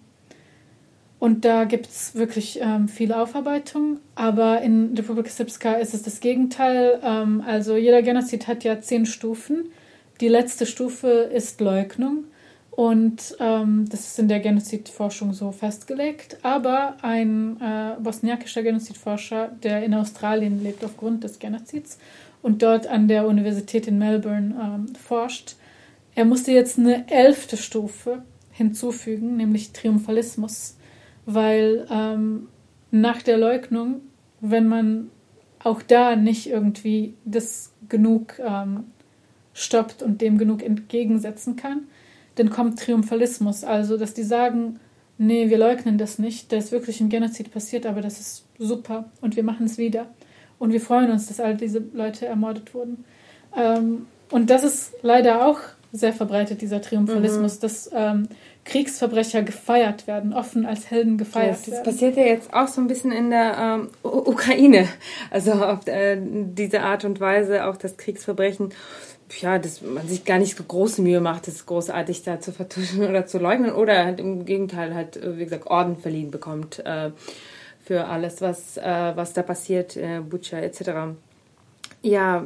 und 1.20 1.46
da 1.46 1.64
gibt 1.64 1.88
es 1.88 2.14
wirklich 2.14 2.60
ähm, 2.62 2.88
viele 2.88 3.20
Aufarbeitung. 3.20 4.00
Aber 4.16 4.62
in 4.62 4.94
Republika 4.96 5.30
Srpska 5.30 5.74
ist 5.74 5.94
es 5.94 6.04
das 6.04 6.20
Gegenteil. 6.20 7.00
Ähm, 7.04 7.44
also 7.46 7.76
jeder 7.76 8.04
Genozid 8.04 8.48
hat 8.48 8.64
ja 8.64 8.80
zehn 8.82 9.06
Stufen. 9.06 9.72
Die 10.22 10.28
letzte 10.28 10.66
Stufe 10.66 11.08
ist 11.08 11.60
Leugnung. 11.60 12.26
Und 12.78 13.36
ähm, 13.40 13.88
das 13.90 14.02
ist 14.02 14.20
in 14.20 14.28
der 14.28 14.40
Genozidforschung 14.40 15.34
so 15.34 15.52
festgelegt. 15.52 16.38
Aber 16.44 16.98
ein 17.02 17.60
äh, 17.60 18.00
bosniakischer 18.00 18.62
Genozidforscher, 18.62 19.48
der 19.64 19.84
in 19.84 19.96
Australien 19.96 20.62
lebt 20.62 20.86
aufgrund 20.86 21.24
des 21.24 21.40
Genozids 21.40 21.98
und 22.44 22.62
dort 22.62 22.86
an 22.86 23.08
der 23.08 23.26
Universität 23.26 23.88
in 23.88 23.98
Melbourne 23.98 24.54
ähm, 24.62 24.94
forscht, 24.94 25.56
er 26.14 26.26
musste 26.26 26.52
jetzt 26.52 26.78
eine 26.78 27.10
elfte 27.10 27.58
Stufe 27.58 28.22
hinzufügen, 28.52 29.38
nämlich 29.38 29.72
Triumphalismus. 29.72 30.78
Weil 31.26 31.88
ähm, 31.90 32.48
nach 32.92 33.24
der 33.24 33.40
Leugnung, 33.40 34.02
wenn 34.40 34.68
man 34.68 35.10
auch 35.64 35.82
da 35.82 36.16
nicht 36.16 36.48
irgendwie 36.48 37.16
das 37.26 37.74
genug 37.90 38.38
ähm, 38.38 38.84
stoppt 39.56 40.04
und 40.04 40.22
dem 40.22 40.38
genug 40.38 40.62
entgegensetzen 40.62 41.56
kann, 41.56 41.88
dann 42.40 42.50
kommt 42.50 42.80
Triumphalismus. 42.80 43.64
Also, 43.64 43.98
dass 43.98 44.14
die 44.14 44.24
sagen, 44.24 44.80
nee, 45.18 45.50
wir 45.50 45.58
leugnen 45.58 45.98
das 45.98 46.20
nicht, 46.20 46.52
da 46.52 46.58
ist 46.58 46.72
wirklich 46.72 47.02
ein 47.02 47.10
Genozid 47.10 47.52
passiert, 47.52 47.86
aber 47.86 48.02
das 48.02 48.20
ist 48.20 48.46
super 48.58 49.06
und 49.22 49.36
wir 49.36 49.44
machen 49.44 49.66
es 49.66 49.78
wieder. 49.78 50.08
Und 50.60 50.72
wir 50.74 50.82
freuen 50.82 51.12
uns, 51.12 51.28
dass 51.28 51.40
all 51.40 51.56
diese 51.56 51.84
Leute 51.94 52.26
ermordet 52.26 52.74
wurden. 52.74 53.06
Ähm, 53.56 54.08
und 54.32 54.50
das 54.50 54.64
ist 54.64 54.94
leider 55.02 55.46
auch 55.46 55.60
sehr 55.92 56.14
verbreitet, 56.14 56.62
dieser 56.62 56.82
Triumphalismus, 56.82 57.58
mhm. 57.58 57.62
dass 57.62 57.90
ähm, 57.94 58.28
Kriegsverbrecher 58.66 59.44
gefeiert 59.44 60.08
werden, 60.08 60.34
offen 60.34 60.66
als 60.66 60.92
Helden 60.92 61.18
gefeiert 61.18 61.58
yes, 61.60 61.72
werden. 61.72 61.84
Das 61.86 61.94
passiert 61.94 62.18
ja 62.18 62.24
jetzt 62.24 62.54
auch 62.54 62.68
so 62.68 62.82
ein 62.82 62.88
bisschen 62.88 63.12
in 63.12 63.30
der 63.30 63.56
ähm, 63.58 63.90
Ukraine. 64.04 64.88
Also 65.32 65.54
auf 65.54 65.88
äh, 65.88 66.18
diese 66.20 66.82
Art 66.82 67.06
und 67.06 67.20
Weise 67.20 67.66
auch 67.66 67.78
das 67.78 67.96
Kriegsverbrechen 67.96 68.74
ja, 69.42 69.60
dass 69.60 69.82
man 69.82 70.08
sich 70.08 70.26
gar 70.26 70.40
nicht 70.40 70.58
so 70.58 70.64
große 70.64 71.02
Mühe 71.02 71.20
macht, 71.20 71.48
das 71.48 71.66
großartig 71.66 72.24
da 72.24 72.40
zu 72.40 72.52
vertuschen 72.52 73.04
oder 73.08 73.26
zu 73.26 73.40
leugnen 73.40 73.72
oder 73.72 74.06
halt 74.06 74.20
im 74.20 74.46
Gegenteil 74.46 74.96
halt, 74.96 75.18
äh, 75.18 75.38
wie 75.38 75.44
gesagt, 75.44 75.68
Orden 75.68 75.98
verliehen 75.98 76.32
bekommt 76.32 76.80
äh, 76.80 77.12
für 77.84 78.06
alles, 78.06 78.42
was, 78.42 78.78
äh, 78.78 79.12
was 79.16 79.34
da 79.34 79.44
passiert, 79.44 79.96
äh, 79.96 80.20
Butcher 80.20 80.62
etc. 80.62 81.16
Ja, 82.02 82.46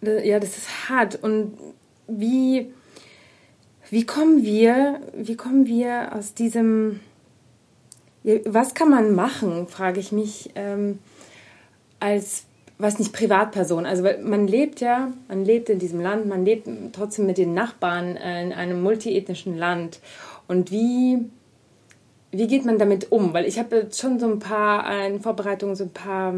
ja, 0.00 0.38
das 0.38 0.56
ist 0.56 0.88
hart. 0.88 1.22
Und 1.22 1.58
wie, 2.06 2.72
wie 3.90 4.06
kommen 4.06 4.44
wir, 4.44 5.00
wie 5.14 5.36
kommen 5.36 5.66
wir 5.66 6.14
aus 6.14 6.34
diesem, 6.34 7.00
was 8.22 8.74
kann 8.74 8.90
man 8.90 9.14
machen, 9.14 9.66
frage 9.66 10.00
ich 10.00 10.12
mich, 10.12 10.50
ähm, 10.54 10.98
als 12.00 12.47
was 12.78 12.98
nicht 12.98 13.12
Privatperson, 13.12 13.86
also 13.86 14.04
man 14.22 14.46
lebt 14.46 14.80
ja, 14.80 15.12
man 15.26 15.44
lebt 15.44 15.68
in 15.68 15.80
diesem 15.80 16.00
Land, 16.00 16.26
man 16.26 16.44
lebt 16.44 16.68
trotzdem 16.92 17.26
mit 17.26 17.36
den 17.36 17.52
Nachbarn 17.52 18.16
äh, 18.16 18.44
in 18.44 18.52
einem 18.52 18.82
multiethnischen 18.82 19.56
Land. 19.56 19.98
Und 20.46 20.70
wie, 20.70 21.18
wie 22.30 22.46
geht 22.46 22.64
man 22.64 22.78
damit 22.78 23.10
um? 23.10 23.34
Weil 23.34 23.46
ich 23.46 23.58
habe 23.58 23.88
schon 23.92 24.20
so 24.20 24.30
ein 24.30 24.38
paar 24.38 24.88
äh, 24.88 25.08
in 25.08 25.20
Vorbereitung 25.20 25.74
so 25.74 25.84
ein 25.84 25.92
paar 25.92 26.32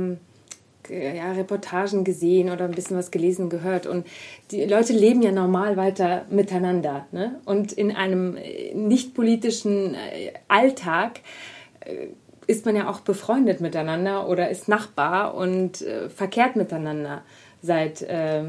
äh, 0.89 1.19
ja, 1.19 1.33
Reportagen 1.33 2.05
gesehen 2.05 2.49
oder 2.49 2.65
ein 2.65 2.71
bisschen 2.71 2.97
was 2.97 3.11
gelesen, 3.11 3.51
gehört. 3.51 3.87
Und 3.87 4.07
die 4.51 4.65
Leute 4.65 4.95
leben 4.95 5.21
ja 5.21 5.33
normal 5.33 5.77
weiter 5.77 6.25
miteinander. 6.31 7.07
Ne? 7.13 7.39
Und 7.45 7.73
in 7.73 7.95
einem 7.95 8.39
nicht 8.75 9.13
politischen 9.13 9.95
Alltag 10.49 11.21
ist 12.51 12.67
man 12.67 12.77
ja 12.77 12.89
auch 12.89 13.01
befreundet 13.01 13.61
miteinander 13.61 14.29
oder 14.29 14.51
ist 14.51 14.69
Nachbar 14.69 15.35
und 15.35 15.83
äh, 15.83 16.09
verkehrt 16.11 16.57
miteinander 16.57 17.23
seit 17.63 18.03
äh, 18.03 18.43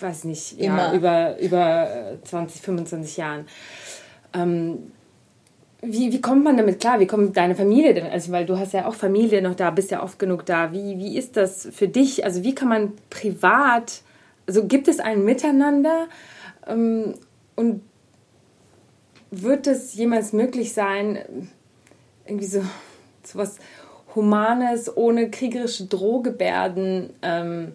weiß 0.00 0.24
nicht, 0.24 0.58
ja, 0.60 0.94
über, 0.94 1.38
über 1.38 2.18
20, 2.24 2.60
äh, 2.60 2.64
25 2.64 3.16
Jahren. 3.16 3.46
Ähm, 4.32 4.92
wie, 5.82 6.12
wie 6.12 6.20
kommt 6.20 6.44
man 6.44 6.56
damit 6.56 6.80
klar? 6.80 7.00
Wie 7.00 7.06
kommt 7.06 7.36
deine 7.36 7.56
Familie 7.56 7.92
denn? 7.92 8.06
Also, 8.06 8.30
weil 8.32 8.46
du 8.46 8.58
hast 8.58 8.72
ja 8.72 8.86
auch 8.86 8.94
Familie 8.94 9.42
noch 9.42 9.54
da, 9.54 9.70
bist 9.70 9.90
ja 9.90 10.02
oft 10.02 10.18
genug 10.18 10.46
da. 10.46 10.72
Wie, 10.72 10.98
wie 10.98 11.18
ist 11.18 11.36
das 11.36 11.68
für 11.72 11.88
dich? 11.88 12.24
Also, 12.24 12.44
wie 12.44 12.54
kann 12.54 12.68
man 12.68 12.92
privat, 13.10 14.02
also 14.46 14.66
gibt 14.66 14.86
es 14.88 15.00
ein 15.00 15.24
Miteinander? 15.24 16.06
Ähm, 16.66 17.14
und 17.56 17.82
wird 19.32 19.66
es 19.66 19.94
jemals 19.94 20.32
möglich 20.32 20.72
sein, 20.72 21.18
irgendwie 22.26 22.46
so, 22.46 22.62
so 23.26 23.38
was 23.38 23.56
Humanes 24.14 24.94
ohne 24.96 25.30
kriegerische 25.30 25.86
Drohgebärden 25.86 27.10
ähm, 27.22 27.72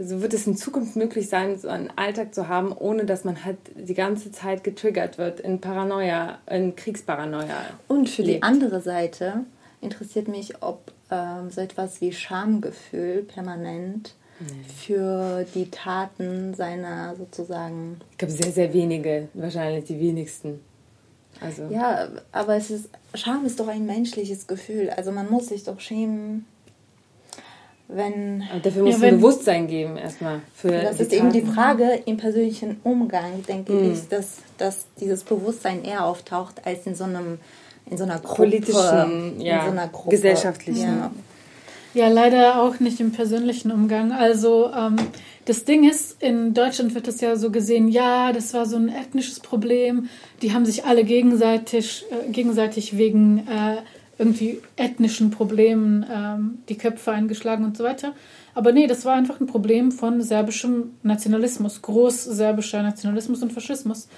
also 0.00 0.22
wird 0.22 0.32
es 0.32 0.46
in 0.46 0.56
Zukunft 0.56 0.96
möglich 0.96 1.28
sein, 1.28 1.58
so 1.58 1.68
einen 1.68 1.92
Alltag 1.94 2.34
zu 2.34 2.48
haben, 2.48 2.72
ohne 2.72 3.04
dass 3.04 3.24
man 3.24 3.44
halt 3.44 3.58
die 3.76 3.94
ganze 3.94 4.32
Zeit 4.32 4.64
getriggert 4.64 5.18
wird 5.18 5.40
in 5.40 5.60
Paranoia, 5.60 6.38
in 6.50 6.74
Kriegsparanoia. 6.74 7.66
Und 7.86 8.08
für 8.08 8.22
lebt. 8.22 8.38
die 8.38 8.42
andere 8.42 8.80
Seite 8.80 9.44
interessiert 9.82 10.26
mich, 10.26 10.62
ob 10.62 10.92
ähm, 11.10 11.50
so 11.50 11.60
etwas 11.60 12.00
wie 12.00 12.12
Schamgefühl 12.12 13.24
permanent 13.24 14.14
nee. 14.40 14.46
für 14.74 15.44
die 15.54 15.70
Taten 15.70 16.54
seiner 16.54 17.14
sozusagen. 17.16 18.00
Ich 18.12 18.18
glaube, 18.18 18.32
sehr, 18.32 18.52
sehr 18.52 18.72
wenige, 18.72 19.28
wahrscheinlich 19.34 19.84
die 19.84 20.00
wenigsten. 20.00 20.60
Also. 21.40 21.68
Ja, 21.70 22.08
aber 22.32 22.56
es 22.56 22.70
ist, 22.70 22.88
Scham 23.14 23.46
ist 23.46 23.60
doch 23.60 23.68
ein 23.68 23.86
menschliches 23.86 24.46
Gefühl. 24.46 24.90
Also 24.90 25.10
man 25.12 25.30
muss 25.30 25.48
sich 25.48 25.64
doch 25.64 25.80
schämen 25.80 26.46
wenn. 27.92 28.44
Aber 28.50 28.60
dafür 28.60 28.84
muss 28.84 29.00
ja, 29.00 29.08
ein 29.08 29.16
Bewusstsein 29.16 29.66
geben, 29.66 29.96
erstmal. 29.96 30.40
Für 30.54 30.70
das 30.70 31.00
ist 31.00 31.10
Taten. 31.10 31.14
eben 31.14 31.32
die 31.32 31.42
Frage 31.42 32.00
im 32.06 32.16
persönlichen 32.16 32.80
Umgang, 32.84 33.42
denke 33.46 33.72
mhm. 33.72 33.92
ich, 33.92 34.08
dass, 34.08 34.38
dass 34.58 34.86
dieses 35.00 35.24
Bewusstsein 35.24 35.84
eher 35.84 36.04
auftaucht 36.04 36.64
als 36.64 36.86
in 36.86 36.94
so 36.94 37.04
einem 37.04 37.38
in 37.90 37.98
so 37.98 38.04
einer 38.04 38.20
Gruppe, 38.20 38.34
politischen, 38.34 39.40
ja, 39.40 39.64
so 39.64 39.72
einer 39.72 39.88
Gruppe. 39.88 40.10
gesellschaftlichen. 40.10 40.98
Ja. 40.98 41.10
Ja. 41.94 42.08
leider 42.08 42.62
auch 42.62 42.80
nicht 42.80 43.00
im 43.00 43.12
persönlichen 43.12 43.70
Umgang. 43.70 44.12
Also 44.12 44.70
ähm, 44.76 44.96
das 45.44 45.64
Ding 45.64 45.88
ist, 45.88 46.22
in 46.22 46.54
Deutschland 46.54 46.94
wird 46.94 47.08
das 47.08 47.20
ja 47.20 47.36
so 47.36 47.50
gesehen, 47.50 47.88
ja, 47.88 48.32
das 48.32 48.54
war 48.54 48.66
so 48.66 48.76
ein 48.76 48.88
ethnisches 48.88 49.40
Problem. 49.40 50.08
Die 50.42 50.52
haben 50.52 50.64
sich 50.64 50.84
alle 50.84 51.04
gegenseitig, 51.04 52.04
äh, 52.10 52.30
gegenseitig 52.30 52.96
wegen 52.96 53.46
äh, 53.48 53.82
irgendwie 54.18 54.60
ethnischen 54.76 55.30
Problemen 55.30 56.04
ähm, 56.12 56.58
die 56.68 56.76
Köpfe 56.76 57.12
eingeschlagen 57.12 57.64
und 57.64 57.76
so 57.76 57.84
weiter. 57.84 58.14
Aber 58.54 58.72
nee, 58.72 58.86
das 58.86 59.04
war 59.04 59.14
einfach 59.14 59.40
ein 59.40 59.46
Problem 59.46 59.92
von 59.92 60.20
serbischem 60.20 60.90
Nationalismus, 61.02 61.80
großserbischer 61.80 62.82
Nationalismus 62.82 63.42
und 63.42 63.52
Faschismus. 63.52 64.08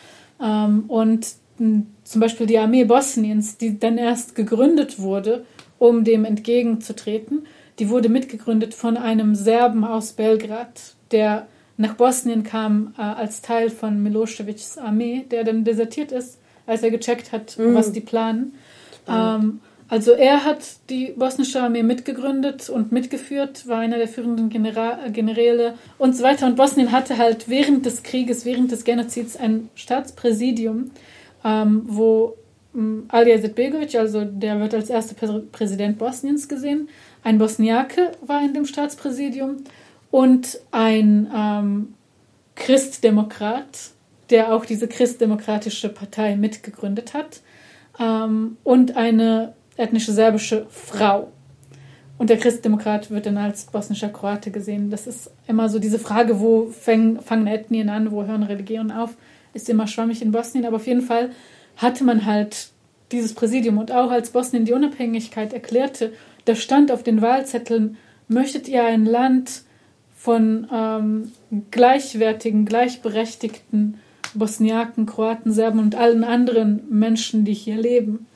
Ähm, 0.43 0.85
und 0.89 1.27
zum 1.59 2.21
Beispiel 2.21 2.47
die 2.47 2.59
Armee 2.59 2.85
Bosniens, 2.85 3.57
die 3.59 3.79
dann 3.79 3.99
erst 3.99 4.35
gegründet 4.35 4.99
wurde, 4.99 5.45
um 5.79 6.03
dem 6.03 6.25
entgegenzutreten, 6.25 7.47
die 7.83 7.89
wurde 7.89 8.09
mitgegründet 8.09 8.75
von 8.75 8.97
einem 8.97 9.35
Serben 9.35 9.83
aus 9.83 10.13
Belgrad, 10.13 10.95
der 11.11 11.49
nach 11.77 11.95
Bosnien 11.95 12.45
kam 12.45 12.95
äh, 12.97 13.03
als 13.03 13.43
Teil 13.43 13.71
von 13.71 14.01
Milosevics 14.01 14.79
Armee, 14.79 15.25
der 15.29 15.43
dann 15.43 15.65
desertiert 15.65 16.13
ist, 16.13 16.39
als 16.65 16.85
er 16.85 16.93
gecheckt 16.93 17.33
hat, 17.33 17.59
mhm. 17.59 17.75
was 17.75 17.91
die 17.91 18.01
planen. 18.01 18.55
Ähm, 19.09 19.59
also 19.89 20.13
er 20.13 20.45
hat 20.45 20.61
die 20.91 21.07
bosnische 21.17 21.61
Armee 21.61 21.83
mitgegründet 21.83 22.71
und 22.71 22.93
mitgeführt, 22.93 23.67
war 23.67 23.81
einer 23.81 23.99
der 23.99 24.07
führenden 24.07 24.49
Genera 24.49 25.09
Generäle 25.09 25.75
und 25.99 26.17
so 26.17 26.23
weiter. 26.23 26.47
Und 26.47 26.55
Bosnien 26.55 26.93
hatte 26.93 27.19
halt 27.19 27.49
während 27.49 27.85
des 27.85 28.05
Krieges, 28.05 28.45
während 28.45 28.71
des 28.71 28.85
Genozids 28.85 29.35
ein 29.35 29.71
Staatspräsidium, 29.75 30.93
ähm, 31.45 31.83
wo 31.87 32.37
ähm, 32.77 33.07
Alija 33.09 33.35
Izetbegovic, 33.39 33.97
also 33.97 34.25
der 34.25 34.61
wird 34.61 34.73
als 34.73 34.89
erster 34.89 35.17
Präsident 35.51 35.99
Bosniens 35.99 36.49
gesehen, 36.49 36.89
ein 37.23 37.39
Bosniake 37.39 38.13
war 38.21 38.43
in 38.45 38.55
dem 38.55 38.67
Staatspräsidium 38.67 39.59
und 40.11 40.61
ein 40.71 41.31
ähm, 41.35 41.95
Christdemokrat, 42.55 43.91
der 44.31 44.55
auch 44.55 44.65
diese 44.65 44.89
christdemokratische 44.89 45.89
Partei 45.89 46.37
mitgegründet 46.37 47.15
hat. 47.15 47.41
Ähm, 47.99 48.57
und 48.65 48.97
eine 48.97 49.55
ethnische 49.77 50.13
serbische 50.13 50.67
Frau. 50.69 51.33
Und 52.19 52.31
der 52.31 52.39
Christdemokrat 52.39 53.11
wird 53.11 53.27
dann 53.27 53.37
als 53.37 53.65
bosnischer 53.65 54.09
Kroate 54.09 54.51
gesehen. 54.51 54.91
Das 54.91 55.07
ist 55.07 55.31
immer 55.47 55.69
so 55.69 55.79
diese 55.79 55.99
Frage, 55.99 56.41
wo 56.41 56.67
fäng, 56.67 57.21
fangen 57.21 57.47
Ethnien 57.47 57.89
an, 57.89 58.13
wo 58.13 58.25
hören 58.25 58.43
Religionen 58.43 58.93
auf, 58.93 59.17
ist 59.55 59.69
immer 59.69 59.87
schwammig 59.87 60.23
in 60.23 60.33
Bosnien. 60.33 60.65
Aber 60.67 60.77
auf 60.77 60.87
jeden 60.87 61.03
Fall 61.03 61.31
hatte 61.77 62.05
man 62.05 62.27
halt 62.27 62.69
dieses 63.11 63.35
Präsidium 63.35 63.79
und 63.79 63.93
auch 63.93 64.11
als 64.11 64.31
Bosnien 64.31 64.65
die 64.65 64.73
Unabhängigkeit 64.73 65.53
erklärte, 65.53 66.13
da 66.45 66.55
stand 66.55 66.91
auf 66.91 67.03
den 67.03 67.23
Wahlzetteln, 67.23 67.97
möchtet 68.29 68.69
ihr 68.69 68.85
ein 68.85 69.05
Land 69.05 69.63
von 70.17 70.69
ähm, 70.73 71.33
gleichwertigen, 71.71 72.65
gleichberechtigten 72.65 73.99
Bosniaken, 74.35 75.07
Kroaten, 75.07 75.53
Serben 75.53 75.81
und 75.81 75.95
allen 75.95 76.25
anderen 76.25 76.83
Menschen, 76.89 77.45
die 77.45 77.55
hier 77.55 77.77
leben. 77.77 78.27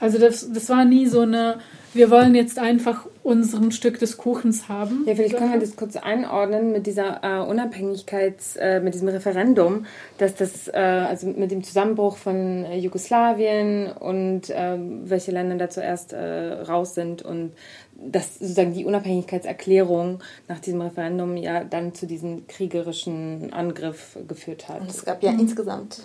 Also 0.00 0.18
das, 0.18 0.52
das 0.52 0.68
war 0.68 0.84
nie 0.84 1.06
so 1.06 1.20
eine, 1.20 1.58
wir 1.94 2.10
wollen 2.10 2.34
jetzt 2.34 2.58
einfach 2.58 3.06
unseren 3.22 3.70
Stück 3.70 3.98
des 3.98 4.16
Kuchens 4.16 4.68
haben. 4.68 5.04
Ja, 5.06 5.14
vielleicht 5.14 5.36
können 5.36 5.52
wir 5.52 5.60
das 5.60 5.76
kurz 5.76 5.96
einordnen 5.96 6.72
mit 6.72 6.86
dieser 6.86 7.20
äh, 7.22 7.48
Unabhängigkeits, 7.48 8.56
äh, 8.56 8.80
mit 8.80 8.94
diesem 8.94 9.08
Referendum, 9.08 9.86
dass 10.18 10.34
das, 10.34 10.68
äh, 10.68 10.72
also 10.72 11.26
mit 11.26 11.50
dem 11.50 11.62
Zusammenbruch 11.62 12.16
von 12.16 12.64
äh, 12.64 12.78
Jugoslawien 12.78 13.92
und 13.92 14.42
ähm, 14.50 15.02
welche 15.04 15.32
Länder 15.32 15.56
da 15.56 15.70
zuerst 15.70 16.12
äh, 16.12 16.62
raus 16.62 16.94
sind 16.94 17.22
und 17.22 17.52
dass 17.94 18.38
sozusagen 18.38 18.74
die 18.74 18.84
Unabhängigkeitserklärung 18.84 20.20
nach 20.48 20.58
diesem 20.58 20.80
Referendum 20.80 21.36
ja 21.36 21.62
dann 21.62 21.94
zu 21.94 22.06
diesem 22.06 22.46
kriegerischen 22.48 23.52
Angriff 23.52 24.18
geführt 24.26 24.68
hat. 24.68 24.80
Und 24.80 24.90
es 24.90 25.04
gab 25.04 25.22
ja 25.22 25.32
mhm. 25.32 25.40
insgesamt 25.40 26.02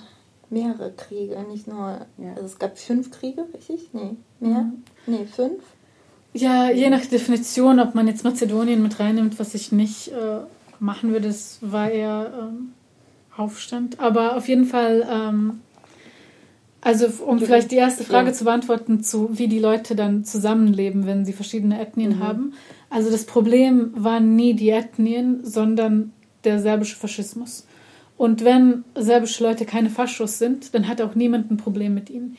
mehrere 0.49 0.91
Kriege, 0.91 1.43
nicht 1.49 1.67
nur. 1.67 2.05
Ja. 2.17 2.33
Also 2.35 2.45
es 2.45 2.59
gab 2.59 2.77
fünf 2.77 3.11
Kriege, 3.11 3.45
richtig? 3.53 3.89
Nee, 3.93 4.15
mehr? 4.39 4.61
Mhm. 4.61 4.83
Nee, 5.05 5.25
fünf? 5.25 5.63
Ja, 6.38 6.69
je 6.69 6.89
nach 6.91 7.03
Definition, 7.05 7.79
ob 7.79 7.95
man 7.95 8.07
jetzt 8.07 8.23
Mazedonien 8.23 8.83
mit 8.83 8.99
reinnimmt, 8.99 9.39
was 9.39 9.55
ich 9.55 9.71
nicht 9.71 10.09
äh, 10.09 10.41
machen 10.79 11.11
würde, 11.11 11.29
das 11.29 11.57
war 11.61 11.89
eher 11.89 12.31
ähm, 12.39 12.73
Aufstand. 13.35 13.99
Aber 13.99 14.38
auf 14.38 14.47
jeden 14.47 14.65
Fall, 14.65 15.07
ähm, 15.11 15.61
also 16.79 17.07
um 17.25 17.39
vielleicht 17.39 17.71
die 17.71 17.77
erste 17.77 18.03
Frage 18.03 18.29
ja. 18.29 18.33
zu 18.33 18.43
beantworten, 18.43 19.01
zu 19.01 19.35
wie 19.39 19.47
die 19.47 19.57
Leute 19.57 19.95
dann 19.95 20.25
zusammenleben, 20.25 21.07
wenn 21.07 21.25
sie 21.25 21.33
verschiedene 21.33 21.81
Ethnien 21.81 22.17
mhm. 22.17 22.23
haben. 22.23 22.53
Also 22.91 23.09
das 23.09 23.25
Problem 23.25 23.91
waren 23.95 24.35
nie 24.35 24.53
die 24.53 24.69
Ethnien, 24.69 25.39
sondern 25.43 26.13
der 26.43 26.59
serbische 26.59 26.97
Faschismus. 26.97 27.65
Und 28.15 28.43
wenn 28.45 28.83
serbische 28.95 29.43
Leute 29.43 29.65
keine 29.65 29.89
Faschos 29.89 30.38
sind, 30.38 30.75
dann 30.75 30.88
hat 30.88 31.01
auch 31.01 31.15
niemand 31.15 31.49
ein 31.49 31.57
Problem 31.57 31.95
mit 31.95 32.11
ihnen. 32.11 32.38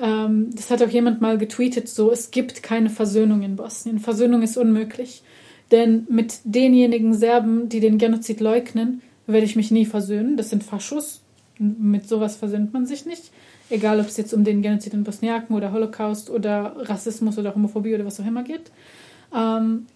Ähm, 0.00 0.50
das 0.54 0.70
hat 0.70 0.82
auch 0.82 0.88
jemand 0.88 1.20
mal 1.20 1.38
getweetet, 1.38 1.88
so, 1.88 2.10
es 2.10 2.30
gibt 2.30 2.62
keine 2.62 2.90
Versöhnung 2.90 3.42
in 3.42 3.56
Bosnien. 3.56 3.98
Versöhnung 3.98 4.42
ist 4.42 4.56
unmöglich. 4.56 5.22
Denn 5.70 6.06
mit 6.08 6.40
denjenigen 6.44 7.14
Serben, 7.14 7.68
die 7.68 7.80
den 7.80 7.98
Genozid 7.98 8.40
leugnen, 8.40 9.02
werde 9.26 9.46
ich 9.46 9.56
mich 9.56 9.70
nie 9.70 9.86
versöhnen. 9.86 10.36
Das 10.36 10.50
sind 10.50 10.64
Faschos. 10.64 11.22
Mit 11.58 12.08
sowas 12.08 12.36
versöhnt 12.36 12.72
man 12.72 12.86
sich 12.86 13.06
nicht. 13.06 13.30
Egal, 13.68 14.00
ob 14.00 14.06
es 14.06 14.16
jetzt 14.16 14.32
um 14.32 14.42
den 14.42 14.62
Genozid 14.62 14.94
in 14.94 15.04
Bosniaken 15.04 15.54
oder 15.54 15.72
Holocaust 15.72 16.30
oder 16.30 16.74
Rassismus 16.76 17.38
oder 17.38 17.54
Homophobie 17.54 17.94
oder 17.94 18.06
was 18.06 18.18
auch 18.18 18.26
immer 18.26 18.42
geht. 18.42 18.72
Ähm, 19.36 19.86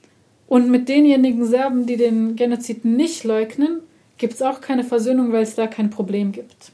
und 0.46 0.70
mit 0.70 0.88
denjenigen 0.88 1.44
Serben, 1.46 1.86
die 1.86 1.96
den 1.96 2.36
Genozid 2.36 2.84
nicht 2.84 3.24
leugnen, 3.24 3.80
gibt 4.18 4.34
es 4.34 4.42
auch 4.42 4.60
keine 4.60 4.84
Versöhnung, 4.84 5.32
weil 5.32 5.42
es 5.42 5.56
da 5.56 5.66
kein 5.66 5.90
Problem 5.90 6.30
gibt. 6.30 6.70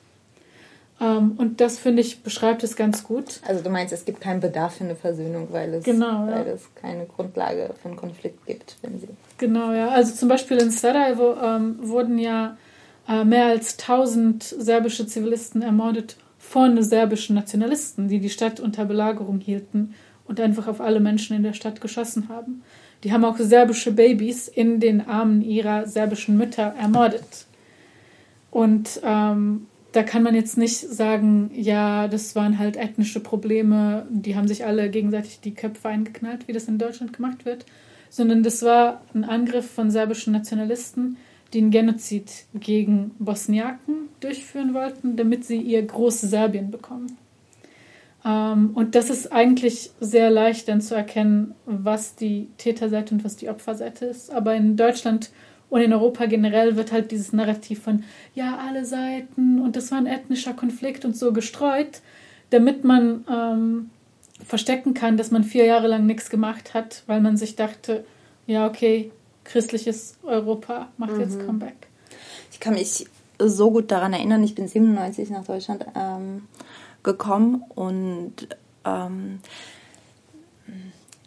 Ähm, 1.00 1.32
und 1.38 1.60
das, 1.60 1.78
finde 1.78 2.02
ich, 2.02 2.22
beschreibt 2.22 2.62
es 2.62 2.76
ganz 2.76 3.04
gut. 3.04 3.40
Also 3.46 3.62
du 3.62 3.70
meinst, 3.70 3.92
es 3.92 4.04
gibt 4.04 4.20
keinen 4.20 4.40
Bedarf 4.40 4.76
für 4.76 4.84
eine 4.84 4.96
Versöhnung, 4.96 5.48
weil 5.50 5.74
es, 5.74 5.84
genau, 5.84 6.26
weil 6.26 6.46
ja. 6.46 6.52
es 6.52 6.68
keine 6.74 7.06
Grundlage 7.06 7.70
für 7.80 7.88
einen 7.88 7.96
Konflikt 7.96 8.46
gibt, 8.46 8.76
wenn 8.82 9.00
sie. 9.00 9.08
Genau, 9.38 9.72
ja. 9.72 9.88
Also 9.88 10.14
zum 10.14 10.28
Beispiel 10.28 10.58
in 10.58 10.70
Sarajevo 10.70 11.36
ähm, 11.42 11.78
wurden 11.80 12.18
ja 12.18 12.56
äh, 13.08 13.24
mehr 13.24 13.46
als 13.46 13.78
1000 13.78 14.42
serbische 14.42 15.06
Zivilisten 15.06 15.62
ermordet 15.62 16.16
von 16.38 16.82
serbischen 16.82 17.34
Nationalisten, 17.36 18.08
die 18.08 18.18
die 18.18 18.30
Stadt 18.30 18.60
unter 18.60 18.84
Belagerung 18.84 19.40
hielten 19.40 19.94
und 20.26 20.38
einfach 20.38 20.68
auf 20.68 20.80
alle 20.80 21.00
Menschen 21.00 21.34
in 21.34 21.42
der 21.42 21.54
Stadt 21.54 21.80
geschossen 21.80 22.28
haben. 22.28 22.62
Die 23.04 23.12
haben 23.12 23.24
auch 23.24 23.38
serbische 23.38 23.92
Babys 23.92 24.48
in 24.48 24.80
den 24.80 25.00
Armen 25.00 25.40
ihrer 25.40 25.86
serbischen 25.86 26.36
Mütter 26.36 26.74
ermordet. 26.78 27.46
Und 28.50 29.00
ähm, 29.02 29.66
da 29.92 30.02
kann 30.02 30.22
man 30.22 30.34
jetzt 30.34 30.56
nicht 30.56 30.78
sagen, 30.78 31.50
ja, 31.54 32.06
das 32.08 32.36
waren 32.36 32.58
halt 32.58 32.76
ethnische 32.76 33.20
Probleme, 33.20 34.06
die 34.10 34.36
haben 34.36 34.46
sich 34.46 34.64
alle 34.64 34.88
gegenseitig 34.90 35.40
die 35.40 35.54
Köpfe 35.54 35.88
eingeknallt, 35.88 36.46
wie 36.46 36.52
das 36.52 36.68
in 36.68 36.78
Deutschland 36.78 37.12
gemacht 37.12 37.44
wird, 37.44 37.66
sondern 38.08 38.42
das 38.42 38.62
war 38.62 39.02
ein 39.14 39.24
Angriff 39.24 39.70
von 39.70 39.90
serbischen 39.90 40.32
Nationalisten, 40.32 41.16
die 41.52 41.58
einen 41.58 41.70
Genozid 41.72 42.30
gegen 42.54 43.12
Bosniaken 43.18 44.08
durchführen 44.20 44.74
wollten, 44.74 45.16
damit 45.16 45.44
sie 45.44 45.60
ihr 45.60 45.84
Groß-Serbien 45.84 46.70
bekommen. 46.70 47.18
Ähm, 48.24 48.70
und 48.74 48.94
das 48.94 49.10
ist 49.10 49.32
eigentlich 49.32 49.90
sehr 50.00 50.30
leicht 50.30 50.68
dann 50.68 50.80
zu 50.80 50.94
erkennen, 50.94 51.54
was 51.66 52.14
die 52.14 52.48
Täterseite 52.58 53.14
und 53.14 53.24
was 53.24 53.36
die 53.36 53.48
Opferseite 53.48 54.06
ist. 54.06 54.30
Aber 54.30 54.54
in 54.54 54.76
Deutschland 54.76 55.30
und 55.70 55.80
in 55.80 55.92
Europa 55.92 56.26
generell 56.26 56.76
wird 56.76 56.92
halt 56.92 57.10
dieses 57.10 57.32
Narrativ 57.32 57.82
von, 57.82 58.04
ja, 58.34 58.58
alle 58.58 58.84
Seiten 58.84 59.60
und 59.60 59.76
das 59.76 59.90
war 59.90 59.98
ein 59.98 60.06
ethnischer 60.06 60.52
Konflikt 60.52 61.04
und 61.04 61.16
so 61.16 61.32
gestreut, 61.32 62.00
damit 62.50 62.84
man 62.84 63.24
ähm, 63.30 63.90
verstecken 64.44 64.94
kann, 64.94 65.16
dass 65.16 65.30
man 65.30 65.44
vier 65.44 65.64
Jahre 65.64 65.86
lang 65.86 66.06
nichts 66.06 66.28
gemacht 66.28 66.74
hat, 66.74 67.04
weil 67.06 67.20
man 67.20 67.36
sich 67.36 67.56
dachte, 67.56 68.04
ja, 68.46 68.66
okay, 68.66 69.12
christliches 69.44 70.16
Europa 70.24 70.88
macht 70.96 71.14
mhm. 71.14 71.20
jetzt 71.20 71.46
Comeback. 71.46 71.88
Ich 72.52 72.60
kann 72.60 72.74
mich 72.74 73.06
so 73.38 73.70
gut 73.70 73.90
daran 73.90 74.12
erinnern, 74.12 74.42
ich 74.42 74.54
bin 74.54 74.68
97 74.68 75.30
nach 75.30 75.44
Deutschland 75.44 75.86
ähm, 75.94 76.42
gekommen 77.02 77.64
und 77.74 78.34
ähm, 78.84 79.40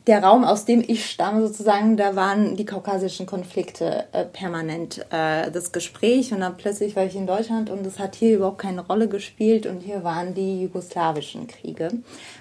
der 0.07 0.21
Raum, 0.21 0.43
aus 0.43 0.65
dem 0.65 0.83
ich 0.85 1.09
stamme, 1.09 1.47
sozusagen, 1.47 1.95
da 1.95 2.15
waren 2.15 2.57
die 2.57 2.65
kaukasischen 2.65 3.25
Konflikte 3.25 4.05
äh, 4.11 4.25
permanent 4.25 5.05
äh, 5.11 5.49
das 5.49 5.71
Gespräch. 5.71 6.33
Und 6.33 6.41
dann 6.41 6.57
plötzlich 6.57 6.95
war 6.95 7.05
ich 7.05 7.15
in 7.15 7.25
Deutschland 7.25 7.69
und 7.69 7.85
es 7.87 7.99
hat 7.99 8.15
hier 8.15 8.35
überhaupt 8.35 8.57
keine 8.57 8.85
Rolle 8.85 9.07
gespielt. 9.07 9.65
Und 9.65 9.79
hier 9.79 10.03
waren 10.03 10.33
die 10.33 10.63
jugoslawischen 10.63 11.47
Kriege. 11.47 11.89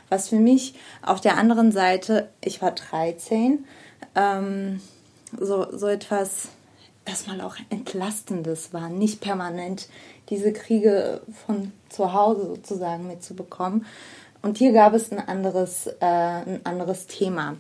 Was 0.08 0.28
für 0.28 0.40
mich 0.40 0.74
auf 1.02 1.20
der 1.20 1.36
anderen 1.36 1.70
Seite, 1.70 2.28
ich 2.40 2.60
war 2.60 2.72
13, 2.72 3.64
ähm, 4.16 4.80
so, 5.38 5.66
so 5.70 5.86
etwas 5.86 6.48
erstmal 7.04 7.40
auch 7.40 7.56
Entlastendes 7.70 8.72
war, 8.72 8.88
nicht 8.88 9.20
permanent 9.20 9.88
diese 10.28 10.52
Kriege 10.52 11.20
von 11.46 11.72
zu 11.88 12.12
Hause 12.12 12.46
sozusagen 12.46 13.06
mitzubekommen. 13.06 13.86
Und 14.43 14.59
hier 14.59 14.72
gab 14.72 14.93
es 14.95 15.12
ein 15.12 15.18
anderes, 15.18 15.86
äh, 15.86 16.05
ein 16.05 16.61
anderes 16.64 17.07
Thema. 17.07 17.57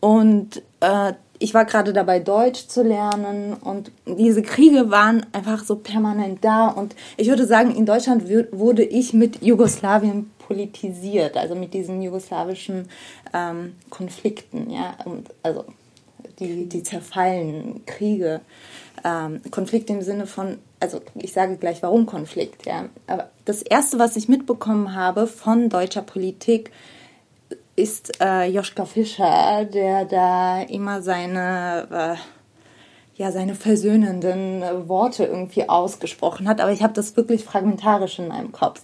Und 0.00 0.62
äh, 0.80 1.14
ich 1.38 1.54
war 1.54 1.64
gerade 1.64 1.92
dabei, 1.92 2.20
Deutsch 2.20 2.68
zu 2.68 2.82
lernen 2.82 3.54
und 3.54 3.90
diese 4.06 4.42
Kriege 4.42 4.90
waren 4.90 5.26
einfach 5.32 5.64
so 5.64 5.76
permanent 5.76 6.44
da. 6.44 6.68
Und 6.68 6.94
ich 7.16 7.28
würde 7.28 7.46
sagen, 7.46 7.74
in 7.74 7.86
Deutschland 7.86 8.24
wurde 8.52 8.84
ich 8.84 9.12
mit 9.12 9.42
Jugoslawien 9.42 10.30
politisiert, 10.38 11.36
also 11.36 11.54
mit 11.54 11.74
diesen 11.74 12.00
jugoslawischen 12.02 12.88
ähm, 13.34 13.74
Konflikten, 13.90 14.70
ja, 14.70 14.96
und 15.04 15.28
also 15.42 15.64
die, 16.38 16.66
die 16.66 16.82
zerfallen 16.82 17.84
Kriege, 17.86 18.40
ähm, 19.06 19.40
Konflikte 19.52 19.92
im 19.92 20.02
Sinne 20.02 20.26
von, 20.26 20.58
also 20.80 21.00
ich 21.14 21.32
sage 21.32 21.56
gleich, 21.56 21.82
warum 21.82 22.06
Konflikt, 22.06 22.66
ja. 22.66 22.86
Aber 23.06 23.30
das 23.44 23.62
erste, 23.62 24.00
was 24.00 24.16
ich 24.16 24.28
mitbekommen 24.28 24.94
habe 24.94 25.28
von 25.28 25.68
deutscher 25.68 26.02
Politik, 26.02 26.72
ist 27.76 28.20
äh, 28.20 28.46
Joschka 28.46 28.84
Fischer, 28.84 29.64
der 29.64 30.06
da 30.06 30.62
immer 30.62 31.02
seine, 31.02 32.16
äh, 32.18 33.20
ja, 33.22 33.30
seine 33.30 33.54
versöhnenden 33.54 34.62
Worte 34.88 35.24
irgendwie 35.24 35.68
ausgesprochen 35.68 36.48
hat. 36.48 36.60
Aber 36.60 36.72
ich 36.72 36.82
habe 36.82 36.94
das 36.94 37.16
wirklich 37.16 37.44
fragmentarisch 37.44 38.18
in 38.18 38.28
meinem 38.28 38.50
Kopf. 38.50 38.82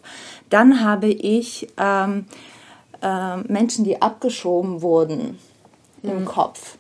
Dann 0.51 0.85
habe 0.85 1.09
ich 1.09 1.69
ähm, 1.79 2.27
äh, 3.01 3.39
Menschen, 3.39 3.85
die 3.85 4.01
abgeschoben 4.01 4.83
wurden, 4.83 5.39
mhm. 6.03 6.11
im 6.11 6.25
Kopf. 6.27 6.77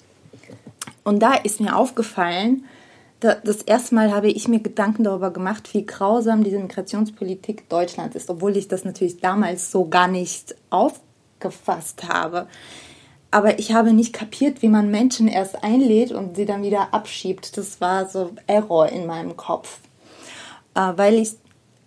Und 1.02 1.20
da 1.20 1.34
ist 1.34 1.60
mir 1.60 1.76
aufgefallen, 1.76 2.66
das 3.22 3.62
erste 3.62 3.94
Mal 3.94 4.12
habe 4.12 4.28
ich 4.28 4.48
mir 4.48 4.60
Gedanken 4.60 5.04
darüber 5.04 5.30
gemacht, 5.30 5.72
wie 5.74 5.86
grausam 5.86 6.44
diese 6.44 6.58
Migrationspolitik 6.58 7.68
Deutschlands 7.68 8.16
ist, 8.16 8.30
obwohl 8.30 8.56
ich 8.56 8.68
das 8.68 8.84
natürlich 8.84 9.20
damals 9.20 9.70
so 9.70 9.88
gar 9.88 10.08
nicht 10.08 10.54
aufgefasst 10.70 12.08
habe. 12.08 12.46
Aber 13.30 13.58
ich 13.58 13.72
habe 13.72 13.92
nicht 13.92 14.12
kapiert, 14.12 14.60
wie 14.60 14.68
man 14.68 14.90
Menschen 14.90 15.26
erst 15.26 15.64
einlädt 15.64 16.12
und 16.12 16.36
sie 16.36 16.44
dann 16.44 16.62
wieder 16.62 16.92
abschiebt. 16.92 17.56
Das 17.56 17.80
war 17.80 18.08
so 18.08 18.30
Error 18.46 18.88
in 18.88 19.06
meinem 19.06 19.36
Kopf. 19.36 19.80
Äh, 20.74 20.92
weil 20.96 21.14
ich 21.14 21.32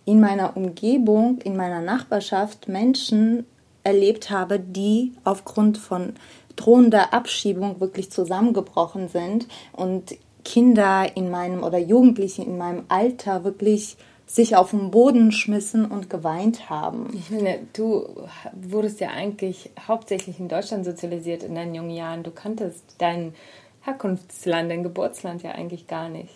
in 0.05 0.19
meiner 0.19 0.55
Umgebung, 0.55 1.39
in 1.43 1.55
meiner 1.55 1.81
Nachbarschaft 1.81 2.67
Menschen 2.67 3.45
erlebt 3.83 4.29
habe, 4.29 4.59
die 4.59 5.13
aufgrund 5.23 5.77
von 5.77 6.13
drohender 6.55 7.13
Abschiebung 7.13 7.79
wirklich 7.79 8.11
zusammengebrochen 8.11 9.09
sind 9.09 9.47
und 9.73 10.15
Kinder 10.45 11.05
in 11.15 11.29
meinem 11.29 11.63
oder 11.63 11.77
Jugendliche 11.77 12.43
in 12.43 12.57
meinem 12.57 12.85
Alter 12.87 13.43
wirklich 13.43 13.97
sich 14.27 14.55
auf 14.55 14.71
den 14.71 14.91
Boden 14.91 15.31
schmissen 15.31 15.85
und 15.85 16.09
geweint 16.09 16.69
haben. 16.69 17.09
Ich 17.13 17.25
finde, 17.25 17.59
du 17.73 18.07
wurdest 18.53 18.99
ja 18.99 19.09
eigentlich 19.09 19.71
hauptsächlich 19.87 20.39
in 20.39 20.47
Deutschland 20.47 20.85
sozialisiert 20.85 21.43
in 21.43 21.55
deinen 21.55 21.75
jungen 21.75 21.91
Jahren. 21.91 22.23
Du 22.23 22.31
kanntest 22.31 22.83
dein 22.97 23.33
Herkunftsland, 23.81 24.71
dein 24.71 24.83
Geburtsland 24.83 25.43
ja 25.43 25.51
eigentlich 25.51 25.87
gar 25.87 26.09
nicht. 26.09 26.33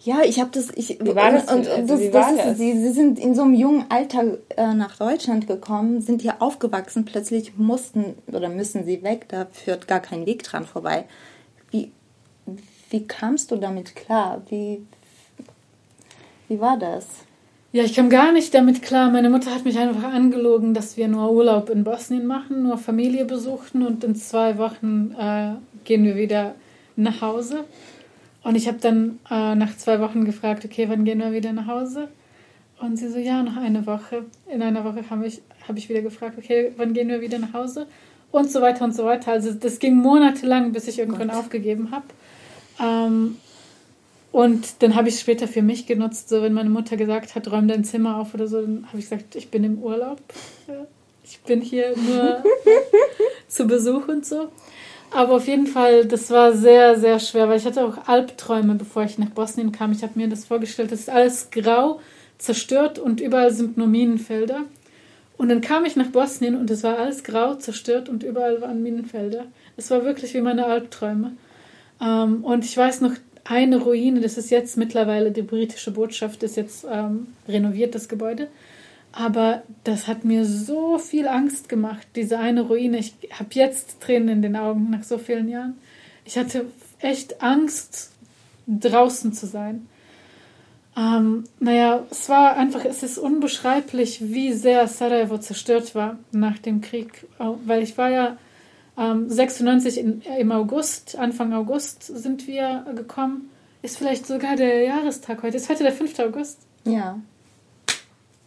Ja, 0.00 0.22
ich 0.24 0.40
habe 0.40 0.50
das. 0.52 0.70
Ich, 0.76 0.98
wie 1.00 1.14
war 1.14 1.32
das? 1.32 1.52
Und, 1.52 1.60
und 1.60 1.68
also, 1.68 1.96
das, 1.96 2.10
das 2.10 2.30
ist, 2.32 2.38
das? 2.44 2.58
Sie, 2.58 2.72
sie 2.72 2.90
sind 2.92 3.18
in 3.18 3.34
so 3.34 3.42
einem 3.42 3.54
jungen 3.54 3.86
Alter 3.88 4.38
äh, 4.56 4.72
nach 4.72 4.96
Deutschland 4.96 5.46
gekommen, 5.46 6.00
sind 6.00 6.22
hier 6.22 6.40
aufgewachsen. 6.40 7.04
Plötzlich 7.04 7.58
mussten 7.58 8.14
oder 8.32 8.48
müssen 8.48 8.84
sie 8.84 9.02
weg. 9.02 9.26
Da 9.28 9.46
führt 9.50 9.88
gar 9.88 10.00
kein 10.00 10.24
Weg 10.24 10.44
dran 10.44 10.64
vorbei. 10.64 11.04
Wie, 12.90 13.06
kamst 13.06 13.50
du 13.50 13.56
damit 13.56 13.94
klar? 13.94 14.42
Wie, 14.48 14.84
wie 16.48 16.60
war 16.60 16.78
das? 16.78 17.06
Ja, 17.70 17.84
ich 17.84 17.94
kam 17.94 18.08
gar 18.08 18.32
nicht 18.32 18.54
damit 18.54 18.82
klar. 18.82 19.10
Meine 19.10 19.28
Mutter 19.28 19.54
hat 19.54 19.64
mich 19.64 19.78
einfach 19.78 20.04
angelogen, 20.04 20.72
dass 20.72 20.96
wir 20.96 21.06
nur 21.06 21.30
Urlaub 21.32 21.68
in 21.68 21.84
Bosnien 21.84 22.26
machen, 22.26 22.62
nur 22.62 22.78
Familie 22.78 23.26
besuchten 23.26 23.82
und 23.82 24.02
in 24.04 24.14
zwei 24.14 24.56
Wochen 24.56 25.14
äh, 25.18 25.52
gehen 25.84 26.04
wir 26.04 26.16
wieder 26.16 26.54
nach 26.96 27.20
Hause. 27.20 27.64
Und 28.42 28.54
ich 28.54 28.66
habe 28.66 28.78
dann 28.78 29.18
äh, 29.30 29.54
nach 29.54 29.76
zwei 29.76 30.00
Wochen 30.00 30.24
gefragt, 30.24 30.64
okay, 30.64 30.88
wann 30.88 31.04
gehen 31.04 31.18
wir 31.18 31.32
wieder 31.32 31.52
nach 31.52 31.66
Hause? 31.66 32.08
Und 32.80 32.96
sie 32.96 33.08
so, 33.08 33.18
ja, 33.18 33.42
noch 33.42 33.56
eine 33.56 33.86
Woche. 33.86 34.24
In 34.50 34.62
einer 34.62 34.84
Woche 34.84 35.02
habe 35.10 35.26
ich, 35.26 35.42
hab 35.66 35.76
ich 35.76 35.88
wieder 35.88 36.00
gefragt, 36.00 36.38
okay, 36.38 36.72
wann 36.76 36.94
gehen 36.94 37.08
wir 37.08 37.20
wieder 37.20 37.38
nach 37.38 37.52
Hause? 37.52 37.86
Und 38.30 38.50
so 38.50 38.60
weiter 38.60 38.84
und 38.84 38.94
so 38.94 39.04
weiter. 39.04 39.32
Also 39.32 39.52
das 39.52 39.78
ging 39.78 39.96
monatelang, 39.96 40.72
bis 40.72 40.86
ich 40.86 40.98
irgendwann 40.98 41.28
Gott. 41.28 41.36
aufgegeben 41.36 41.90
habe. 41.90 42.06
Ähm, 42.80 43.36
und 44.30 44.82
dann 44.82 44.94
habe 44.94 45.08
ich 45.08 45.14
es 45.14 45.20
später 45.20 45.48
für 45.48 45.62
mich 45.62 45.86
genutzt, 45.86 46.28
so 46.28 46.42
wenn 46.42 46.52
meine 46.52 46.70
Mutter 46.70 46.96
gesagt 46.96 47.34
hat, 47.34 47.50
räum 47.50 47.66
dein 47.66 47.84
Zimmer 47.84 48.18
auf 48.18 48.34
oder 48.34 48.46
so, 48.46 48.60
dann 48.60 48.86
habe 48.88 48.98
ich 48.98 49.08
gesagt, 49.08 49.34
ich 49.36 49.50
bin 49.50 49.64
im 49.64 49.78
Urlaub. 49.82 50.20
Ich 51.24 51.40
bin 51.40 51.60
hier 51.60 51.94
nur 51.96 52.42
zu 53.48 53.66
Besuch 53.66 54.08
und 54.08 54.26
so. 54.26 54.48
Aber 55.10 55.36
auf 55.36 55.46
jeden 55.46 55.66
Fall, 55.66 56.04
das 56.04 56.30
war 56.30 56.52
sehr, 56.52 56.98
sehr 56.98 57.18
schwer, 57.18 57.48
weil 57.48 57.58
ich 57.58 57.64
hatte 57.64 57.84
auch 57.84 58.06
Albträume, 58.06 58.74
bevor 58.74 59.04
ich 59.04 59.18
nach 59.18 59.30
Bosnien 59.30 59.72
kam. 59.72 59.92
Ich 59.92 60.02
habe 60.02 60.12
mir 60.16 60.28
das 60.28 60.44
vorgestellt, 60.44 60.92
das 60.92 61.00
ist 61.00 61.10
alles 61.10 61.50
grau, 61.50 62.00
zerstört 62.36 62.98
und 62.98 63.20
überall 63.20 63.52
sind 63.52 63.78
nur 63.78 63.86
Minenfelder. 63.86 64.64
Und 65.38 65.48
dann 65.48 65.60
kam 65.60 65.84
ich 65.84 65.96
nach 65.96 66.08
Bosnien 66.08 66.56
und 66.56 66.70
es 66.70 66.82
war 66.82 66.98
alles 66.98 67.24
grau, 67.24 67.54
zerstört 67.54 68.08
und 68.08 68.22
überall 68.22 68.60
waren 68.60 68.82
Minenfelder. 68.82 69.46
Es 69.76 69.90
war 69.90 70.04
wirklich 70.04 70.34
wie 70.34 70.40
meine 70.40 70.66
Albträume. 70.66 71.32
Ähm, 72.00 72.44
und 72.44 72.64
ich 72.64 72.76
weiß 72.76 73.00
noch, 73.00 73.12
eine 73.44 73.78
Ruine, 73.78 74.20
das 74.20 74.36
ist 74.36 74.50
jetzt 74.50 74.76
mittlerweile 74.76 75.30
die 75.30 75.42
britische 75.42 75.90
Botschaft, 75.90 76.42
ist 76.42 76.56
jetzt 76.56 76.86
ähm, 76.90 77.28
renoviert, 77.48 77.94
das 77.94 78.08
Gebäude. 78.08 78.48
Aber 79.12 79.62
das 79.84 80.06
hat 80.06 80.24
mir 80.24 80.44
so 80.44 80.98
viel 80.98 81.26
Angst 81.26 81.68
gemacht, 81.68 82.06
diese 82.14 82.38
eine 82.38 82.60
Ruine. 82.62 82.98
Ich 82.98 83.14
habe 83.32 83.48
jetzt 83.52 84.00
Tränen 84.00 84.28
in 84.28 84.42
den 84.42 84.56
Augen 84.56 84.90
nach 84.90 85.02
so 85.02 85.16
vielen 85.16 85.48
Jahren. 85.48 85.78
Ich 86.26 86.36
hatte 86.36 86.66
echt 87.00 87.42
Angst, 87.42 88.12
draußen 88.66 89.32
zu 89.32 89.46
sein. 89.46 89.88
Ähm, 90.94 91.44
naja, 91.58 92.04
es 92.10 92.28
war 92.28 92.56
einfach, 92.56 92.84
es 92.84 93.02
ist 93.02 93.18
unbeschreiblich, 93.18 94.20
wie 94.20 94.52
sehr 94.52 94.86
Sarajevo 94.88 95.38
zerstört 95.38 95.94
war 95.94 96.18
nach 96.32 96.58
dem 96.58 96.82
Krieg. 96.82 97.26
Weil 97.38 97.82
ich 97.82 97.96
war 97.96 98.10
ja 98.10 98.36
ähm, 98.98 99.28
96 99.28 99.98
in, 99.98 100.22
im 100.22 100.52
August, 100.52 101.16
Anfang 101.16 101.52
August 101.52 102.02
sind 102.02 102.46
wir 102.46 102.84
gekommen. 102.96 103.50
Ist 103.82 103.98
vielleicht 103.98 104.26
sogar 104.26 104.56
der 104.56 104.82
Jahrestag 104.82 105.42
heute. 105.42 105.56
Ist 105.56 105.68
heute 105.68 105.84
der 105.84 105.92
5. 105.92 106.18
August? 106.18 106.58
Ja. 106.84 107.20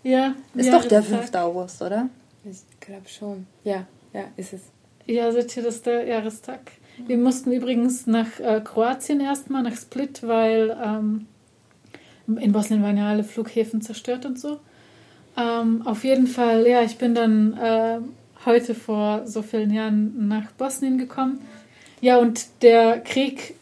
Ja. 0.04 0.36
Ist 0.54 0.66
Jahrestag. 0.68 0.82
doch 0.82 0.90
der 0.90 1.04
5. 1.04 1.36
August, 1.36 1.82
oder? 1.82 2.10
Ich 2.44 2.60
glaube 2.80 3.08
schon. 3.08 3.48
Ja, 3.64 3.86
ja, 4.14 4.26
ist 4.36 4.54
es. 4.54 4.62
Ja, 5.06 5.32
seht 5.32 5.56
ihr, 5.56 5.64
das 5.64 5.76
ist 5.76 5.86
der 5.86 6.06
Jahrestag. 6.06 6.72
Wir 7.08 7.18
mussten 7.18 7.52
übrigens 7.52 8.08
nach 8.08 8.40
äh, 8.40 8.62
Kroatien 8.64 9.20
erstmal, 9.20 9.64
nach 9.64 9.76
Split, 9.76 10.24
weil 10.24 10.78
ähm, 10.84 11.28
in 12.28 12.52
Bosnien 12.52 12.84
waren 12.84 12.98
ja 12.98 13.10
alle 13.10 13.24
Flughäfen 13.24 13.82
zerstört 13.82 14.26
und 14.26 14.40
so. 14.40 14.60
Ähm, 15.38 15.82
auf 15.86 16.04
jeden 16.04 16.28
Fall, 16.28 16.68
ja, 16.68 16.82
ich 16.82 16.98
bin 16.98 17.16
dann 17.16 17.54
äh, 17.58 18.00
heute 18.46 18.76
vor 18.76 19.28
so 19.28 19.42
vielen 19.42 19.72
Jahren 19.72 20.28
nach 20.28 20.52
Bosnien 20.52 20.98
gekommen. 20.98 21.40
Ja, 22.02 22.18
und 22.18 22.48
der 22.62 23.00
Krieg 23.00 23.56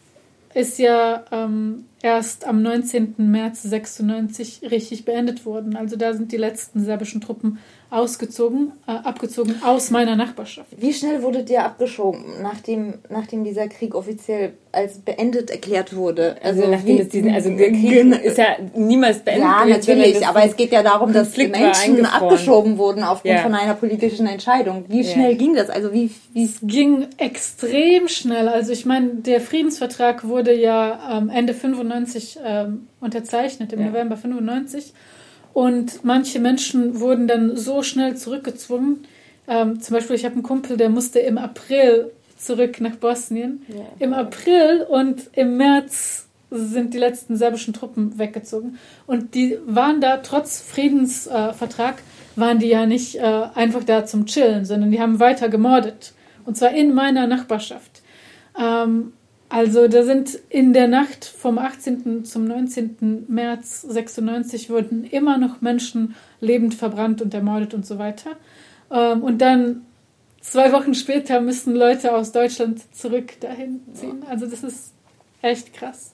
ist 0.54 0.78
ja 0.78 1.24
ähm, 1.30 1.84
erst 2.02 2.46
am 2.46 2.62
19. 2.62 3.14
März 3.18 3.62
96 3.62 4.62
richtig 4.70 5.04
beendet 5.04 5.44
wurden. 5.44 5.76
Also 5.76 5.96
da 5.96 6.12
sind 6.14 6.32
die 6.32 6.36
letzten 6.36 6.84
serbischen 6.84 7.20
Truppen 7.20 7.58
ausgezogen, 7.90 8.72
äh, 8.86 8.92
abgezogen 8.92 9.56
aus 9.64 9.90
meiner 9.90 10.14
Nachbarschaft. 10.14 10.68
Wie 10.76 10.92
schnell 10.92 11.22
wurdet 11.22 11.50
ihr 11.50 11.64
abgeschoben, 11.64 12.24
nachdem, 12.40 12.94
nachdem 13.08 13.42
dieser 13.42 13.66
Krieg 13.66 13.96
offiziell 13.96 14.52
als 14.70 14.98
beendet 14.98 15.50
erklärt 15.50 15.96
wurde? 15.96 16.36
Also, 16.42 16.60
also 16.62 16.72
nachdem 16.72 16.98
wie, 16.98 17.00
es 17.00 17.08
diesen, 17.08 17.34
also 17.34 17.50
der 17.50 17.70
Krieg 17.70 18.24
ist 18.24 18.38
ja 18.38 18.56
niemals 18.76 19.18
beendet. 19.18 19.44
Ja, 19.44 19.64
natürlich, 19.64 20.24
aber 20.24 20.44
es 20.44 20.56
geht 20.56 20.70
ja 20.70 20.84
darum, 20.84 21.12
dass 21.12 21.36
Menschen 21.36 22.06
abgeschoben 22.06 22.78
wurden 22.78 23.02
aufgrund 23.02 23.34
ja. 23.34 23.42
von 23.42 23.54
einer 23.54 23.74
politischen 23.74 24.28
Entscheidung. 24.28 24.84
Wie 24.86 25.02
schnell 25.02 25.32
ja. 25.32 25.38
ging 25.38 25.54
das? 25.56 25.68
Also 25.68 25.92
wie, 25.92 26.10
wie 26.32 26.44
es 26.44 26.60
ging 26.62 27.08
extrem 27.16 28.06
schnell. 28.06 28.48
Also 28.48 28.72
ich 28.72 28.86
meine, 28.86 29.14
der 29.16 29.40
Friedensvertrag 29.40 30.28
wurde 30.28 30.54
ja 30.54 31.18
ähm, 31.18 31.28
Ende 31.28 31.54
95 31.54 32.38
ähm, 32.44 32.86
unterzeichnet, 33.00 33.72
im 33.72 33.80
ja. 33.80 33.86
November 33.86 34.16
95. 34.16 34.92
Und 35.52 36.04
manche 36.04 36.38
Menschen 36.38 37.00
wurden 37.00 37.26
dann 37.26 37.56
so 37.56 37.82
schnell 37.82 38.16
zurückgezwungen. 38.16 39.06
Ähm, 39.48 39.80
zum 39.80 39.94
Beispiel, 39.94 40.16
ich 40.16 40.24
habe 40.24 40.34
einen 40.34 40.42
Kumpel, 40.42 40.76
der 40.76 40.90
musste 40.90 41.18
im 41.18 41.38
April 41.38 42.12
zurück 42.36 42.80
nach 42.80 42.96
Bosnien. 42.96 43.62
Ja. 43.68 43.86
Im 43.98 44.14
April 44.14 44.86
und 44.88 45.30
im 45.32 45.56
März 45.56 46.26
sind 46.50 46.94
die 46.94 46.98
letzten 46.98 47.36
serbischen 47.36 47.74
Truppen 47.74 48.18
weggezogen. 48.18 48.78
Und 49.06 49.34
die 49.34 49.58
waren 49.66 50.00
da, 50.00 50.18
trotz 50.18 50.60
Friedensvertrag, 50.60 51.96
äh, 51.98 52.40
waren 52.40 52.58
die 52.58 52.68
ja 52.68 52.86
nicht 52.86 53.16
äh, 53.16 53.42
einfach 53.54 53.84
da 53.84 54.06
zum 54.06 54.26
Chillen, 54.26 54.64
sondern 54.64 54.90
die 54.90 55.00
haben 55.00 55.20
weiter 55.20 55.48
gemordet. 55.48 56.12
Und 56.44 56.56
zwar 56.56 56.72
in 56.72 56.94
meiner 56.94 57.26
Nachbarschaft. 57.26 58.02
Ähm, 58.58 59.12
also 59.50 59.88
da 59.88 60.04
sind 60.04 60.38
in 60.48 60.72
der 60.72 60.86
Nacht 60.86 61.24
vom 61.24 61.58
18. 61.58 62.24
zum 62.24 62.44
19. 62.44 63.24
März 63.26 63.82
96 63.82 64.70
wurden 64.70 65.02
immer 65.02 65.38
noch 65.38 65.60
Menschen 65.60 66.14
lebend 66.40 66.74
verbrannt 66.74 67.20
und 67.20 67.34
ermordet 67.34 67.74
und 67.74 67.84
so 67.84 67.98
weiter. 67.98 68.36
Ähm, 68.92 69.22
und 69.22 69.38
dann 69.38 69.82
zwei 70.40 70.72
Wochen 70.72 70.94
später 70.94 71.40
müssen 71.40 71.74
Leute 71.74 72.14
aus 72.14 72.30
Deutschland 72.30 72.80
zurück 72.94 73.40
dahin 73.40 73.80
ziehen. 73.92 74.22
Also 74.28 74.46
das 74.46 74.62
ist 74.62 74.92
echt 75.42 75.74
krass. 75.74 76.12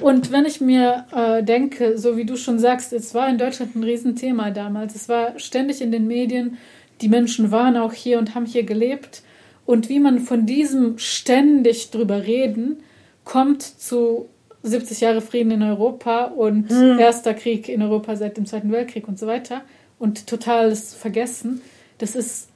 Und 0.00 0.32
wenn 0.32 0.46
ich 0.46 0.62
mir 0.62 1.04
äh, 1.12 1.42
denke, 1.42 1.98
so 1.98 2.16
wie 2.16 2.24
du 2.24 2.38
schon 2.38 2.58
sagst, 2.58 2.94
es 2.94 3.14
war 3.14 3.28
in 3.28 3.36
Deutschland 3.36 3.76
ein 3.76 3.84
Riesenthema 3.84 4.50
damals. 4.52 4.94
Es 4.94 5.06
war 5.10 5.38
ständig 5.38 5.82
in 5.82 5.92
den 5.92 6.06
Medien. 6.06 6.56
Die 7.02 7.10
Menschen 7.10 7.50
waren 7.50 7.76
auch 7.76 7.92
hier 7.92 8.18
und 8.18 8.34
haben 8.34 8.46
hier 8.46 8.62
gelebt 8.62 9.22
und 9.70 9.88
wie 9.88 10.00
man 10.00 10.18
von 10.18 10.46
diesem 10.46 10.98
ständig 10.98 11.92
drüber 11.92 12.26
reden 12.26 12.82
kommt 13.22 13.62
zu 13.62 14.28
70 14.64 15.00
Jahre 15.00 15.20
Frieden 15.20 15.52
in 15.52 15.62
Europa 15.62 16.24
und 16.24 16.68
mhm. 16.68 16.98
erster 16.98 17.34
Krieg 17.34 17.68
in 17.68 17.80
Europa 17.80 18.16
seit 18.16 18.36
dem 18.36 18.46
Zweiten 18.46 18.72
Weltkrieg 18.72 19.06
und 19.06 19.16
so 19.16 19.28
weiter 19.28 19.62
und 20.00 20.26
totales 20.26 20.92
Vergessen. 20.94 21.60
Das 21.98 22.16
ist 22.16 22.48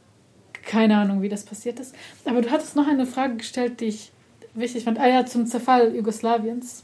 keine 0.64 0.96
Ahnung, 0.96 1.22
wie 1.22 1.28
das 1.28 1.44
passiert 1.44 1.78
ist. 1.78 1.94
Aber 2.24 2.42
du 2.42 2.50
hattest 2.50 2.74
noch 2.74 2.88
eine 2.88 3.06
Frage 3.06 3.36
gestellt, 3.36 3.80
die 3.80 3.86
ich 3.86 4.10
wichtig 4.54 4.82
fand. 4.82 4.98
Ah 4.98 5.06
ja, 5.06 5.24
zum 5.24 5.46
Zerfall 5.46 5.94
Jugoslawiens. 5.94 6.82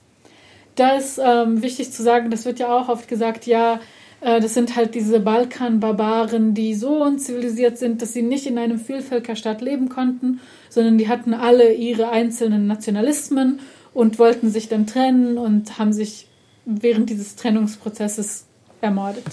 Da 0.77 0.97
ist 0.97 1.19
ähm, 1.19 1.61
wichtig 1.61 1.91
zu 1.91 2.05
sagen, 2.05 2.31
das 2.31 2.45
wird 2.45 2.61
ja 2.61 2.69
auch 2.69 2.89
oft 2.89 3.09
gesagt, 3.09 3.47
ja, 3.47 3.81
das 4.21 4.55
sind 4.55 4.77
halt 4.77 4.95
diese 4.95 5.21
Balkan-Barbaren, 5.21 6.53
die 6.53 6.75
so 6.75 7.03
unzivilisiert 7.03 7.79
sind, 7.79 8.03
dass 8.03 8.13
sie 8.13 8.23
nicht 8.23 8.47
in 8.47 8.59
einem 8.59 8.79
Vielvölkerstaat 8.79 9.63
leben 9.63 9.89
konnten, 9.89 10.41
sondern 10.69 10.99
die 10.99 11.09
hatten 11.09 11.33
alle 11.33 11.73
ihre 11.73 12.11
einzelnen 12.11 12.67
Nationalismen 12.67 13.61
und 13.95 14.19
wollten 14.19 14.51
sich 14.51 14.69
dann 14.69 14.87
trennen 14.87 15.39
und 15.39 15.79
haben 15.79 15.93
sich 15.93 16.27
während 16.67 17.09
dieses 17.11 17.37
Trennungsprozesses 17.37 18.47
ermordet. 18.81 19.25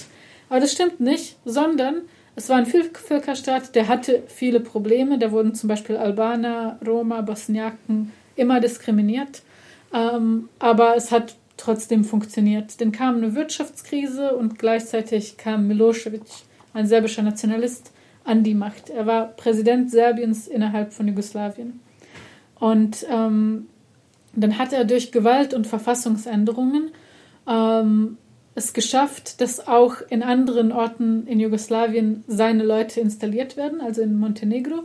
Aber 0.50 0.60
das 0.60 0.72
stimmt 0.72 1.00
nicht, 1.00 1.36
sondern 1.44 2.04
es 2.36 2.50
war 2.50 2.58
ein 2.58 2.66
Vielvölkerstaat, 2.66 3.76
der 3.76 3.88
hatte 3.88 4.24
viele 4.28 4.60
Probleme. 4.60 5.18
Da 5.18 5.32
wurden 5.32 5.56
zum 5.56 5.68
Beispiel 5.68 5.98
Albaner, 5.98 6.80
Roma, 6.86 7.22
Bosniaken 7.22 8.14
immer 8.36 8.60
diskriminiert. 8.60 9.42
Ähm, 9.94 10.48
aber 10.60 10.96
es 10.96 11.12
hat 11.12 11.36
trotzdem 11.58 12.04
funktioniert. 12.04 12.80
Dann 12.80 12.92
kam 12.92 13.18
eine 13.18 13.36
Wirtschaftskrise 13.36 14.36
und 14.36 14.60
gleichzeitig 14.60 15.38
kam 15.38 15.68
Milosevic, 15.68 16.24
ein 16.74 16.88
serbischer 16.88 17.24
Nationalist, 17.24 17.92
an 18.24 18.44
die 18.44 18.54
Macht. 18.54 18.90
Er 18.90 19.06
war 19.06 19.28
Präsident 19.28 19.90
Serbiens 19.90 20.48
innerhalb 20.48 20.94
von 20.94 21.08
Jugoslawien. 21.08 21.80
Und 22.60 23.06
ähm, 23.10 23.68
dann 24.36 24.58
hat 24.58 24.74
er 24.74 24.86
durch 24.86 25.12
Gewalt 25.12 25.54
und 25.54 25.66
Verfassungsänderungen 25.66 26.92
ähm, 27.48 28.18
es 28.54 28.74
geschafft, 28.74 29.40
dass 29.40 29.68
auch 29.68 29.96
in 30.10 30.24
anderen 30.24 30.72
Orten 30.72 31.26
in 31.28 31.40
Jugoslawien 31.40 32.24
seine 32.28 32.64
Leute 32.64 33.00
installiert 33.00 33.56
werden, 33.56 33.82
also 33.82 34.02
in 34.02 34.20
Montenegro. 34.20 34.84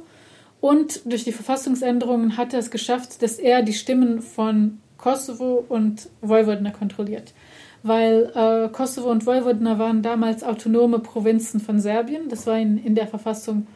Und 0.60 1.00
durch 1.10 1.24
die 1.24 1.32
Verfassungsänderungen 1.32 2.36
hat 2.36 2.52
er 2.52 2.60
es 2.60 2.70
geschafft, 2.70 3.22
dass 3.22 3.38
er 3.38 3.62
die 3.62 3.72
Stimmen 3.72 4.22
von 4.22 4.78
Kosovo 5.02 5.64
und 5.68 6.08
Vojvodina 6.20 6.70
kontrolliert. 6.70 7.34
Weil 7.82 8.30
äh, 8.36 8.68
Kosovo 8.68 9.10
und 9.10 9.26
Vojvodina 9.26 9.76
waren 9.78 10.00
damals 10.00 10.44
autonome 10.44 11.00
Provinzen 11.00 11.58
von 11.58 11.80
Serbien. 11.80 12.28
Das 12.28 12.46
war 12.46 12.56
in, 12.56 12.78
in 12.78 12.94
der 12.94 13.08
Verfassung 13.08 13.66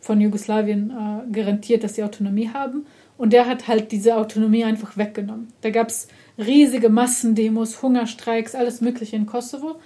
von 0.00 0.20
Jugoslawien 0.20 0.90
äh, 0.90 1.32
garantiert, 1.32 1.82
dass 1.82 1.96
sie 1.96 2.04
Autonomie 2.04 2.50
haben. 2.54 2.86
Und 3.18 3.32
der 3.32 3.46
hat 3.46 3.66
halt 3.66 3.90
diese 3.90 4.16
Autonomie 4.16 4.62
einfach 4.62 4.96
weggenommen. 4.96 5.48
Da 5.62 5.70
gab 5.70 5.88
es 5.88 6.06
riesige 6.38 6.88
Massendemos, 6.88 7.82
Hungerstreiks, 7.82 8.54
alles 8.54 8.80
Mögliche 8.80 9.16
in 9.16 9.26
Kosovo. 9.26 9.80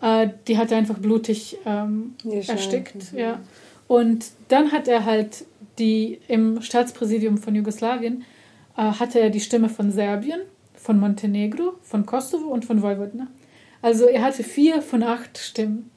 Äh, 0.00 0.28
die 0.48 0.56
hat 0.56 0.72
er 0.72 0.78
einfach 0.78 0.98
blutig 0.98 1.58
ähm, 1.66 2.14
erstickt. 2.24 3.12
Mhm. 3.12 3.18
Ja. 3.18 3.40
Und 3.88 4.30
dann 4.48 4.72
hat 4.72 4.88
er 4.88 5.04
halt 5.04 5.44
die 5.78 6.18
im 6.28 6.62
Staatspräsidium 6.62 7.36
von 7.36 7.54
Jugoslawien 7.54 8.24
hatte 8.82 9.20
er 9.20 9.30
die 9.30 9.40
Stimme 9.40 9.68
von 9.68 9.90
Serbien, 9.90 10.40
von 10.74 10.98
Montenegro, 10.98 11.74
von 11.82 12.06
Kosovo 12.06 12.48
und 12.48 12.64
von 12.64 12.82
Vojvodina. 12.82 13.28
Also 13.82 14.06
er 14.06 14.22
hatte 14.22 14.42
vier 14.42 14.82
von 14.82 15.02
acht 15.02 15.38
Stimmen. 15.38 15.90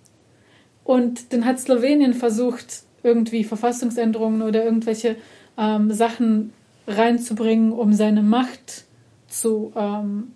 Und 0.83 1.33
dann 1.33 1.45
hat 1.45 1.59
Slowenien 1.59 2.13
versucht, 2.13 2.83
irgendwie 3.03 3.43
Verfassungsänderungen 3.43 4.41
oder 4.41 4.63
irgendwelche 4.63 5.15
ähm, 5.57 5.91
Sachen 5.91 6.53
reinzubringen, 6.87 7.71
um 7.71 7.93
seine 7.93 8.23
Macht 8.23 8.85
zu, 9.27 9.71
ähm, 9.75 10.31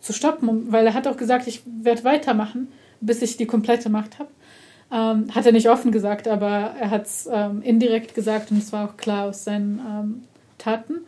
zu 0.00 0.12
stoppen. 0.12 0.70
Weil 0.72 0.86
er 0.86 0.94
hat 0.94 1.06
auch 1.06 1.16
gesagt, 1.16 1.46
ich 1.46 1.62
werde 1.66 2.04
weitermachen, 2.04 2.68
bis 3.00 3.22
ich 3.22 3.36
die 3.36 3.46
komplette 3.46 3.88
Macht 3.88 4.18
habe. 4.18 4.30
Ähm, 4.92 5.34
hat 5.34 5.46
er 5.46 5.52
nicht 5.52 5.68
offen 5.68 5.90
gesagt, 5.90 6.28
aber 6.28 6.74
er 6.78 6.90
hat 6.90 7.06
es 7.06 7.28
ähm, 7.32 7.62
indirekt 7.62 8.14
gesagt 8.14 8.50
und 8.50 8.58
es 8.58 8.72
war 8.72 8.88
auch 8.88 8.96
klar 8.96 9.26
aus 9.26 9.44
seinen 9.44 9.80
ähm, 9.80 10.22
Taten. 10.58 11.00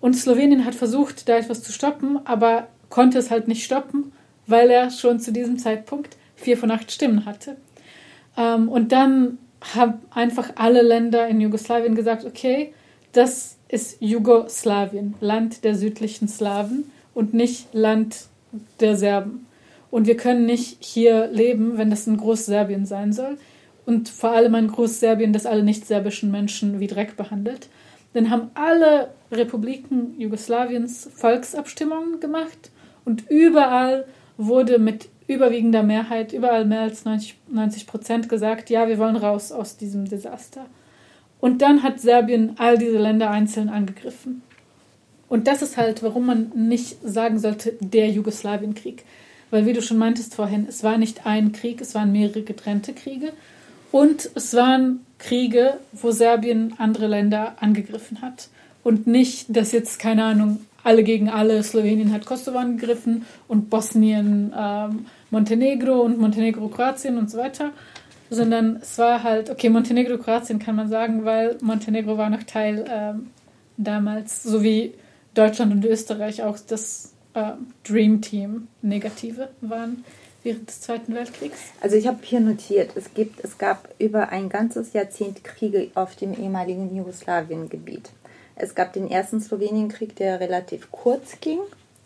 Und 0.00 0.14
Slowenien 0.14 0.64
hat 0.64 0.74
versucht, 0.74 1.28
da 1.28 1.36
etwas 1.36 1.62
zu 1.62 1.72
stoppen, 1.72 2.20
aber 2.24 2.68
konnte 2.90 3.18
es 3.18 3.30
halt 3.30 3.48
nicht 3.48 3.64
stoppen, 3.64 4.12
weil 4.46 4.70
er 4.70 4.90
schon 4.90 5.20
zu 5.20 5.32
diesem 5.32 5.58
Zeitpunkt 5.58 6.16
vier 6.36 6.56
von 6.56 6.70
acht 6.70 6.92
Stimmen 6.92 7.24
hatte. 7.24 7.56
Ähm, 8.36 8.68
und 8.68 8.92
dann 8.92 9.38
haben 9.74 9.94
einfach 10.10 10.50
alle 10.56 10.82
Länder 10.82 11.26
in 11.26 11.40
Jugoslawien 11.40 11.94
gesagt, 11.94 12.24
okay, 12.24 12.72
das 13.12 13.56
ist 13.68 13.96
Jugoslawien, 14.00 15.14
Land 15.20 15.64
der 15.64 15.74
südlichen 15.74 16.28
Slawen 16.28 16.90
und 17.14 17.34
nicht 17.34 17.72
Land 17.72 18.26
der 18.80 18.96
Serben. 18.96 19.46
Und 19.90 20.06
wir 20.06 20.16
können 20.16 20.46
nicht 20.46 20.76
hier 20.80 21.28
leben, 21.28 21.78
wenn 21.78 21.90
das 21.90 22.06
ein 22.06 22.18
Großserbien 22.18 22.86
sein 22.86 23.12
soll. 23.12 23.38
Und 23.86 24.08
vor 24.08 24.30
allem 24.32 24.54
ein 24.54 24.68
Großserbien, 24.68 25.32
das 25.32 25.46
alle 25.46 25.62
nicht-serbischen 25.62 26.30
Menschen 26.30 26.80
wie 26.80 26.88
Dreck 26.88 27.16
behandelt. 27.16 27.68
Dann 28.16 28.30
haben 28.30 28.50
alle 28.54 29.10
Republiken 29.30 30.18
Jugoslawiens 30.18 31.10
Volksabstimmungen 31.16 32.18
gemacht 32.18 32.70
und 33.04 33.28
überall 33.28 34.06
wurde 34.38 34.78
mit 34.78 35.10
überwiegender 35.26 35.82
Mehrheit, 35.82 36.32
überall 36.32 36.64
mehr 36.64 36.80
als 36.80 37.04
90 37.04 37.86
Prozent 37.86 38.30
gesagt, 38.30 38.70
ja, 38.70 38.88
wir 38.88 38.96
wollen 38.96 39.16
raus 39.16 39.52
aus 39.52 39.76
diesem 39.76 40.06
Desaster. 40.06 40.64
Und 41.40 41.60
dann 41.60 41.82
hat 41.82 42.00
Serbien 42.00 42.54
all 42.56 42.78
diese 42.78 42.96
Länder 42.96 43.28
einzeln 43.28 43.68
angegriffen. 43.68 44.40
Und 45.28 45.46
das 45.46 45.60
ist 45.60 45.76
halt, 45.76 46.02
warum 46.02 46.24
man 46.24 46.52
nicht 46.54 46.96
sagen 47.06 47.38
sollte, 47.38 47.76
der 47.80 48.08
Jugoslawienkrieg. 48.08 49.04
Weil, 49.50 49.66
wie 49.66 49.74
du 49.74 49.82
schon 49.82 49.98
meintest 49.98 50.34
vorhin, 50.34 50.64
es 50.66 50.82
war 50.82 50.96
nicht 50.96 51.26
ein 51.26 51.52
Krieg, 51.52 51.82
es 51.82 51.94
waren 51.94 52.12
mehrere 52.12 52.40
getrennte 52.40 52.94
Kriege. 52.94 53.34
Und 53.92 54.30
es 54.34 54.54
waren 54.54 55.05
Kriege, 55.18 55.78
wo 55.92 56.10
Serbien 56.10 56.74
andere 56.78 57.06
Länder 57.06 57.56
angegriffen 57.60 58.20
hat. 58.22 58.48
Und 58.82 59.06
nicht, 59.06 59.56
dass 59.56 59.72
jetzt, 59.72 59.98
keine 59.98 60.24
Ahnung, 60.24 60.60
alle 60.84 61.02
gegen 61.02 61.28
alle, 61.28 61.62
Slowenien 61.62 62.12
hat 62.12 62.26
Kosovo 62.26 62.58
angegriffen 62.58 63.24
und 63.48 63.70
Bosnien 63.70 64.54
ähm, 64.56 65.06
Montenegro 65.30 66.00
und 66.00 66.18
Montenegro 66.18 66.68
Kroatien 66.68 67.18
und 67.18 67.30
so 67.30 67.38
weiter. 67.38 67.72
Sondern 68.30 68.76
es 68.76 68.98
war 68.98 69.22
halt, 69.22 69.50
okay, 69.50 69.68
Montenegro 69.68 70.18
Kroatien 70.18 70.58
kann 70.58 70.76
man 70.76 70.88
sagen, 70.88 71.24
weil 71.24 71.56
Montenegro 71.60 72.18
war 72.18 72.30
noch 72.30 72.42
Teil 72.44 72.84
ähm, 72.88 73.30
damals, 73.76 74.42
so 74.42 74.62
wie 74.62 74.94
Deutschland 75.34 75.72
und 75.72 75.84
Österreich 75.84 76.42
auch 76.42 76.58
das 76.58 77.14
äh, 77.34 77.52
Dream 77.84 78.20
Team 78.20 78.68
negative 78.82 79.48
waren 79.60 80.04
während 80.46 80.68
des 80.68 80.80
Zweiten 80.80 81.14
Weltkriegs? 81.14 81.58
Also 81.82 81.96
ich 81.96 82.06
habe 82.06 82.18
hier 82.22 82.40
notiert, 82.40 82.92
es 82.94 83.12
gibt, 83.12 83.44
es 83.44 83.58
gab 83.58 83.88
über 83.98 84.30
ein 84.30 84.48
ganzes 84.48 84.94
Jahrzehnt 84.94 85.44
Kriege 85.44 85.90
auf 85.94 86.16
dem 86.16 86.32
ehemaligen 86.32 86.96
Jugoslawien-Gebiet. 86.96 88.10
Es 88.54 88.74
gab 88.74 88.94
den 88.94 89.10
ersten 89.10 89.40
Slowenienkrieg, 89.40 90.16
der 90.16 90.40
relativ 90.40 90.90
kurz 90.90 91.40
ging 91.40 91.58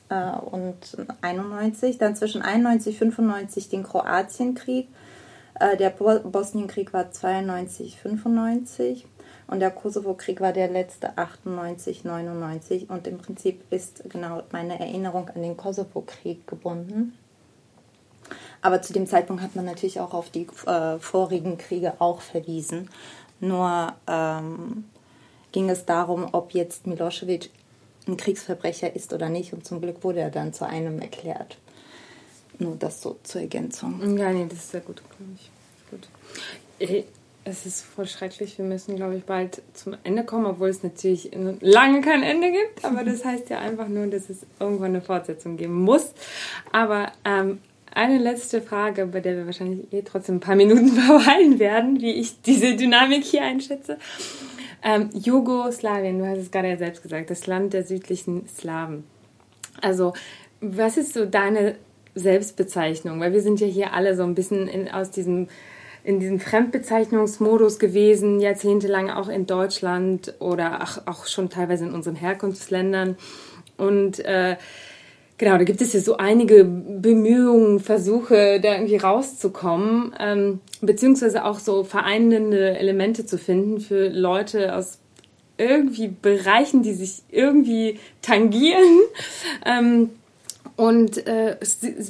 äh, 0.08 0.32
und 0.32 0.74
91, 1.20 1.98
dann 1.98 2.16
zwischen 2.16 2.42
91 2.42 3.00
und 3.02 3.12
95 3.12 3.68
den 3.68 3.84
Kroatienkrieg. 3.84 4.88
Äh, 5.60 5.76
der 5.76 5.90
Bosnienkrieg 5.90 6.92
war 6.92 7.12
92, 7.12 8.00
95 8.00 9.06
und 9.48 9.60
der 9.60 9.70
Kosovo-Krieg 9.70 10.40
war 10.40 10.52
der 10.52 10.68
letzte 10.68 11.18
98, 11.18 12.04
99 12.04 12.88
und 12.88 13.06
im 13.06 13.18
Prinzip 13.18 13.60
ist 13.70 14.08
genau 14.08 14.42
meine 14.50 14.80
Erinnerung 14.80 15.28
an 15.28 15.42
den 15.42 15.58
Kosovo-Krieg 15.58 16.46
gebunden. 16.46 17.18
Aber 18.62 18.82
zu 18.82 18.92
dem 18.92 19.06
Zeitpunkt 19.06 19.42
hat 19.42 19.56
man 19.56 19.64
natürlich 19.64 20.00
auch 20.00 20.12
auf 20.12 20.30
die 20.30 20.46
äh, 20.66 20.98
vorigen 20.98 21.58
Kriege 21.58 21.94
auch 21.98 22.20
verwiesen. 22.20 22.90
Nur 23.40 23.94
ähm, 24.06 24.84
ging 25.52 25.70
es 25.70 25.86
darum, 25.86 26.28
ob 26.32 26.52
jetzt 26.52 26.86
Milosevic 26.86 27.50
ein 28.06 28.16
Kriegsverbrecher 28.16 28.94
ist 28.94 29.12
oder 29.12 29.28
nicht. 29.28 29.52
Und 29.52 29.66
zum 29.66 29.80
Glück 29.80 30.04
wurde 30.04 30.20
er 30.20 30.30
dann 30.30 30.52
zu 30.52 30.66
einem 30.66 31.00
erklärt. 31.00 31.56
Nur 32.58 32.76
das 32.76 33.00
so 33.00 33.18
zur 33.22 33.40
Ergänzung. 33.40 34.18
Ja, 34.18 34.30
nee, 34.30 34.46
das 34.48 34.58
ist 34.58 34.70
sehr 34.72 34.82
gut, 34.82 35.02
glaube 35.08 35.32
ich. 35.34 35.50
Gut. 35.90 36.08
Es 37.42 37.64
ist 37.64 37.82
voll 37.82 38.06
schrecklich. 38.06 38.58
Wir 38.58 38.66
müssen, 38.66 38.96
glaube 38.96 39.16
ich, 39.16 39.24
bald 39.24 39.62
zum 39.72 39.96
Ende 40.04 40.24
kommen, 40.24 40.44
obwohl 40.44 40.68
es 40.68 40.82
natürlich 40.82 41.30
lange 41.60 42.02
kein 42.02 42.22
Ende 42.22 42.52
gibt. 42.52 42.84
Aber 42.84 43.02
das 43.02 43.24
heißt 43.24 43.48
ja 43.48 43.60
einfach 43.60 43.88
nur, 43.88 44.06
dass 44.08 44.28
es 44.28 44.44
irgendwann 44.58 44.90
eine 44.90 45.00
Fortsetzung 45.00 45.56
geben 45.56 45.82
muss. 45.82 46.12
Aber 46.70 47.12
ähm, 47.24 47.60
eine 47.94 48.18
letzte 48.18 48.60
Frage, 48.62 49.06
bei 49.06 49.20
der 49.20 49.36
wir 49.36 49.46
wahrscheinlich 49.46 49.92
eh 49.92 50.02
trotzdem 50.02 50.36
ein 50.36 50.40
paar 50.40 50.56
Minuten 50.56 50.88
verweilen 50.92 51.58
werden, 51.58 52.00
wie 52.00 52.12
ich 52.12 52.40
diese 52.42 52.76
Dynamik 52.76 53.24
hier 53.24 53.42
einschätze. 53.42 53.98
Ähm, 54.82 55.10
Jugoslawien, 55.12 56.18
du 56.18 56.26
hast 56.26 56.38
es 56.38 56.50
gerade 56.50 56.68
ja 56.68 56.76
selbst 56.76 57.02
gesagt, 57.02 57.30
das 57.30 57.46
Land 57.46 57.72
der 57.74 57.84
südlichen 57.84 58.48
Slawen. 58.48 59.04
Also, 59.82 60.14
was 60.60 60.96
ist 60.96 61.12
so 61.12 61.26
deine 61.26 61.76
Selbstbezeichnung? 62.14 63.20
Weil 63.20 63.32
wir 63.32 63.42
sind 63.42 63.60
ja 63.60 63.66
hier 63.66 63.92
alle 63.92 64.16
so 64.16 64.22
ein 64.22 64.34
bisschen 64.34 64.68
in, 64.68 64.90
aus 64.90 65.10
diesem 65.10 65.48
in 66.02 66.18
diesem 66.18 66.40
Fremdbezeichnungsmodus 66.40 67.78
gewesen, 67.78 68.40
jahrzehntelang 68.40 69.10
auch 69.10 69.28
in 69.28 69.46
Deutschland 69.46 70.34
oder 70.38 70.82
auch, 70.82 71.06
auch 71.06 71.26
schon 71.26 71.50
teilweise 71.50 71.84
in 71.84 71.92
unseren 71.92 72.16
Herkunftsländern. 72.16 73.16
Und 73.76 74.18
äh, 74.20 74.56
Genau, 75.40 75.56
da 75.56 75.64
gibt 75.64 75.80
es 75.80 75.94
ja 75.94 76.00
so 76.00 76.18
einige 76.18 76.64
Bemühungen, 76.64 77.80
Versuche, 77.80 78.60
da 78.60 78.74
irgendwie 78.74 78.98
rauszukommen, 78.98 80.14
ähm, 80.20 80.60
beziehungsweise 80.82 81.46
auch 81.46 81.60
so 81.60 81.82
vereinende 81.82 82.76
Elemente 82.76 83.24
zu 83.24 83.38
finden 83.38 83.80
für 83.80 84.10
Leute 84.10 84.76
aus 84.76 84.98
irgendwie 85.56 86.08
Bereichen, 86.08 86.82
die 86.82 86.92
sich 86.92 87.22
irgendwie 87.30 87.98
tangieren. 88.20 88.98
Ähm, 89.64 90.10
und 90.76 91.26
äh, 91.26 91.56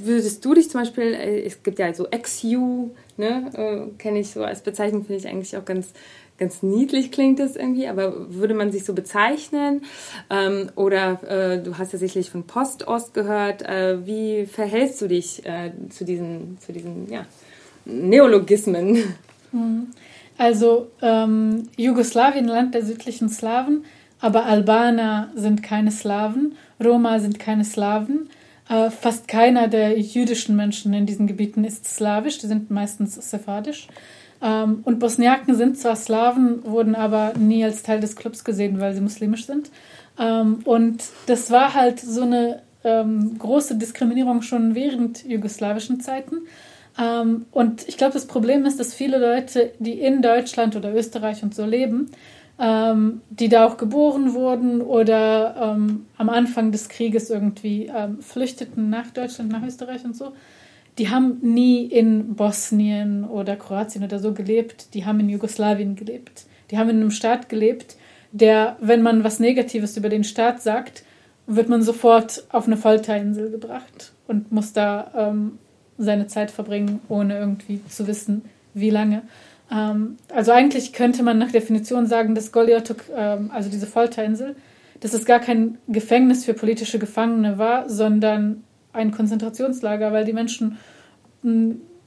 würdest 0.05 0.45
du 0.45 0.55
dich 0.55 0.69
zum 0.69 0.81
Beispiel, 0.81 1.15
äh, 1.15 1.43
es 1.43 1.63
gibt 1.63 1.79
ja 1.79 1.93
so 1.95 2.07
XU, 2.07 2.91
ne, 3.17 3.51
äh, 3.55 3.97
kenne 3.99 4.21
ich 4.21 4.31
so 4.31 4.43
als 4.43 4.61
Bezeichnung, 4.61 5.05
finde 5.05 5.21
ich 5.21 5.29
eigentlich 5.29 5.57
auch 5.57 5.65
ganz 5.65 5.93
ganz 6.41 6.63
niedlich 6.63 7.13
klingt 7.13 7.39
das 7.39 7.55
irgendwie, 7.55 7.87
aber 7.87 8.35
würde 8.35 8.55
man 8.55 8.73
sich 8.73 8.85
so 8.85 8.95
bezeichnen? 8.95 9.83
Ähm, 10.31 10.71
oder 10.75 11.23
äh, 11.29 11.63
du 11.63 11.79
hast 11.79 11.93
ja 11.93 11.99
sicherlich 11.99 12.31
von 12.31 12.45
Post-Ost 12.45 13.15
gehört. 13.15 13.63
Äh, 13.63 14.05
wie 14.07 14.47
verhältst 14.47 15.01
du 15.03 15.07
dich 15.07 15.47
äh, 15.47 15.71
zu 15.91 16.05
diesen, 16.05 16.59
zu 16.59 16.73
diesen 16.73 17.09
ja, 17.09 17.27
Neologismen? 17.85 19.15
Mhm. 19.53 19.89
Also 20.39 20.91
ähm, 21.03 21.69
Jugoslawien, 21.77 22.47
Land 22.47 22.75
der 22.75 22.85
südlichen 22.85 23.29
Slawen, 23.29 23.85
aber 24.21 24.47
Albaner 24.47 25.31
sind 25.35 25.63
keine 25.63 25.91
Slawen, 25.91 26.57
Roma 26.83 27.19
sind 27.19 27.39
keine 27.39 27.65
Slawen. 27.65 28.31
Äh, 28.71 28.91
fast 28.91 29.29
keiner 29.29 29.69
der 29.69 29.99
jüdischen 29.99 30.57
Menschen 30.57 30.95
in 30.95 31.05
diesen 31.05 31.27
Gebieten 31.27 31.65
ist 31.65 31.85
slawisch, 31.85 32.39
die 32.39 32.47
sind 32.47 32.71
meistens 32.71 33.17
sephardisch. 33.17 33.89
Ähm, 34.43 34.81
und 34.85 34.99
Bosniaken 34.99 35.55
sind 35.55 35.79
zwar 35.79 35.97
Slawen, 35.97 36.65
wurden 36.65 36.95
aber 36.95 37.35
nie 37.39 37.65
als 37.65 37.83
Teil 37.83 38.01
des 38.01 38.17
Clubs 38.17 38.45
gesehen, 38.45 38.81
weil 38.81 38.95
sie 38.95 39.01
muslimisch 39.01 39.47
sind. 39.47 39.71
Ähm, 40.19 40.61
und 40.65 41.05
das 41.27 41.51
war 41.51 41.75
halt 41.75 42.01
so 42.01 42.23
eine 42.23 42.63
ähm, 42.85 43.39
große 43.39 43.77
Diskriminierung 43.77 44.43
schon 44.43 44.75
während 44.75 45.25
jugoslawischen 45.25 46.01
Zeiten. 46.01 46.43
Und 47.53 47.89
ich 47.89 47.97
glaube, 47.97 48.13
das 48.13 48.27
Problem 48.27 48.67
ist, 48.67 48.79
dass 48.79 48.93
viele 48.93 49.19
Leute, 49.19 49.73
die 49.79 49.93
in 49.93 50.21
Deutschland 50.21 50.77
oder 50.77 50.93
Österreich 50.93 51.43
und 51.43 51.55
so 51.55 51.65
leben, 51.65 52.11
die 52.59 53.49
da 53.49 53.65
auch 53.65 53.79
geboren 53.79 54.35
wurden 54.35 54.83
oder 54.83 55.57
am 55.57 56.29
Anfang 56.29 56.73
des 56.73 56.91
Krieges 56.91 57.31
irgendwie 57.31 57.91
flüchteten 58.21 58.91
nach 58.91 59.09
Deutschland, 59.13 59.51
nach 59.51 59.63
Österreich 59.63 60.05
und 60.05 60.15
so, 60.15 60.33
die 61.01 61.09
haben 61.09 61.39
nie 61.41 61.87
in 61.87 62.35
Bosnien 62.35 63.25
oder 63.25 63.57
Kroatien 63.57 64.05
oder 64.05 64.19
so 64.19 64.35
gelebt, 64.35 64.93
die 64.93 65.07
haben 65.07 65.19
in 65.21 65.31
Jugoslawien 65.31 65.97
gelebt. 65.97 66.45
Die 66.71 66.77
haben 66.77 66.91
in 66.91 66.97
einem 66.97 67.11
Staat 67.11 67.49
gelebt, 67.49 67.97
der, 68.33 68.77
wenn 68.83 69.01
man 69.01 69.25
was 69.25 69.41
Negatives 69.41 69.97
über 69.97 70.11
den 70.11 70.25
Staat 70.25 70.61
sagt, 70.61 71.03
wird 71.47 71.71
man 71.71 71.83
sofort 71.83 72.45
auf 72.51 72.67
eine 72.67 72.77
Folterinsel 72.77 73.51
gebracht 73.51 74.13
und 74.29 74.53
muss 74.53 74.75
da 74.75 75.11
ähm, 75.17 75.59
seine 75.97 76.27
Zeit 76.27 76.51
verbringen, 76.51 77.01
ohne 77.09 77.39
irgendwie 77.39 77.81
zu 77.89 78.07
wissen, 78.07 78.43
wie 78.75 78.91
lange. 78.91 79.23
Ähm, 79.73 80.19
also 80.29 80.53
eigentlich 80.53 80.93
könnte 80.93 81.23
man 81.23 81.39
nach 81.39 81.51
Definition 81.51 82.09
sagen, 82.09 82.35
dass 82.35 82.53
Goliotok, 82.53 83.05
ähm, 83.17 83.51
also 83.55 83.71
diese 83.71 83.87
Folterinsel, 83.87 84.55
dass 85.01 85.15
es 85.15 85.25
gar 85.25 85.41
kein 85.41 85.79
Gefängnis 85.89 86.45
für 86.45 86.53
politische 86.53 86.99
Gefangene 86.99 87.57
war, 87.57 87.89
sondern 87.89 88.65
ein 88.93 89.13
Konzentrationslager, 89.13 90.13
weil 90.13 90.25
die 90.25 90.33
Menschen 90.33 90.79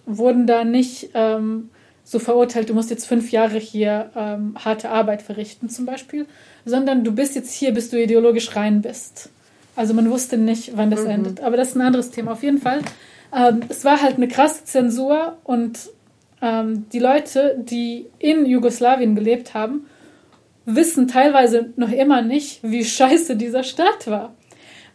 wurden 0.06 0.48
da 0.48 0.64
nicht 0.64 1.10
ähm, 1.14 1.70
so 2.04 2.20
verurteilt, 2.20 2.70
du 2.70 2.74
musst 2.74 2.90
jetzt 2.90 3.06
fünf 3.06 3.32
Jahre 3.32 3.58
hier 3.58 4.12
ähm, 4.16 4.56
harte 4.64 4.90
Arbeit 4.90 5.22
verrichten 5.22 5.70
zum 5.70 5.86
Beispiel, 5.86 6.26
sondern 6.66 7.04
du 7.04 7.14
bist 7.14 7.36
jetzt 7.36 7.54
hier, 7.54 7.74
bis 7.74 7.90
du 7.90 8.02
ideologisch 8.02 8.56
rein 8.56 8.82
bist. 8.82 9.30
Also 9.76 9.94
man 9.94 10.10
wusste 10.10 10.38
nicht, 10.38 10.76
wann 10.76 10.92
das 10.92 11.04
mhm. 11.04 11.10
endet. 11.10 11.42
Aber 11.42 11.58
das 11.58 11.70
ist 11.70 11.76
ein 11.76 11.82
anderes 11.82 12.12
Thema. 12.12 12.34
Auf 12.34 12.44
jeden 12.44 12.60
Fall, 12.60 12.82
ähm, 13.36 13.62
es 13.70 13.86
war 13.86 14.02
halt 14.02 14.18
eine 14.18 14.28
krasse 14.28 14.66
Zensur 14.66 15.38
und 15.44 15.90
ähm, 16.42 16.86
die 16.92 17.00
Leute, 17.00 17.56
die 17.58 18.08
in 18.20 18.46
Jugoslawien 18.46 19.16
gelebt 19.16 19.54
haben, 19.54 19.88
wissen 20.66 21.08
teilweise 21.08 21.74
noch 21.78 21.92
immer 21.92 22.22
nicht, 22.22 22.60
wie 22.64 22.84
scheiße 22.84 23.36
dieser 23.36 23.64
Staat 23.64 24.08
war. 24.08 24.34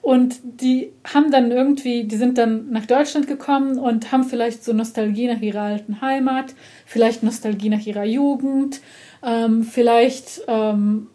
Und 0.09 0.41
die 0.43 0.95
haben 1.05 1.31
dann 1.31 1.51
irgendwie, 1.51 2.05
die 2.05 2.17
sind 2.17 2.39
dann 2.39 2.71
nach 2.71 2.87
Deutschland 2.87 3.27
gekommen 3.27 3.79
und 3.79 4.11
haben 4.11 4.25
vielleicht 4.25 4.65
so 4.65 4.73
Nostalgie 4.73 5.27
nach 5.27 5.43
ihrer 5.43 5.61
alten 5.61 6.01
Heimat, 6.01 6.55
vielleicht 6.87 7.23
Nostalgie 7.23 7.69
nach 7.69 7.85
ihrer 7.85 8.07
Jugend, 8.07 8.81
ähm, 9.23 9.65
vielleicht 9.65 10.45
ähm, 10.49 11.09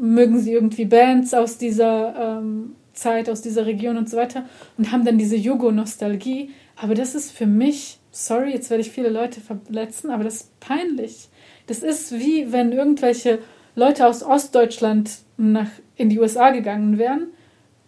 mögen 0.00 0.40
sie 0.40 0.54
irgendwie 0.54 0.86
Bands 0.86 1.34
aus 1.34 1.56
dieser 1.56 2.40
ähm, 2.40 2.74
Zeit, 2.94 3.30
aus 3.30 3.42
dieser 3.42 3.64
Region 3.64 3.96
und 3.96 4.10
so 4.10 4.16
weiter 4.16 4.44
und 4.76 4.90
haben 4.90 5.04
dann 5.04 5.18
diese 5.18 5.36
Jugo-Nostalgie. 5.36 6.50
Aber 6.74 6.96
das 6.96 7.14
ist 7.14 7.30
für 7.30 7.46
mich, 7.46 8.00
sorry, 8.10 8.50
jetzt 8.50 8.70
werde 8.70 8.80
ich 8.80 8.90
viele 8.90 9.08
Leute 9.08 9.40
verletzen, 9.40 10.10
aber 10.10 10.24
das 10.24 10.34
ist 10.34 10.58
peinlich. 10.58 11.28
Das 11.68 11.78
ist 11.78 12.10
wie 12.10 12.50
wenn 12.50 12.72
irgendwelche 12.72 13.38
Leute 13.76 14.04
aus 14.04 14.24
Ostdeutschland 14.24 15.10
nach, 15.36 15.70
in 15.94 16.08
die 16.08 16.18
USA 16.18 16.50
gegangen 16.50 16.98
wären 16.98 17.28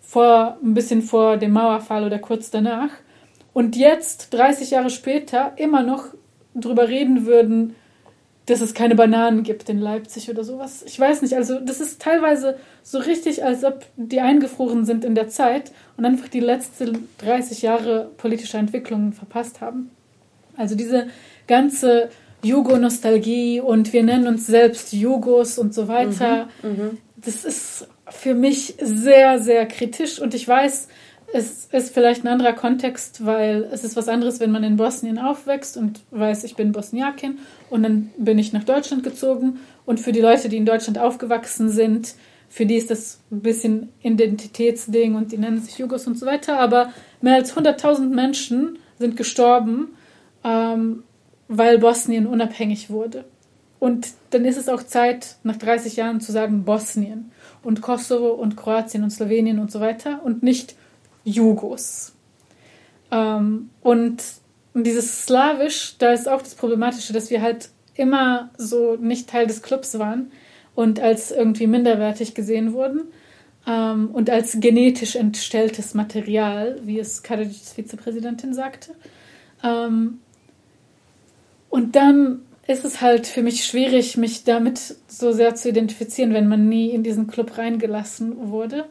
vor 0.09 0.57
ein 0.65 0.73
bisschen 0.73 1.03
vor 1.03 1.37
dem 1.37 1.53
Mauerfall 1.53 2.03
oder 2.03 2.19
kurz 2.19 2.51
danach 2.51 2.89
und 3.53 3.77
jetzt 3.77 4.33
30 4.33 4.71
Jahre 4.71 4.89
später 4.89 5.53
immer 5.57 5.83
noch 5.83 6.07
drüber 6.55 6.89
reden 6.89 7.27
würden, 7.27 7.75
dass 8.47 8.63
es 8.63 8.73
keine 8.73 8.95
Bananen 8.95 9.43
gibt 9.43 9.69
in 9.69 9.79
Leipzig 9.79 10.31
oder 10.31 10.45
sowas. 10.45 10.83
Ich 10.87 10.99
weiß 10.99 11.21
nicht, 11.21 11.35
also 11.35 11.61
das 11.61 11.83
ist 11.83 12.01
teilweise 12.01 12.57
so 12.83 12.97
richtig, 12.97 13.45
als 13.45 13.65
ob 13.65 13.85
die 13.97 14.21
eingefroren 14.21 14.87
sind 14.87 15.05
in 15.05 15.15
der 15.15 15.29
Zeit 15.29 15.73
und 15.99 16.07
einfach 16.07 16.29
die 16.29 16.41
letzten 16.41 17.07
30 17.19 17.61
Jahre 17.61 18.11
politische 18.17 18.57
Entwicklungen 18.57 19.13
verpasst 19.13 19.61
haben. 19.61 19.91
Also 20.57 20.75
diese 20.75 21.09
ganze 21.47 22.09
Jugo-Nostalgie 22.43 23.61
und 23.61 23.93
wir 23.93 24.03
nennen 24.03 24.27
uns 24.27 24.47
selbst 24.47 24.95
Jugos 24.95 25.59
und 25.59 25.75
so 25.75 25.87
weiter, 25.87 26.49
mhm, 26.63 26.71
mhm. 26.71 26.99
das 27.17 27.45
ist 27.45 27.89
für 28.11 28.35
mich 28.35 28.75
sehr, 28.81 29.39
sehr 29.39 29.67
kritisch. 29.67 30.21
Und 30.21 30.35
ich 30.35 30.47
weiß, 30.47 30.89
es 31.33 31.67
ist 31.73 31.93
vielleicht 31.93 32.25
ein 32.25 32.29
anderer 32.29 32.55
Kontext, 32.55 33.25
weil 33.25 33.69
es 33.71 33.85
ist 33.85 33.97
was 33.97 34.09
anderes, 34.09 34.41
wenn 34.41 34.51
man 34.51 34.65
in 34.65 34.77
Bosnien 34.77 35.19
aufwächst 35.19 35.77
und 35.77 36.01
weiß, 36.11 36.45
ich 36.45 36.57
bin 36.57 36.73
Bosniakin 36.73 37.39
und 37.71 37.83
dann 37.83 38.11
bin 38.17 38.39
ich 38.39 38.53
nach 38.53 38.65
Deutschland 38.65 39.03
gezogen. 39.03 39.61
Und 39.85 40.01
für 40.01 40.13
die 40.13 40.21
Leute, 40.21 40.49
die 40.49 40.57
in 40.57 40.67
Deutschland 40.67 40.99
aufgewachsen 40.99 41.69
sind, 41.69 42.15
für 42.49 42.65
die 42.65 42.77
ist 42.77 42.91
das 42.91 43.21
ein 43.31 43.41
bisschen 43.41 43.91
Identitätsding 44.03 45.17
und 45.17 45.33
die 45.33 45.39
nennen 45.39 45.61
sich 45.61 45.79
Jugos 45.79 46.07
und 46.07 46.19
so 46.19 46.25
weiter, 46.25 46.59
aber 46.59 46.93
mehr 47.21 47.35
als 47.35 47.55
100.000 47.55 48.07
Menschen 48.07 48.79
sind 48.99 49.17
gestorben, 49.17 49.89
ähm, 50.45 51.03
weil 51.49 51.79
Bosnien 51.79 52.27
unabhängig 52.27 52.89
wurde. 52.89 53.25
Und 53.79 54.09
dann 54.31 54.45
ist 54.45 54.57
es 54.57 54.69
auch 54.69 54.83
Zeit, 54.83 55.37
nach 55.43 55.57
30 55.57 55.97
Jahren 55.97 56.21
zu 56.21 56.33
sagen 56.33 56.65
Bosnien 56.65 57.31
und 57.69 57.83
Kosovo 57.83 58.31
und 58.31 58.57
Kroatien 58.57 59.03
und 59.03 59.11
Slowenien 59.11 59.59
und 59.59 59.71
so 59.71 59.79
weiter 59.79 60.23
und 60.25 60.43
nicht 60.43 60.75
Jugos. 61.23 62.15
Ähm, 63.11 63.69
und 63.83 64.23
dieses 64.73 65.27
Slawisch, 65.27 65.97
da 65.99 66.13
ist 66.13 66.31
auch 66.31 66.41
das 66.41 66.55
Problematische, 66.55 67.13
dass 67.13 67.29
wir 67.29 67.43
halt 67.43 67.69
immer 67.95 68.49
so 68.57 68.97
nicht 68.97 69.29
Teil 69.29 69.47
des 69.47 69.61
Clubs 69.61 69.99
waren 69.99 70.33
und 70.75 70.99
als 70.99 71.31
irgendwie 71.31 71.67
minderwertig 71.67 72.35
gesehen 72.35 72.73
wurden 72.73 73.03
ähm, 73.67 74.13
und 74.15 74.31
als 74.31 74.57
genetisch 74.61 75.15
entstelltes 75.15 75.93
Material, 75.93 76.81
wie 76.85 76.99
es 76.99 77.23
Karadžićs 77.23 77.75
Vizepräsidentin 77.75 78.55
sagte. 78.55 78.93
Ähm, 79.63 80.21
und 81.69 81.97
dann 81.97 82.41
ist 82.69 82.85
es 82.85 83.01
halt 83.01 83.27
für 83.27 83.43
mich 83.43 83.65
schwierig, 83.65 84.19
mich 84.19 84.45
damit 84.45 84.97
so 85.09 85.33
sehr 85.33 85.55
zu 85.55 85.71
identifizieren, 85.71 86.35
wenn 86.35 86.49
man 86.49 86.69
nie 86.69 86.91
in 86.91 87.03
diesen 87.03 87.27
Club 87.27 87.57
reingelassen 87.57 88.51
wurde. 88.51 88.85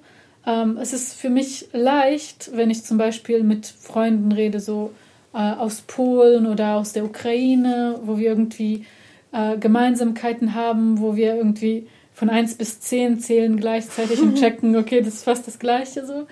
Ähm, 0.48 0.78
es 0.82 0.94
ist 0.94 1.14
für 1.14 1.30
mich 1.30 1.70
leicht, 1.74 2.50
wenn 2.54 2.72
ich 2.72 2.84
zum 2.84 2.98
Beispiel 2.98 3.44
mit 3.44 3.68
Freunden 3.68 4.32
rede, 4.32 4.60
so 4.60 4.92
äh, 5.32 5.38
aus 5.38 5.82
Polen 5.82 6.48
oder 6.48 6.76
aus 6.76 6.94
der 6.94 7.06
Ukraine, 7.06 8.00
wo 8.04 8.18
wir 8.18 8.30
irgendwie 8.30 8.86
äh, 9.32 9.58
Gemeinsamkeiten 9.60 10.56
haben, 10.56 11.00
wo 11.00 11.16
wir 11.16 11.36
irgendwie 11.36 11.88
von 12.14 12.32
1 12.32 12.56
bis 12.56 12.80
10 12.80 13.20
zählen 13.20 13.58
gleichzeitig 13.58 14.20
und 14.22 14.36
checken, 14.40 14.76
okay, 14.76 15.02
das 15.02 15.16
ist 15.16 15.24
fast 15.24 15.46
das 15.46 15.60
Gleiche 15.60 16.04
so. 16.04 16.26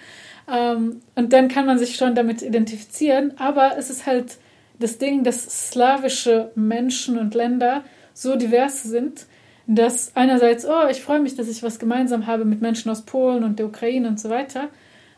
Ähm, 0.51 1.01
und 1.13 1.31
dann 1.31 1.47
kann 1.47 1.67
man 1.67 1.77
sich 1.77 1.95
schon 1.95 2.15
damit 2.15 2.41
identifizieren, 2.41 3.33
aber 3.37 3.77
es 3.77 3.91
ist 3.91 4.07
halt 4.07 4.37
das 4.79 4.97
Ding, 4.97 5.23
dass 5.23 5.69
slawische 5.69 6.51
Menschen 6.55 7.17
und 7.17 7.33
Länder 7.33 7.83
so 8.13 8.35
divers 8.35 8.83
sind, 8.83 9.25
dass 9.67 10.15
einerseits, 10.15 10.65
oh, 10.65 10.87
ich 10.89 11.01
freue 11.01 11.19
mich, 11.19 11.35
dass 11.35 11.47
ich 11.47 11.63
was 11.63 11.79
gemeinsam 11.79 12.27
habe 12.27 12.45
mit 12.45 12.61
Menschen 12.61 12.91
aus 12.91 13.03
Polen 13.03 13.43
und 13.43 13.59
der 13.59 13.65
Ukraine 13.65 14.07
und 14.07 14.19
so 14.19 14.29
weiter, 14.29 14.69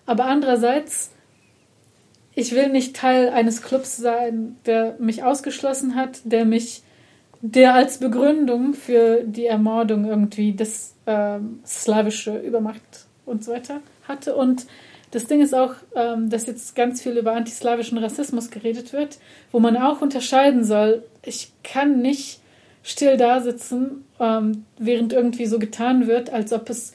aber 0.05 0.25
andererseits, 0.25 1.11
ich 2.33 2.53
will 2.53 2.69
nicht 2.69 2.95
Teil 2.95 3.29
eines 3.29 3.61
Clubs 3.61 3.97
sein, 3.97 4.55
der 4.65 4.95
mich 4.99 5.23
ausgeschlossen 5.23 5.95
hat, 5.95 6.19
der 6.23 6.45
mich 6.45 6.83
der 7.41 7.75
als 7.75 7.99
Begründung 7.99 8.73
für 8.73 9.23
die 9.23 9.45
Ermordung 9.45 10.05
irgendwie 10.05 10.53
das 10.53 10.95
ähm, 11.05 11.59
slawische 11.65 12.37
Übermacht 12.37 13.05
und 13.25 13.43
so 13.43 13.51
weiter 13.51 13.81
hatte. 14.07 14.35
Und 14.35 14.65
das 15.11 15.25
Ding 15.25 15.41
ist 15.41 15.55
auch, 15.55 15.73
ähm, 15.95 16.29
dass 16.29 16.47
jetzt 16.47 16.75
ganz 16.75 17.01
viel 17.01 17.17
über 17.17 17.33
antislawischen 17.33 17.97
Rassismus 17.97 18.49
geredet 18.49 18.93
wird, 18.93 19.17
wo 19.51 19.59
man 19.59 19.77
auch 19.77 20.01
unterscheiden 20.01 20.63
soll. 20.63 21.03
Ich 21.23 21.53
kann 21.63 22.01
nicht 22.01 22.39
still 22.83 23.17
da 23.17 23.41
sitzen, 23.41 24.05
ähm, 24.19 24.65
während 24.77 25.13
irgendwie 25.13 25.45
so 25.45 25.59
getan 25.59 26.07
wird, 26.07 26.29
als 26.31 26.53
ob 26.53 26.69
es 26.69 26.93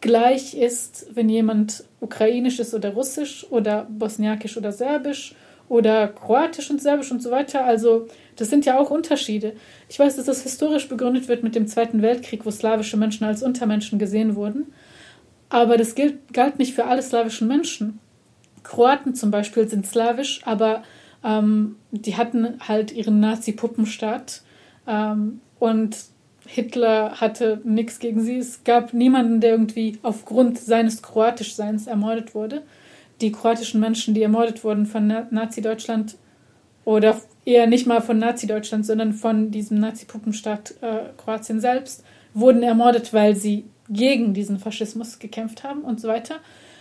gleich 0.00 0.54
ist, 0.54 1.06
wenn 1.14 1.30
jemand 1.30 1.84
ukrainisch 2.00 2.58
ist 2.60 2.74
oder 2.74 2.90
russisch 2.90 3.46
oder 3.50 3.86
bosniakisch 3.90 4.56
oder 4.58 4.70
serbisch 4.70 5.34
oder 5.68 6.08
kroatisch 6.08 6.70
und 6.70 6.82
serbisch 6.82 7.10
und 7.10 7.22
so 7.22 7.30
weiter. 7.30 7.64
Also 7.64 8.08
das 8.36 8.50
sind 8.50 8.66
ja 8.66 8.78
auch 8.78 8.90
Unterschiede. 8.90 9.54
Ich 9.88 9.98
weiß, 9.98 10.16
dass 10.16 10.26
das 10.26 10.42
historisch 10.42 10.88
begründet 10.88 11.28
wird 11.28 11.42
mit 11.42 11.54
dem 11.54 11.66
Zweiten 11.66 12.02
Weltkrieg, 12.02 12.44
wo 12.44 12.50
slawische 12.50 12.98
Menschen 12.98 13.24
als 13.24 13.42
Untermenschen 13.42 13.98
gesehen 13.98 14.36
wurden. 14.36 14.72
Aber 15.48 15.76
das 15.76 15.94
gilt, 15.94 16.32
galt 16.32 16.58
nicht 16.58 16.74
für 16.74 16.86
alle 16.86 17.02
slawischen 17.02 17.48
Menschen. 17.48 18.00
Kroaten 18.62 19.14
zum 19.14 19.30
Beispiel 19.30 19.68
sind 19.68 19.86
slawisch, 19.86 20.40
aber 20.44 20.82
ähm, 21.22 21.76
die 21.90 22.16
hatten 22.16 22.58
halt 22.60 22.92
ihren 22.92 23.20
Nazi-Puppenstaat. 23.20 24.42
Ähm, 24.86 25.40
und 25.58 25.96
Hitler 26.46 27.20
hatte 27.20 27.60
nichts 27.64 27.98
gegen 27.98 28.20
sie. 28.20 28.38
Es 28.38 28.64
gab 28.64 28.92
niemanden, 28.92 29.40
der 29.40 29.52
irgendwie 29.52 29.98
aufgrund 30.02 30.58
seines 30.58 31.02
Kroatischseins 31.02 31.86
ermordet 31.86 32.34
wurde. 32.34 32.62
Die 33.20 33.32
kroatischen 33.32 33.80
Menschen, 33.80 34.14
die 34.14 34.22
ermordet 34.22 34.64
wurden 34.64 34.86
von 34.86 35.06
Nazi-Deutschland 35.30 36.16
oder 36.84 37.20
eher 37.44 37.66
nicht 37.66 37.86
mal 37.86 38.02
von 38.02 38.18
Nazi-Deutschland, 38.18 38.84
sondern 38.84 39.12
von 39.12 39.50
diesem 39.50 39.78
Nazi-Puppenstaat 39.78 40.74
äh, 40.82 40.98
Kroatien 41.16 41.60
selbst, 41.60 42.04
wurden 42.34 42.62
ermordet, 42.62 43.14
weil 43.14 43.36
sie 43.36 43.64
gegen 43.88 44.34
diesen 44.34 44.58
Faschismus 44.58 45.18
gekämpft 45.18 45.64
haben 45.64 45.82
und 45.82 46.00
so 46.00 46.08
weiter. 46.08 46.36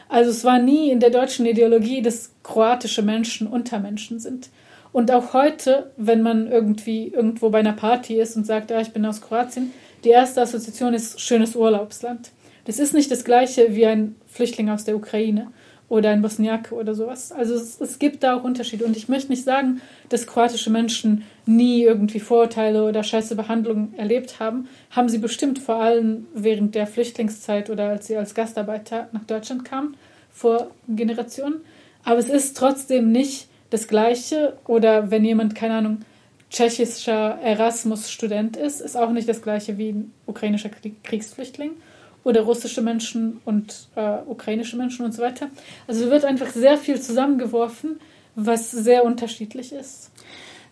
Also 0.10 0.32
es 0.32 0.44
war 0.44 0.60
nie 0.60 0.92
in 0.92 1.00
der 1.00 1.10
deutschen 1.10 1.46
Ideologie, 1.46 2.02
dass 2.02 2.32
kroatische 2.44 3.02
Menschen 3.02 3.48
Untermenschen 3.48 4.20
sind. 4.20 4.50
Und 4.92 5.12
auch 5.12 5.34
heute, 5.34 5.92
wenn 5.98 6.22
man 6.22 6.52
irgendwie 6.52 7.08
irgendwo 7.08 7.50
bei 7.50 7.60
einer 7.60 7.74
Party 7.74 8.20
ist 8.20 8.36
und 8.38 8.46
sagt, 8.46 8.72
ah, 8.72 8.80
ich 8.80 8.94
bin 8.94 9.06
aus 9.06 9.22
Kroatien, 9.22 9.74
die 10.04 10.10
erste 10.10 10.42
Assoziation 10.42 10.94
ist 10.94 11.20
schönes 11.20 11.56
Urlaubsland. 11.56 12.32
Das 12.66 12.80
ist 12.80 12.94
nicht 12.94 13.10
das 13.10 13.24
gleiche 13.24 13.76
wie 13.76 13.86
ein 13.86 14.16
Flüchtling 14.28 14.70
aus 14.70 14.84
der 14.84 14.96
Ukraine 14.96 15.52
oder 15.90 16.10
ein 16.10 16.22
Bosniake 16.22 16.74
oder 16.74 16.96
sowas. 16.96 17.32
Also 17.32 17.56
es, 17.56 17.80
es, 17.80 18.00
gibt 18.00 18.24
da 18.24 18.36
auch 18.36 18.44
Unterschiede. 18.44 18.86
Und 18.86 18.98
ich 18.98 19.10
möchte 19.10 19.30
nicht 19.30 19.44
sagen, 19.44 19.82
dass 20.10 20.28
kroatische 20.28 20.70
Menschen 20.70 21.24
nie 21.46 21.84
irgendwie 21.84 22.20
Vorurteile 22.20 22.84
oder 22.86 23.04
scheiße 23.04 23.36
Behandlung 23.36 23.94
erlebt 23.98 24.40
haben. 24.40 24.68
Haben 24.92 25.10
sie 25.10 25.20
bestimmt 25.20 25.60
vor 25.60 25.76
allem 25.76 26.26
während 26.34 26.76
der 26.76 26.88
Flüchtlingszeit 26.88 27.70
oder 27.70 27.90
als 27.90 28.08
sie 28.08 28.18
als 28.18 28.34
Gastarbeiter 28.34 29.10
nach 29.12 29.26
Deutschland 29.26 29.66
kamen, 29.66 29.96
vor 30.32 30.72
Generationen. 30.88 31.62
Aber 32.04 32.20
es 32.20 32.30
ist 32.30 32.58
trotzdem 32.58 33.12
nicht 33.12 33.48
das 33.70 33.88
Gleiche. 33.88 34.58
Oder 34.66 35.12
wenn 35.12 35.24
jemand, 35.24 35.54
keine 35.54 35.76
Ahnung, 35.76 36.00
tschechischer 36.50 37.40
Erasmus-Student 37.42 38.58
ist, 38.58 38.82
ist 38.82 38.96
auch 38.96 39.12
nicht 39.12 39.28
das 39.28 39.42
Gleiche 39.42 39.78
wie 39.78 39.90
ein 39.90 40.14
ukrainischer 40.26 40.70
Kriegsflüchtling 41.04 41.72
oder 42.24 42.42
russische 42.42 42.82
Menschen 42.82 43.42
und 43.46 43.88
äh, 43.96 44.20
ukrainische 44.26 44.78
Menschen 44.78 45.06
und 45.06 45.14
so 45.14 45.22
weiter. 45.22 45.50
Also 45.88 46.10
wird 46.10 46.26
einfach 46.26 46.50
sehr 46.50 46.78
viel 46.78 47.02
zusammengeworfen, 47.02 48.00
was 48.36 48.72
sehr 48.72 49.04
unterschiedlich 49.04 49.74
ist. 49.74 50.12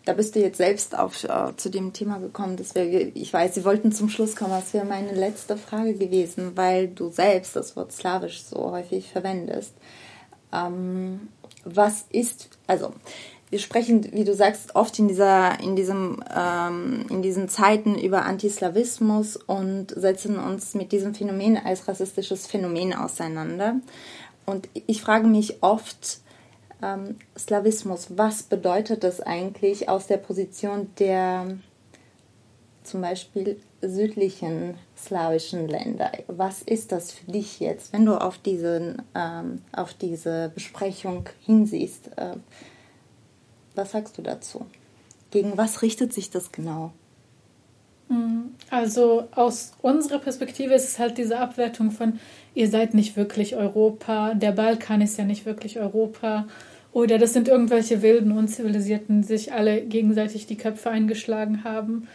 Da 0.06 0.14
bist 0.14 0.36
du 0.36 0.40
jetzt 0.40 0.58
selbst 0.58 0.98
auf, 0.98 1.24
äh, 1.24 1.56
zu 1.58 1.70
dem 1.70 1.94
Thema 1.94 2.18
gekommen. 2.18 2.58
Das 2.58 2.74
wär, 2.74 3.16
ich 3.16 3.32
weiß, 3.32 3.54
Sie 3.54 3.66
wollten 3.66 3.92
zum 3.92 4.10
Schluss 4.10 4.36
kommen. 4.36 4.52
Das 4.52 4.74
wäre 4.74 4.86
meine 4.86 5.14
letzte 5.14 5.58
Frage 5.58 5.94
gewesen, 5.94 6.54
weil 6.56 6.88
du 6.88 7.10
selbst 7.10 7.56
das 7.56 7.76
Wort 7.76 7.92
slawisch 7.92 8.42
so 8.44 8.72
häufig 8.72 9.12
verwendest. 9.12 9.74
Ähm, 10.52 11.30
was 11.64 12.06
ist, 12.10 12.50
also 12.66 12.94
wir 13.52 13.60
sprechen, 13.60 14.14
wie 14.14 14.24
du 14.24 14.34
sagst, 14.34 14.76
oft 14.76 14.98
in 14.98 15.10
dieser, 15.10 15.60
in 15.60 15.76
diesem, 15.76 16.24
ähm, 16.34 17.06
in 17.10 17.22
diesen 17.22 17.50
Zeiten 17.50 18.00
über 18.00 18.26
Antislawismus 18.26 19.36
und 19.36 19.92
setzen 19.92 20.40
uns 20.40 20.74
mit 20.74 20.94
diesem 20.94 21.14
Phänomen 21.14 21.58
als 21.58 21.86
rassistisches 21.86 22.48
Phänomen 22.48 22.94
auseinander. 22.94 23.76
Und 24.46 24.70
ich 24.74 25.02
frage 25.02 25.28
mich 25.28 25.62
oft, 25.62 26.22
ähm, 26.82 27.18
Slawismus, 27.38 28.08
was 28.16 28.42
bedeutet 28.42 29.04
das 29.04 29.20
eigentlich 29.20 29.90
aus 29.90 30.08
der 30.08 30.18
Position 30.18 30.90
der 30.98 31.58
zum 32.84 33.02
Beispiel 33.02 33.60
südlichen 33.82 34.76
slawischen 34.98 35.68
Länder? 35.68 36.10
Was 36.28 36.62
ist 36.62 36.94
das 36.94 37.12
für 37.12 37.30
dich 37.30 37.60
jetzt, 37.60 37.92
wenn 37.92 38.06
du 38.06 38.16
auf, 38.16 38.38
diesen, 38.38 39.02
ähm, 39.14 39.62
auf 39.74 39.94
diese 39.94 40.52
Besprechung 40.56 41.28
hinsiehst? 41.42 42.12
Äh, 42.18 42.38
was 43.76 43.92
sagst 43.92 44.18
du 44.18 44.22
dazu? 44.22 44.66
Gegen 45.32 45.58
was 45.58 45.82
richtet 45.82 46.14
sich 46.14 46.30
das 46.30 46.52
genau? 46.52 46.92
Hm, 48.10 48.52
also 48.70 49.28
aus 49.32 49.74
unserer 49.82 50.20
Perspektive 50.20 50.74
ist 50.74 50.88
es 50.90 51.00
halt 51.00 51.18
diese 51.18 51.40
Abwertung 51.40 51.92
von, 51.92 52.20
ihr 52.54 52.70
seid 52.70 52.94
nicht 52.94 53.16
wirklich 53.16 53.56
Europa, 53.56 54.34
der 54.34 54.52
Balkan 54.52 55.02
ist 55.02 55.18
ja 55.18 55.24
nicht 55.24 55.46
wirklich 55.46 55.80
Europa 55.80 56.48
oder 56.92 57.18
das 57.18 57.34
sind 57.34 57.48
irgendwelche 57.48 58.02
wilden, 58.02 58.34
unzivilisierten, 58.34 59.22
die 59.22 59.28
sich 59.28 59.54
alle 59.54 59.82
gegenseitig 59.82 60.46
die 60.46 60.58
Köpfe 60.58 60.90
eingeschlagen 60.90 61.64
haben. 61.64 62.08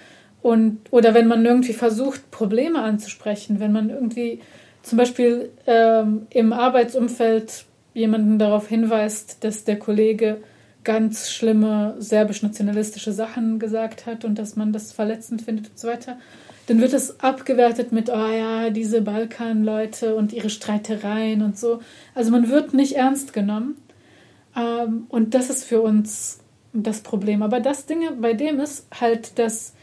Und, 0.43 0.79
oder 0.91 1.15
wenn 1.15 1.27
man 1.27 1.45
irgendwie 1.45 1.73
versucht, 1.73 2.31
Probleme 2.31 2.81
anzusprechen, 2.81 3.59
wenn 3.59 3.73
man 3.73 3.89
irgendwie 3.89 4.41
zum 4.83 4.99
Beispiel 4.99 5.51
ähm, 5.67 6.27
im 6.31 6.53
Arbeitsumfeld 6.53 7.65
jemanden 7.95 8.39
darauf 8.39 8.69
hinweist, 8.69 9.43
dass 9.43 9.65
der 9.65 9.79
Kollege 9.79 10.43
ganz 10.87 11.31
schlimme 11.31 11.97
serbisch-nationalistische 11.99 13.13
Sachen 13.13 13.59
gesagt 13.59 14.07
hat 14.07 14.25
und 14.25 14.39
dass 14.39 14.55
man 14.57 14.73
das 14.73 14.93
verletzend 14.93 15.43
findet 15.43 15.69
und 15.69 15.79
so 15.79 15.89
weiter, 15.89 16.17
dann 16.69 16.81
wird 16.81 16.93
es 16.93 17.21
abgewertet 17.21 17.93
mit, 17.93 18.09
oh 18.09 18.31
ja, 18.31 18.71
diese 18.71 19.03
Balkanleute 19.03 20.15
und 20.15 20.33
ihre 20.33 20.49
Streitereien 20.49 21.43
und 21.43 21.59
so. 21.59 21.81
Also 22.15 22.31
man 22.31 22.49
wird 22.49 22.73
nicht 22.73 22.95
ernst 22.95 23.33
genommen. 23.33 23.77
Ähm, 24.57 25.07
und 25.09 25.35
das 25.35 25.51
ist 25.51 25.65
für 25.65 25.81
uns 25.81 26.39
das 26.73 27.01
Problem. 27.01 27.43
Aber 27.43 27.61
das 27.61 27.87
Ding 27.87 28.01
bei 28.21 28.33
dem 28.33 28.61
ist 28.61 28.87
halt, 29.01 29.39
dass 29.39 29.75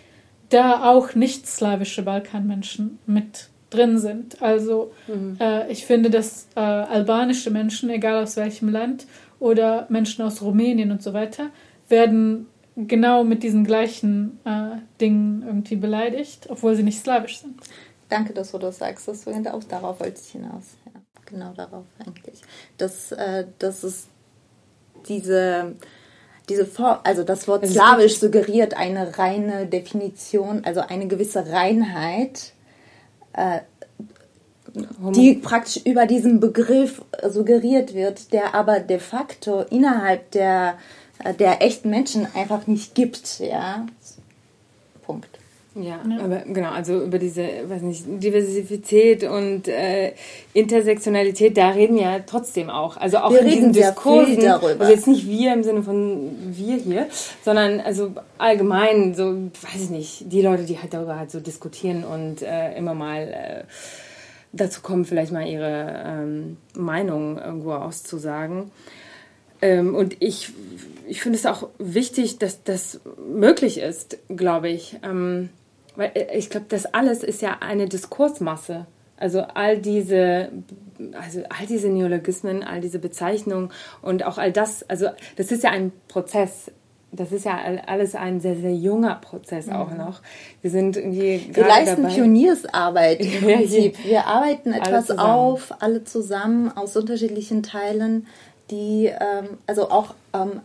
da 0.49 0.89
auch 0.89 1.15
nicht 1.15 1.47
slawische 1.47 2.03
Balkanmenschen 2.03 2.97
mit 3.05 3.49
drin 3.69 3.97
sind. 3.97 4.41
Also 4.41 4.93
mhm. 5.07 5.38
äh, 5.39 5.69
ich 5.71 5.85
finde, 5.85 6.09
dass 6.09 6.47
äh, 6.55 6.59
albanische 6.59 7.49
Menschen, 7.49 7.89
egal 7.89 8.23
aus 8.23 8.38
welchem 8.38 8.69
Land, 8.69 9.05
oder 9.44 9.88
Menschen 9.90 10.24
aus 10.24 10.41
Rumänien 10.41 10.90
und 10.90 11.03
so 11.03 11.14
weiter, 11.14 11.49
werden 11.90 12.48
genau 12.78 13.26
mit 13.26 13.44
diesen 13.44 13.65
gleichen 13.65 14.40
äh, 14.45 14.78
Dingen 15.02 15.44
irgendwie 15.45 15.76
beleidigt, 15.76 16.48
obwohl 16.49 16.76
sie 16.76 16.84
nicht 16.84 17.02
slawisch 17.02 17.40
sind. 17.40 17.60
Danke, 18.07 18.32
dass 18.32 18.53
du 18.53 18.57
das 18.57 18.78
sagst. 18.78 19.10
Das 19.10 19.28
auch 19.28 19.64
darauf 19.65 19.99
wollte 19.99 20.22
ich 20.24 20.32
hinaus. 20.32 20.78
Ja, 20.86 21.02
genau 21.26 21.52
darauf 21.53 21.84
eigentlich. 21.99 22.41
Dass, 22.78 23.11
äh, 23.11 23.45
dass 23.60 23.84
es 23.84 24.07
diese 25.10 25.76
diese 26.49 26.65
Form, 26.65 26.99
also 27.03 27.24
das 27.24 27.48
Wort 27.48 27.64
also 27.64 27.74
slawisch 27.74 28.20
suggeriert 28.20 28.76
eine 28.76 29.18
reine 29.18 29.65
Definition, 29.65 30.64
also 30.65 30.82
eine 30.82 31.07
gewisse 31.07 31.49
Reinheit, 31.49 32.52
äh, 33.34 33.60
die 34.74 35.36
praktisch 35.36 35.84
über 35.86 36.06
diesen 36.06 36.40
Begriff 36.40 37.02
suggeriert 37.28 37.94
wird, 37.94 38.34
der 38.34 38.56
aber 38.56 38.80
de 38.80 39.00
facto 39.00 39.62
innerhalb 39.62 40.32
der, 40.32 40.78
der 41.40 41.62
echten 41.62 41.90
Menschen 41.90 42.28
einfach 42.34 42.66
nicht 42.68 42.95
gibt, 42.95 43.40
ja. 43.40 43.86
Punkt. 45.04 45.28
Ja, 45.76 46.00
ja, 46.08 46.24
aber 46.24 46.44
genau, 46.45 46.70
also 46.70 47.02
über 47.02 47.18
diese, 47.18 47.41
weiß 47.68 47.82
nicht, 47.82 48.04
Diversität 48.08 49.24
und 49.24 49.68
äh, 49.68 50.14
Intersektionalität, 50.54 51.58
da 51.58 51.70
reden 51.70 51.98
ja 51.98 52.20
trotzdem 52.20 52.70
auch. 52.70 52.95
Also 52.98 53.18
auch 53.18 53.32
wir 53.32 53.40
in 53.40 53.50
diesen 53.50 53.74
Diskursen. 53.74 54.40
darüber. 54.40 54.82
Also 54.82 54.94
jetzt 54.94 55.08
nicht 55.08 55.28
wir 55.28 55.52
im 55.52 55.64
Sinne 55.64 55.82
von 55.82 56.30
wir 56.52 56.76
hier, 56.76 57.08
sondern 57.44 57.80
also 57.80 58.12
allgemein, 58.38 59.16
so, 59.16 59.34
weiß 59.34 59.86
ich 59.86 59.90
nicht, 59.90 60.32
die 60.32 60.44
Leute, 60.44 60.64
die 60.64 60.78
halt 60.78 60.94
darüber 60.94 61.18
halt 61.18 61.32
so 61.32 61.40
diskutieren 61.40 62.04
und 62.04 62.44
äh, 62.44 62.78
immer 62.78 62.94
mal 62.94 63.22
äh, 63.22 63.64
dazu 64.53 64.81
kommen, 64.81 65.03
vielleicht 65.05 65.31
mal 65.31 65.47
ihre 65.47 66.03
ähm, 66.05 66.57
Meinung 66.75 67.38
irgendwo 67.38 67.73
auszusagen. 67.73 68.71
Ähm, 69.61 69.95
und 69.95 70.17
ich, 70.19 70.53
ich 71.07 71.21
finde 71.21 71.38
es 71.38 71.45
auch 71.45 71.69
wichtig, 71.80 72.38
dass 72.38 72.63
das 72.63 73.01
möglich 73.27 73.80
ist, 73.80 74.17
glaube 74.30 74.69
ich. 74.69 74.99
Ähm, 75.03 75.49
weil 75.95 76.11
äh, 76.15 76.38
ich 76.38 76.49
glaube, 76.49 76.67
das 76.69 76.85
alles 76.85 77.23
ist 77.23 77.41
ja 77.41 77.57
eine 77.59 77.88
Diskursmasse. 77.88 78.85
Also 79.17 79.41
all 79.41 79.77
diese, 79.77 80.49
also 81.13 81.43
all 81.49 81.65
diese 81.67 81.88
Neologismen, 81.88 82.63
all 82.63 82.81
diese 82.81 82.99
Bezeichnungen 82.99 83.71
und 84.01 84.25
auch 84.25 84.38
all 84.38 84.51
das, 84.51 84.84
also 84.89 85.07
das 85.38 85.51
ist 85.51 85.63
ja 85.63 85.69
ein 85.69 85.91
Prozess. 86.07 86.71
Das 87.15 87.31
ist 87.31 87.45
ja 87.45 87.60
alles 87.85 88.15
ein 88.15 88.41
sehr, 88.41 88.56
sehr 88.56 88.73
junger 88.73 89.15
Prozess 89.15 89.69
auch 89.69 89.91
mhm. 89.91 89.98
noch. 89.98 90.22
Wir 90.61 90.72
sind 90.72 90.98
irgendwie 90.98 91.48
Wir 91.53 91.68
leisten 91.68 92.03
dabei. 92.03 92.15
Pioniersarbeit 92.15 93.22
im 93.22 93.41
Prinzip. 93.41 94.03
Wir 94.03 94.26
arbeiten 94.26 94.73
etwas 94.73 95.11
alle 95.11 95.23
auf, 95.23 95.73
alle 95.80 96.03
zusammen 96.03 96.76
aus 96.76 96.98
unterschiedlichen 96.98 97.61
Teilen, 97.61 98.26
die 98.72 99.06
ähm, 99.06 99.57
also 99.68 99.91
auch 99.91 100.15
ähm, 100.34 100.61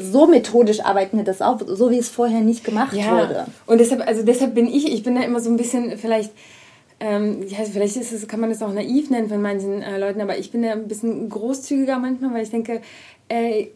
so 0.00 0.26
methodisch 0.26 0.80
arbeiten 0.80 1.16
wir 1.16 1.24
das 1.24 1.42
auf, 1.42 1.60
so 1.66 1.90
wie 1.90 1.98
es 1.98 2.08
vorher 2.08 2.40
nicht 2.40 2.64
gemacht 2.64 2.94
ja. 2.94 3.12
wurde. 3.12 3.46
Und 3.66 3.78
deshalb, 3.78 4.06
also 4.06 4.22
deshalb 4.22 4.54
bin 4.54 4.66
ich, 4.66 4.92
ich 4.92 5.02
bin 5.02 5.14
da 5.14 5.22
immer 5.22 5.40
so 5.40 5.50
ein 5.50 5.56
bisschen 5.56 5.96
vielleicht, 5.98 6.32
ähm, 6.98 7.46
ja, 7.46 7.58
vielleicht 7.70 7.96
ist 7.96 8.12
es, 8.12 8.26
kann 8.26 8.40
man 8.40 8.50
das 8.50 8.62
auch 8.62 8.72
naiv 8.72 9.10
nennen 9.10 9.28
von 9.28 9.40
manchen 9.40 9.82
äh, 9.82 9.98
Leuten, 9.98 10.20
aber 10.20 10.38
ich 10.38 10.50
bin 10.50 10.62
da 10.62 10.72
ein 10.72 10.88
bisschen 10.88 11.28
großzügiger 11.28 11.98
manchmal, 11.98 12.34
weil 12.34 12.42
ich 12.42 12.50
denke, 12.50 12.80
äh, 13.28 13.66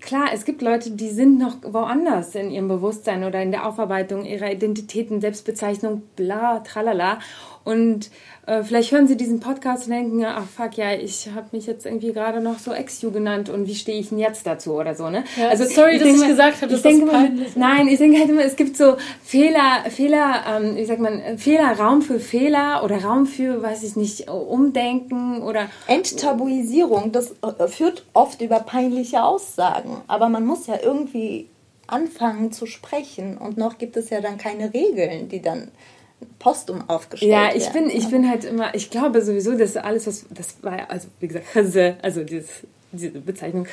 klar, 0.00 0.28
es 0.32 0.44
gibt 0.44 0.62
Leute, 0.62 0.90
die 0.90 1.08
sind 1.08 1.38
noch 1.38 1.56
woanders 1.62 2.34
in 2.34 2.50
ihrem 2.50 2.68
Bewusstsein 2.68 3.24
oder 3.24 3.42
in 3.42 3.50
der 3.50 3.66
Aufarbeitung 3.66 4.24
ihrer 4.24 4.50
Identitäten, 4.50 5.20
Selbstbezeichnung, 5.20 6.02
bla, 6.16 6.60
tralala. 6.60 7.18
Und 7.68 8.08
äh, 8.46 8.62
vielleicht 8.62 8.92
hören 8.92 9.06
Sie 9.06 9.18
diesen 9.18 9.40
Podcast 9.40 9.84
und 9.84 9.92
denken, 9.92 10.24
ach 10.24 10.46
fuck, 10.46 10.78
ja, 10.78 10.94
ich 10.94 11.28
habe 11.34 11.48
mich 11.52 11.66
jetzt 11.66 11.84
irgendwie 11.84 12.14
gerade 12.14 12.40
noch 12.40 12.58
so 12.58 12.72
Ex-Ju 12.72 13.10
genannt 13.10 13.50
und 13.50 13.66
wie 13.66 13.74
stehe 13.74 14.00
ich 14.00 14.08
denn 14.08 14.16
jetzt 14.16 14.46
dazu 14.46 14.72
oder 14.72 14.94
so, 14.94 15.10
ne? 15.10 15.24
Ja, 15.36 15.50
also 15.50 15.64
sorry, 15.64 15.96
ich 15.96 16.02
dass 16.02 16.16
ich 16.16 16.26
gesagt 16.28 16.62
habe, 16.62 16.72
ich 16.72 16.80
denke 16.80 17.04
mal, 17.04 17.30
Nein, 17.56 17.88
ich 17.88 17.98
denke 17.98 18.18
halt 18.18 18.30
immer, 18.30 18.42
es 18.42 18.56
gibt 18.56 18.78
so 18.78 18.96
Fehler, 19.22 19.84
Fehler, 19.90 20.44
ähm, 20.48 20.76
wie 20.76 20.84
sagt 20.86 21.00
man, 21.00 21.36
Fehler, 21.36 21.78
Raum 21.78 22.00
für 22.00 22.20
Fehler 22.20 22.82
oder 22.84 23.04
Raum 23.04 23.26
für, 23.26 23.62
weiß 23.62 23.82
ich 23.82 23.96
nicht, 23.96 24.30
Umdenken 24.30 25.42
oder... 25.42 25.68
Enttabuisierung, 25.86 27.12
das 27.12 27.34
äh, 27.42 27.68
führt 27.68 28.06
oft 28.14 28.40
über 28.40 28.60
peinliche 28.60 29.24
Aussagen, 29.24 29.98
aber 30.06 30.30
man 30.30 30.46
muss 30.46 30.66
ja 30.66 30.76
irgendwie 30.82 31.50
anfangen 31.86 32.50
zu 32.50 32.64
sprechen 32.64 33.36
und 33.36 33.58
noch 33.58 33.76
gibt 33.76 33.98
es 33.98 34.08
ja 34.08 34.22
dann 34.22 34.38
keine 34.38 34.72
Regeln, 34.72 35.28
die 35.28 35.42
dann 35.42 35.70
postum 36.38 36.88
aufgestellt 36.88 37.32
Ja, 37.32 37.54
ich 37.54 37.68
bin, 37.70 37.90
ich 37.90 38.08
bin 38.08 38.28
halt 38.28 38.44
immer, 38.44 38.74
ich 38.74 38.90
glaube 38.90 39.22
sowieso, 39.22 39.56
dass 39.56 39.76
alles, 39.76 40.06
was, 40.06 40.26
das 40.30 40.62
war, 40.62 40.90
also 40.90 41.08
wie 41.20 41.28
gesagt, 41.28 41.46
also 42.02 42.24
dieses, 42.24 42.48
diese 42.92 43.20
Bezeichnung 43.20 43.66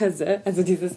also 0.43 0.63
dieses, 0.63 0.95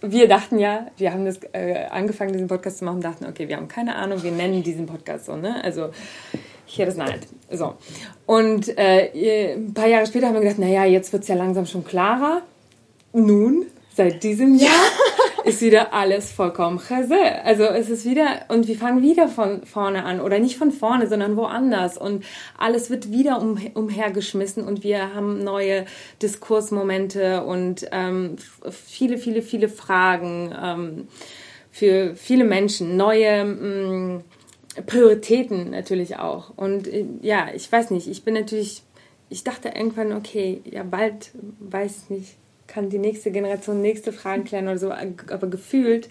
wir 0.00 0.28
dachten 0.28 0.58
ja, 0.58 0.86
wir 0.96 1.12
haben 1.12 1.24
das 1.24 1.40
äh, 1.52 1.86
angefangen, 1.90 2.32
diesen 2.32 2.48
Podcast 2.48 2.78
zu 2.78 2.84
machen, 2.84 3.00
dachten, 3.00 3.26
okay, 3.26 3.48
wir 3.48 3.56
haben 3.56 3.68
keine 3.68 3.96
Ahnung, 3.96 4.22
wir 4.22 4.30
nennen 4.30 4.62
diesen 4.62 4.86
Podcast 4.86 5.26
so, 5.26 5.36
ne? 5.36 5.62
Also 5.64 5.90
hier 6.66 6.86
das 6.86 6.96
Night. 6.96 7.26
So. 7.50 7.74
Und 8.26 8.76
äh, 8.78 9.54
ein 9.54 9.74
paar 9.74 9.88
Jahre 9.88 10.06
später 10.06 10.28
haben 10.28 10.34
wir 10.34 10.42
gedacht, 10.42 10.58
naja, 10.58 10.84
jetzt 10.84 11.12
wird 11.12 11.22
es 11.22 11.28
ja 11.28 11.34
langsam 11.34 11.66
schon 11.66 11.84
klarer. 11.84 12.42
Nun, 13.12 13.66
seit 13.96 14.22
diesem 14.22 14.54
Jahr 14.54 14.70
ist 15.48 15.62
wieder 15.62 15.94
alles 15.94 16.30
vollkommen 16.30 16.78
chase. 16.78 17.18
Also 17.44 17.64
es 17.64 17.88
ist 17.88 18.04
wieder, 18.04 18.44
und 18.48 18.68
wir 18.68 18.76
fangen 18.76 19.02
wieder 19.02 19.28
von 19.28 19.64
vorne 19.64 20.04
an. 20.04 20.20
Oder 20.20 20.38
nicht 20.38 20.58
von 20.58 20.70
vorne, 20.70 21.08
sondern 21.08 21.36
woanders. 21.36 21.96
Und 21.96 22.24
alles 22.58 22.90
wird 22.90 23.10
wieder 23.10 23.40
um, 23.40 23.58
umhergeschmissen 23.74 24.64
und 24.64 24.84
wir 24.84 25.14
haben 25.14 25.42
neue 25.42 25.86
Diskursmomente 26.22 27.44
und 27.44 27.86
ähm, 27.92 28.36
viele, 28.70 29.18
viele, 29.18 29.42
viele 29.42 29.68
Fragen 29.68 30.54
ähm, 30.62 31.08
für 31.70 32.14
viele 32.14 32.44
Menschen. 32.44 32.96
Neue 32.96 33.44
mh, 33.44 34.18
mm, 34.18 34.24
Prioritäten 34.86 35.70
natürlich 35.70 36.16
auch. 36.16 36.50
Und 36.56 36.86
äh, 36.86 37.06
ja, 37.22 37.48
ich 37.54 37.70
weiß 37.70 37.90
nicht, 37.90 38.06
ich 38.08 38.22
bin 38.24 38.34
natürlich, 38.34 38.82
ich 39.30 39.44
dachte 39.44 39.68
irgendwann, 39.68 40.12
okay, 40.12 40.60
ja, 40.70 40.82
bald, 40.82 41.30
weiß 41.60 42.04
ich 42.04 42.10
nicht, 42.10 42.36
kann 42.68 42.90
die 42.90 42.98
nächste 42.98 43.32
Generation 43.32 43.80
nächste 43.80 44.12
Fragen 44.12 44.44
klären 44.44 44.68
oder 44.68 44.78
so, 44.78 44.92
aber 44.92 45.48
gefühlt, 45.48 46.08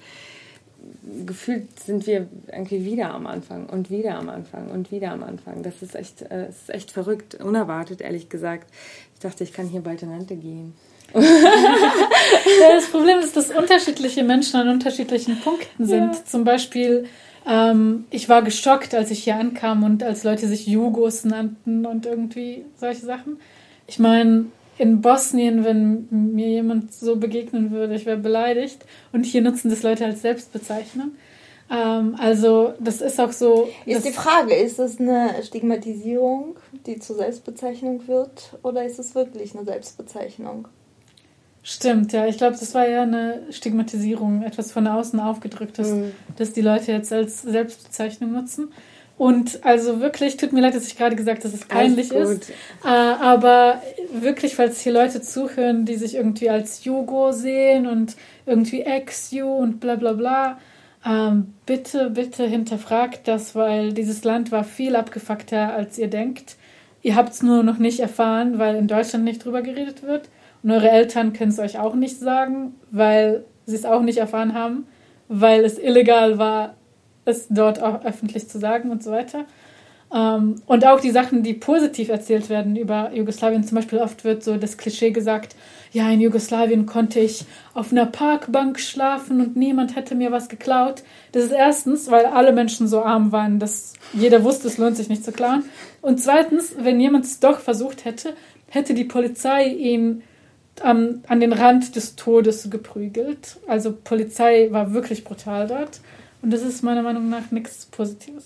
gefühlt 1.26 1.80
sind 1.80 2.06
wir 2.08 2.28
irgendwie 2.52 2.84
wieder 2.84 3.14
am 3.14 3.28
Anfang 3.28 3.68
und 3.68 3.90
wieder 3.90 4.18
am 4.18 4.28
Anfang 4.28 4.70
und 4.70 4.92
wieder 4.92 5.12
am 5.12 5.24
Anfang. 5.24 5.64
Das 5.64 5.82
ist 5.82 5.96
echt, 5.96 6.24
äh, 6.24 6.50
ist 6.50 6.70
echt 6.70 6.92
verrückt, 6.92 7.36
unerwartet, 7.36 8.02
ehrlich 8.02 8.28
gesagt. 8.28 8.70
Ich 9.14 9.22
dachte, 9.22 9.44
ich 9.44 9.54
kann 9.54 9.68
hier 9.68 9.82
bald 9.82 10.02
in 10.04 10.12
Rente 10.12 10.36
gehen. 10.36 10.74
das 11.14 12.88
Problem 12.92 13.20
ist, 13.20 13.38
dass 13.38 13.52
unterschiedliche 13.52 14.24
Menschen 14.24 14.60
an 14.60 14.68
unterschiedlichen 14.68 15.40
Punkten 15.40 15.86
sind. 15.86 16.16
Ja. 16.16 16.26
Zum 16.26 16.44
Beispiel, 16.44 17.06
ähm, 17.48 18.06
ich 18.10 18.28
war 18.28 18.42
geschockt, 18.42 18.94
als 18.94 19.10
ich 19.10 19.24
hier 19.24 19.38
ankam 19.38 19.84
und 19.84 20.04
als 20.04 20.24
Leute 20.24 20.48
sich 20.48 20.68
Jugos 20.68 21.24
nannten 21.24 21.86
und 21.86 22.06
irgendwie 22.06 22.66
solche 22.76 23.06
Sachen. 23.06 23.40
Ich 23.88 24.00
meine, 24.00 24.48
in 24.78 25.02
Bosnien, 25.02 25.64
wenn 25.64 26.08
mir 26.10 26.48
jemand 26.48 26.94
so 26.94 27.16
begegnen 27.16 27.72
würde, 27.72 27.96
ich 27.96 28.06
wäre 28.06 28.18
beleidigt. 28.18 28.86
Und 29.12 29.26
hier 29.26 29.42
nutzen 29.42 29.70
das 29.70 29.84
Leute 29.84 30.06
als 30.06 30.22
Selbstbezeichnung. 30.22 31.12
Ähm, 31.70 32.16
also 32.18 32.74
das 32.80 33.02
ist 33.02 33.20
auch 33.20 33.32
so. 33.32 33.70
Ist 33.86 34.06
die 34.06 34.12
Frage, 34.12 34.56
ist 34.56 34.80
es 34.80 35.00
eine 35.00 35.32
Stigmatisierung, 35.44 36.58
die 36.86 37.00
zur 37.00 37.18
Selbstbezeichnung 37.18 38.08
wird, 38.08 38.54
oder 38.64 38.86
ist 38.86 39.00
es 39.00 39.16
wirklich 39.16 39.56
eine 39.56 39.66
Selbstbezeichnung? 39.66 40.68
Stimmt, 41.64 42.14
ja. 42.14 42.26
Ich 42.28 42.38
glaube, 42.38 42.56
das 42.58 42.74
war 42.74 42.88
ja 42.88 43.02
eine 43.02 43.42
Stigmatisierung, 43.50 44.44
etwas 44.44 44.72
von 44.72 44.88
außen 44.88 45.20
aufgedrücktes, 45.20 45.92
mhm. 45.92 46.14
dass 46.38 46.54
die 46.54 46.62
Leute 46.62 46.94
jetzt 46.94 47.12
als 47.12 47.42
Selbstbezeichnung 47.42 48.32
nutzen. 48.32 48.70
Und 49.18 49.66
also 49.66 50.00
wirklich, 50.00 50.38
tut 50.38 50.54
mir 50.54 50.62
leid, 50.62 50.76
dass 50.76 50.88
ich 50.88 50.96
gerade 50.96 51.16
gesagt 51.16 51.40
habe, 51.40 51.52
dass 51.52 51.60
es 51.60 51.68
peinlich 51.68 52.12
ist. 52.12 52.50
Äh, 52.84 52.88
aber 52.88 53.82
wirklich, 54.14 54.56
falls 54.56 54.80
hier 54.80 54.94
Leute 54.94 55.22
zuhören, 55.22 55.86
die 55.86 55.96
sich 55.96 56.16
irgendwie 56.16 56.50
als 56.52 56.84
Jugo 56.84 57.32
sehen 57.32 57.88
und 57.88 58.16
irgendwie 58.46 58.82
Ex-Ju 58.82 59.48
und 59.48 59.80
bla 59.80 59.96
bla 59.96 60.14
bla, 60.14 60.60
ähm, 61.04 61.54
bitte, 61.66 62.12
bitte 62.12 62.46
hinterfragt 62.46 63.28
das, 63.28 63.56
weil 63.56 63.94
dieses 63.94 64.24
Land 64.24 64.52
war 64.52 64.64
viel 64.64 64.96
abgefuckter, 64.96 65.74
als 65.74 65.98
ihr 65.98 66.10
denkt. 66.10 66.56
Ihr 67.02 67.16
habt 67.16 67.34
es 67.34 67.42
nur 67.42 67.64
noch 67.64 67.78
nicht 67.80 68.00
erfahren, 68.00 68.60
weil 68.60 68.76
in 68.76 68.88
Deutschland 68.88 69.24
nicht 69.24 69.44
drüber 69.44 69.64
geredet 69.64 70.04
wird. 70.04 70.30
Und 70.62 70.72
eure 70.72 70.90
Eltern 70.90 71.34
können 71.34 71.52
es 71.52 71.60
euch 71.60 71.80
auch 71.80 71.96
nicht 71.96 72.20
sagen, 72.20 72.76
weil 72.92 73.46
sie 73.66 73.76
es 73.76 73.86
auch 73.86 74.02
nicht 74.02 74.18
erfahren 74.18 74.54
haben, 74.54 74.86
weil 75.28 75.64
es 75.64 75.80
illegal 75.80 76.38
war, 76.38 76.76
es 77.28 77.48
dort 77.50 77.82
auch 77.82 78.04
öffentlich 78.04 78.50
zu 78.50 78.60
sagen 78.60 78.90
und 78.90 79.04
so 79.04 79.12
weiter. 79.12 79.46
Ähm, 80.14 80.62
und 80.66 80.86
auch 80.86 81.02
die 81.02 81.12
Sachen, 81.12 81.44
die 81.44 81.54
positiv 81.54 82.10
erzählt 82.10 82.50
werden 82.50 82.76
über 82.76 83.12
Jugoslawien. 83.14 83.64
Zum 83.64 83.76
Beispiel 83.76 84.00
oft 84.00 84.24
wird 84.24 84.44
so 84.44 84.58
das 84.58 84.78
Klischee 84.78 85.12
gesagt, 85.12 85.56
ja, 85.92 86.10
in 86.10 86.22
Jugoslawien 86.22 86.86
konnte 86.86 87.20
ich 87.20 87.46
auf 87.74 87.92
einer 87.92 88.06
Parkbank 88.06 88.80
schlafen 88.80 89.42
und 89.42 89.56
niemand 89.56 89.96
hätte 89.96 90.16
mir 90.16 90.32
was 90.32 90.50
geklaut. 90.50 91.04
Das 91.32 91.44
ist 91.44 91.52
erstens, 91.52 92.10
weil 92.10 92.26
alle 92.26 92.54
Menschen 92.54 92.88
so 92.88 93.04
arm 93.04 93.32
waren, 93.32 93.60
dass 93.60 93.94
jeder 94.14 94.44
wusste, 94.44 94.68
es 94.68 94.78
lohnt 94.78 94.98
sich 94.98 95.10
nicht 95.10 95.26
zu 95.26 95.32
klauen. 95.32 95.64
Und 96.02 96.22
zweitens, 96.22 96.76
wenn 96.80 97.00
jemand 97.00 97.26
es 97.26 97.40
doch 97.40 97.60
versucht 97.60 98.06
hätte, 98.06 98.34
hätte 98.70 98.94
die 98.94 99.06
Polizei 99.06 99.68
ihn 99.68 100.24
ähm, 100.84 101.24
an 101.28 101.40
den 101.40 101.54
Rand 101.54 101.96
des 101.96 102.16
Todes 102.16 102.70
geprügelt. 102.70 103.58
Also 103.68 103.92
Polizei 103.92 104.70
war 104.72 104.94
wirklich 104.94 105.24
brutal 105.24 105.68
dort. 105.68 106.00
Und 106.48 106.54
das 106.54 106.62
ist 106.62 106.82
meiner 106.82 107.02
Meinung 107.02 107.28
nach 107.28 107.52
nichts 107.52 107.88
Positives. 107.88 108.46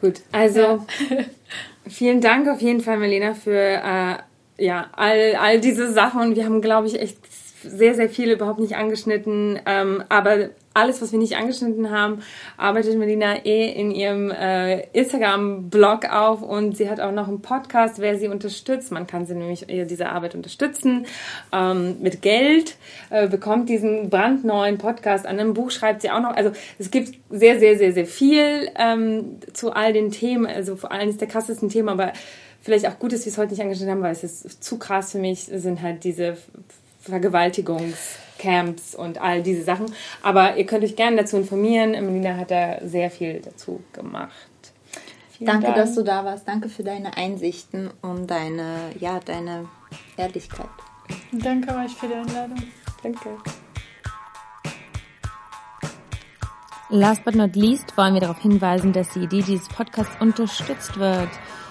Gut, 0.00 0.22
also 0.32 0.60
ja. 0.60 0.86
vielen 1.86 2.22
Dank 2.22 2.48
auf 2.48 2.62
jeden 2.62 2.80
Fall, 2.80 2.96
Melina, 2.96 3.34
für 3.34 3.52
äh, 3.52 4.16
ja, 4.56 4.86
all, 4.92 5.34
all 5.38 5.60
diese 5.60 5.92
Sachen. 5.92 6.34
Wir 6.34 6.46
haben, 6.46 6.62
glaube 6.62 6.86
ich, 6.86 6.98
echt 6.98 7.18
sehr, 7.62 7.94
sehr 7.94 8.08
viel 8.08 8.30
überhaupt 8.30 8.60
nicht 8.60 8.76
angeschnitten. 8.76 9.60
Ähm, 9.66 10.04
aber 10.08 10.48
alles, 10.74 11.02
was 11.02 11.12
wir 11.12 11.18
nicht 11.18 11.36
angeschnitten 11.36 11.90
haben, 11.90 12.22
arbeitet 12.56 12.98
Melina 12.98 13.44
eh 13.44 13.72
in 13.72 13.90
ihrem 13.90 14.30
äh, 14.30 14.80
Instagram-Blog 14.92 16.10
auf 16.10 16.42
und 16.42 16.76
sie 16.76 16.88
hat 16.88 17.00
auch 17.00 17.12
noch 17.12 17.28
einen 17.28 17.42
Podcast, 17.42 17.98
wer 17.98 18.18
sie 18.18 18.28
unterstützt. 18.28 18.92
Man 18.92 19.06
kann 19.06 19.26
sie 19.26 19.34
nämlich 19.34 19.68
äh, 19.68 19.84
diese 19.84 20.08
Arbeit 20.08 20.34
unterstützen 20.34 21.06
ähm, 21.52 21.96
mit 22.00 22.22
Geld, 22.22 22.76
äh, 23.10 23.28
bekommt 23.28 23.68
diesen 23.68 24.10
brandneuen 24.10 24.78
Podcast. 24.78 25.26
An 25.26 25.38
einem 25.38 25.54
Buch 25.54 25.70
schreibt 25.70 26.02
sie 26.02 26.10
auch 26.10 26.20
noch. 26.20 26.34
Also 26.34 26.52
es 26.78 26.90
gibt 26.90 27.18
sehr, 27.30 27.58
sehr, 27.58 27.78
sehr, 27.78 27.92
sehr 27.92 28.06
viel 28.06 28.70
ähm, 28.76 29.38
zu 29.52 29.72
all 29.72 29.92
den 29.92 30.10
Themen. 30.10 30.46
Also 30.46 30.76
vor 30.76 30.92
allem 30.92 31.08
ist 31.08 31.20
der 31.20 31.28
krassesten 31.28 31.68
Themen, 31.68 31.88
aber 31.88 32.12
vielleicht 32.62 32.86
auch 32.86 32.98
gut, 32.98 33.12
dass 33.12 33.24
wir 33.24 33.32
es 33.32 33.38
heute 33.38 33.52
nicht 33.52 33.62
angeschnitten 33.62 33.92
haben, 33.92 34.02
weil 34.02 34.12
es 34.12 34.24
ist 34.24 34.62
zu 34.62 34.78
krass 34.78 35.12
für 35.12 35.18
mich, 35.18 35.44
sind 35.44 35.82
halt 35.82 36.04
diese 36.04 36.36
Vergewaltigungscamps 37.02 38.94
und 38.94 39.20
all 39.20 39.42
diese 39.42 39.62
Sachen. 39.62 39.86
Aber 40.22 40.56
ihr 40.56 40.66
könnt 40.66 40.84
euch 40.84 40.96
gerne 40.96 41.18
dazu 41.18 41.36
informieren. 41.36 41.90
Melina 41.92 42.36
hat 42.36 42.50
da 42.50 42.78
sehr 42.86 43.10
viel 43.10 43.40
dazu 43.40 43.82
gemacht. 43.92 44.32
Vielen 45.36 45.46
Danke, 45.46 45.66
Dank. 45.66 45.76
dass 45.76 45.94
du 45.94 46.02
da 46.02 46.24
warst. 46.24 46.46
Danke 46.46 46.68
für 46.68 46.84
deine 46.84 47.16
Einsichten 47.16 47.90
und 48.00 48.30
deine, 48.30 48.90
ja, 49.00 49.18
deine 49.20 49.68
Ehrlichkeit. 50.16 50.68
Danke 51.32 51.74
euch 51.74 51.92
für 51.92 52.06
die 52.06 52.14
Einladung. 52.14 52.62
Danke. 53.02 53.30
Last 56.94 57.24
but 57.24 57.34
not 57.34 57.56
least 57.56 57.96
wollen 57.96 58.14
wir 58.14 58.20
darauf 58.20 58.40
hinweisen, 58.40 58.92
dass 58.92 59.08
die 59.14 59.20
Idee 59.20 59.42
dieses 59.42 59.66
Podcasts 59.68 60.14
unterstützt 60.20 60.98
wird. 60.98 61.30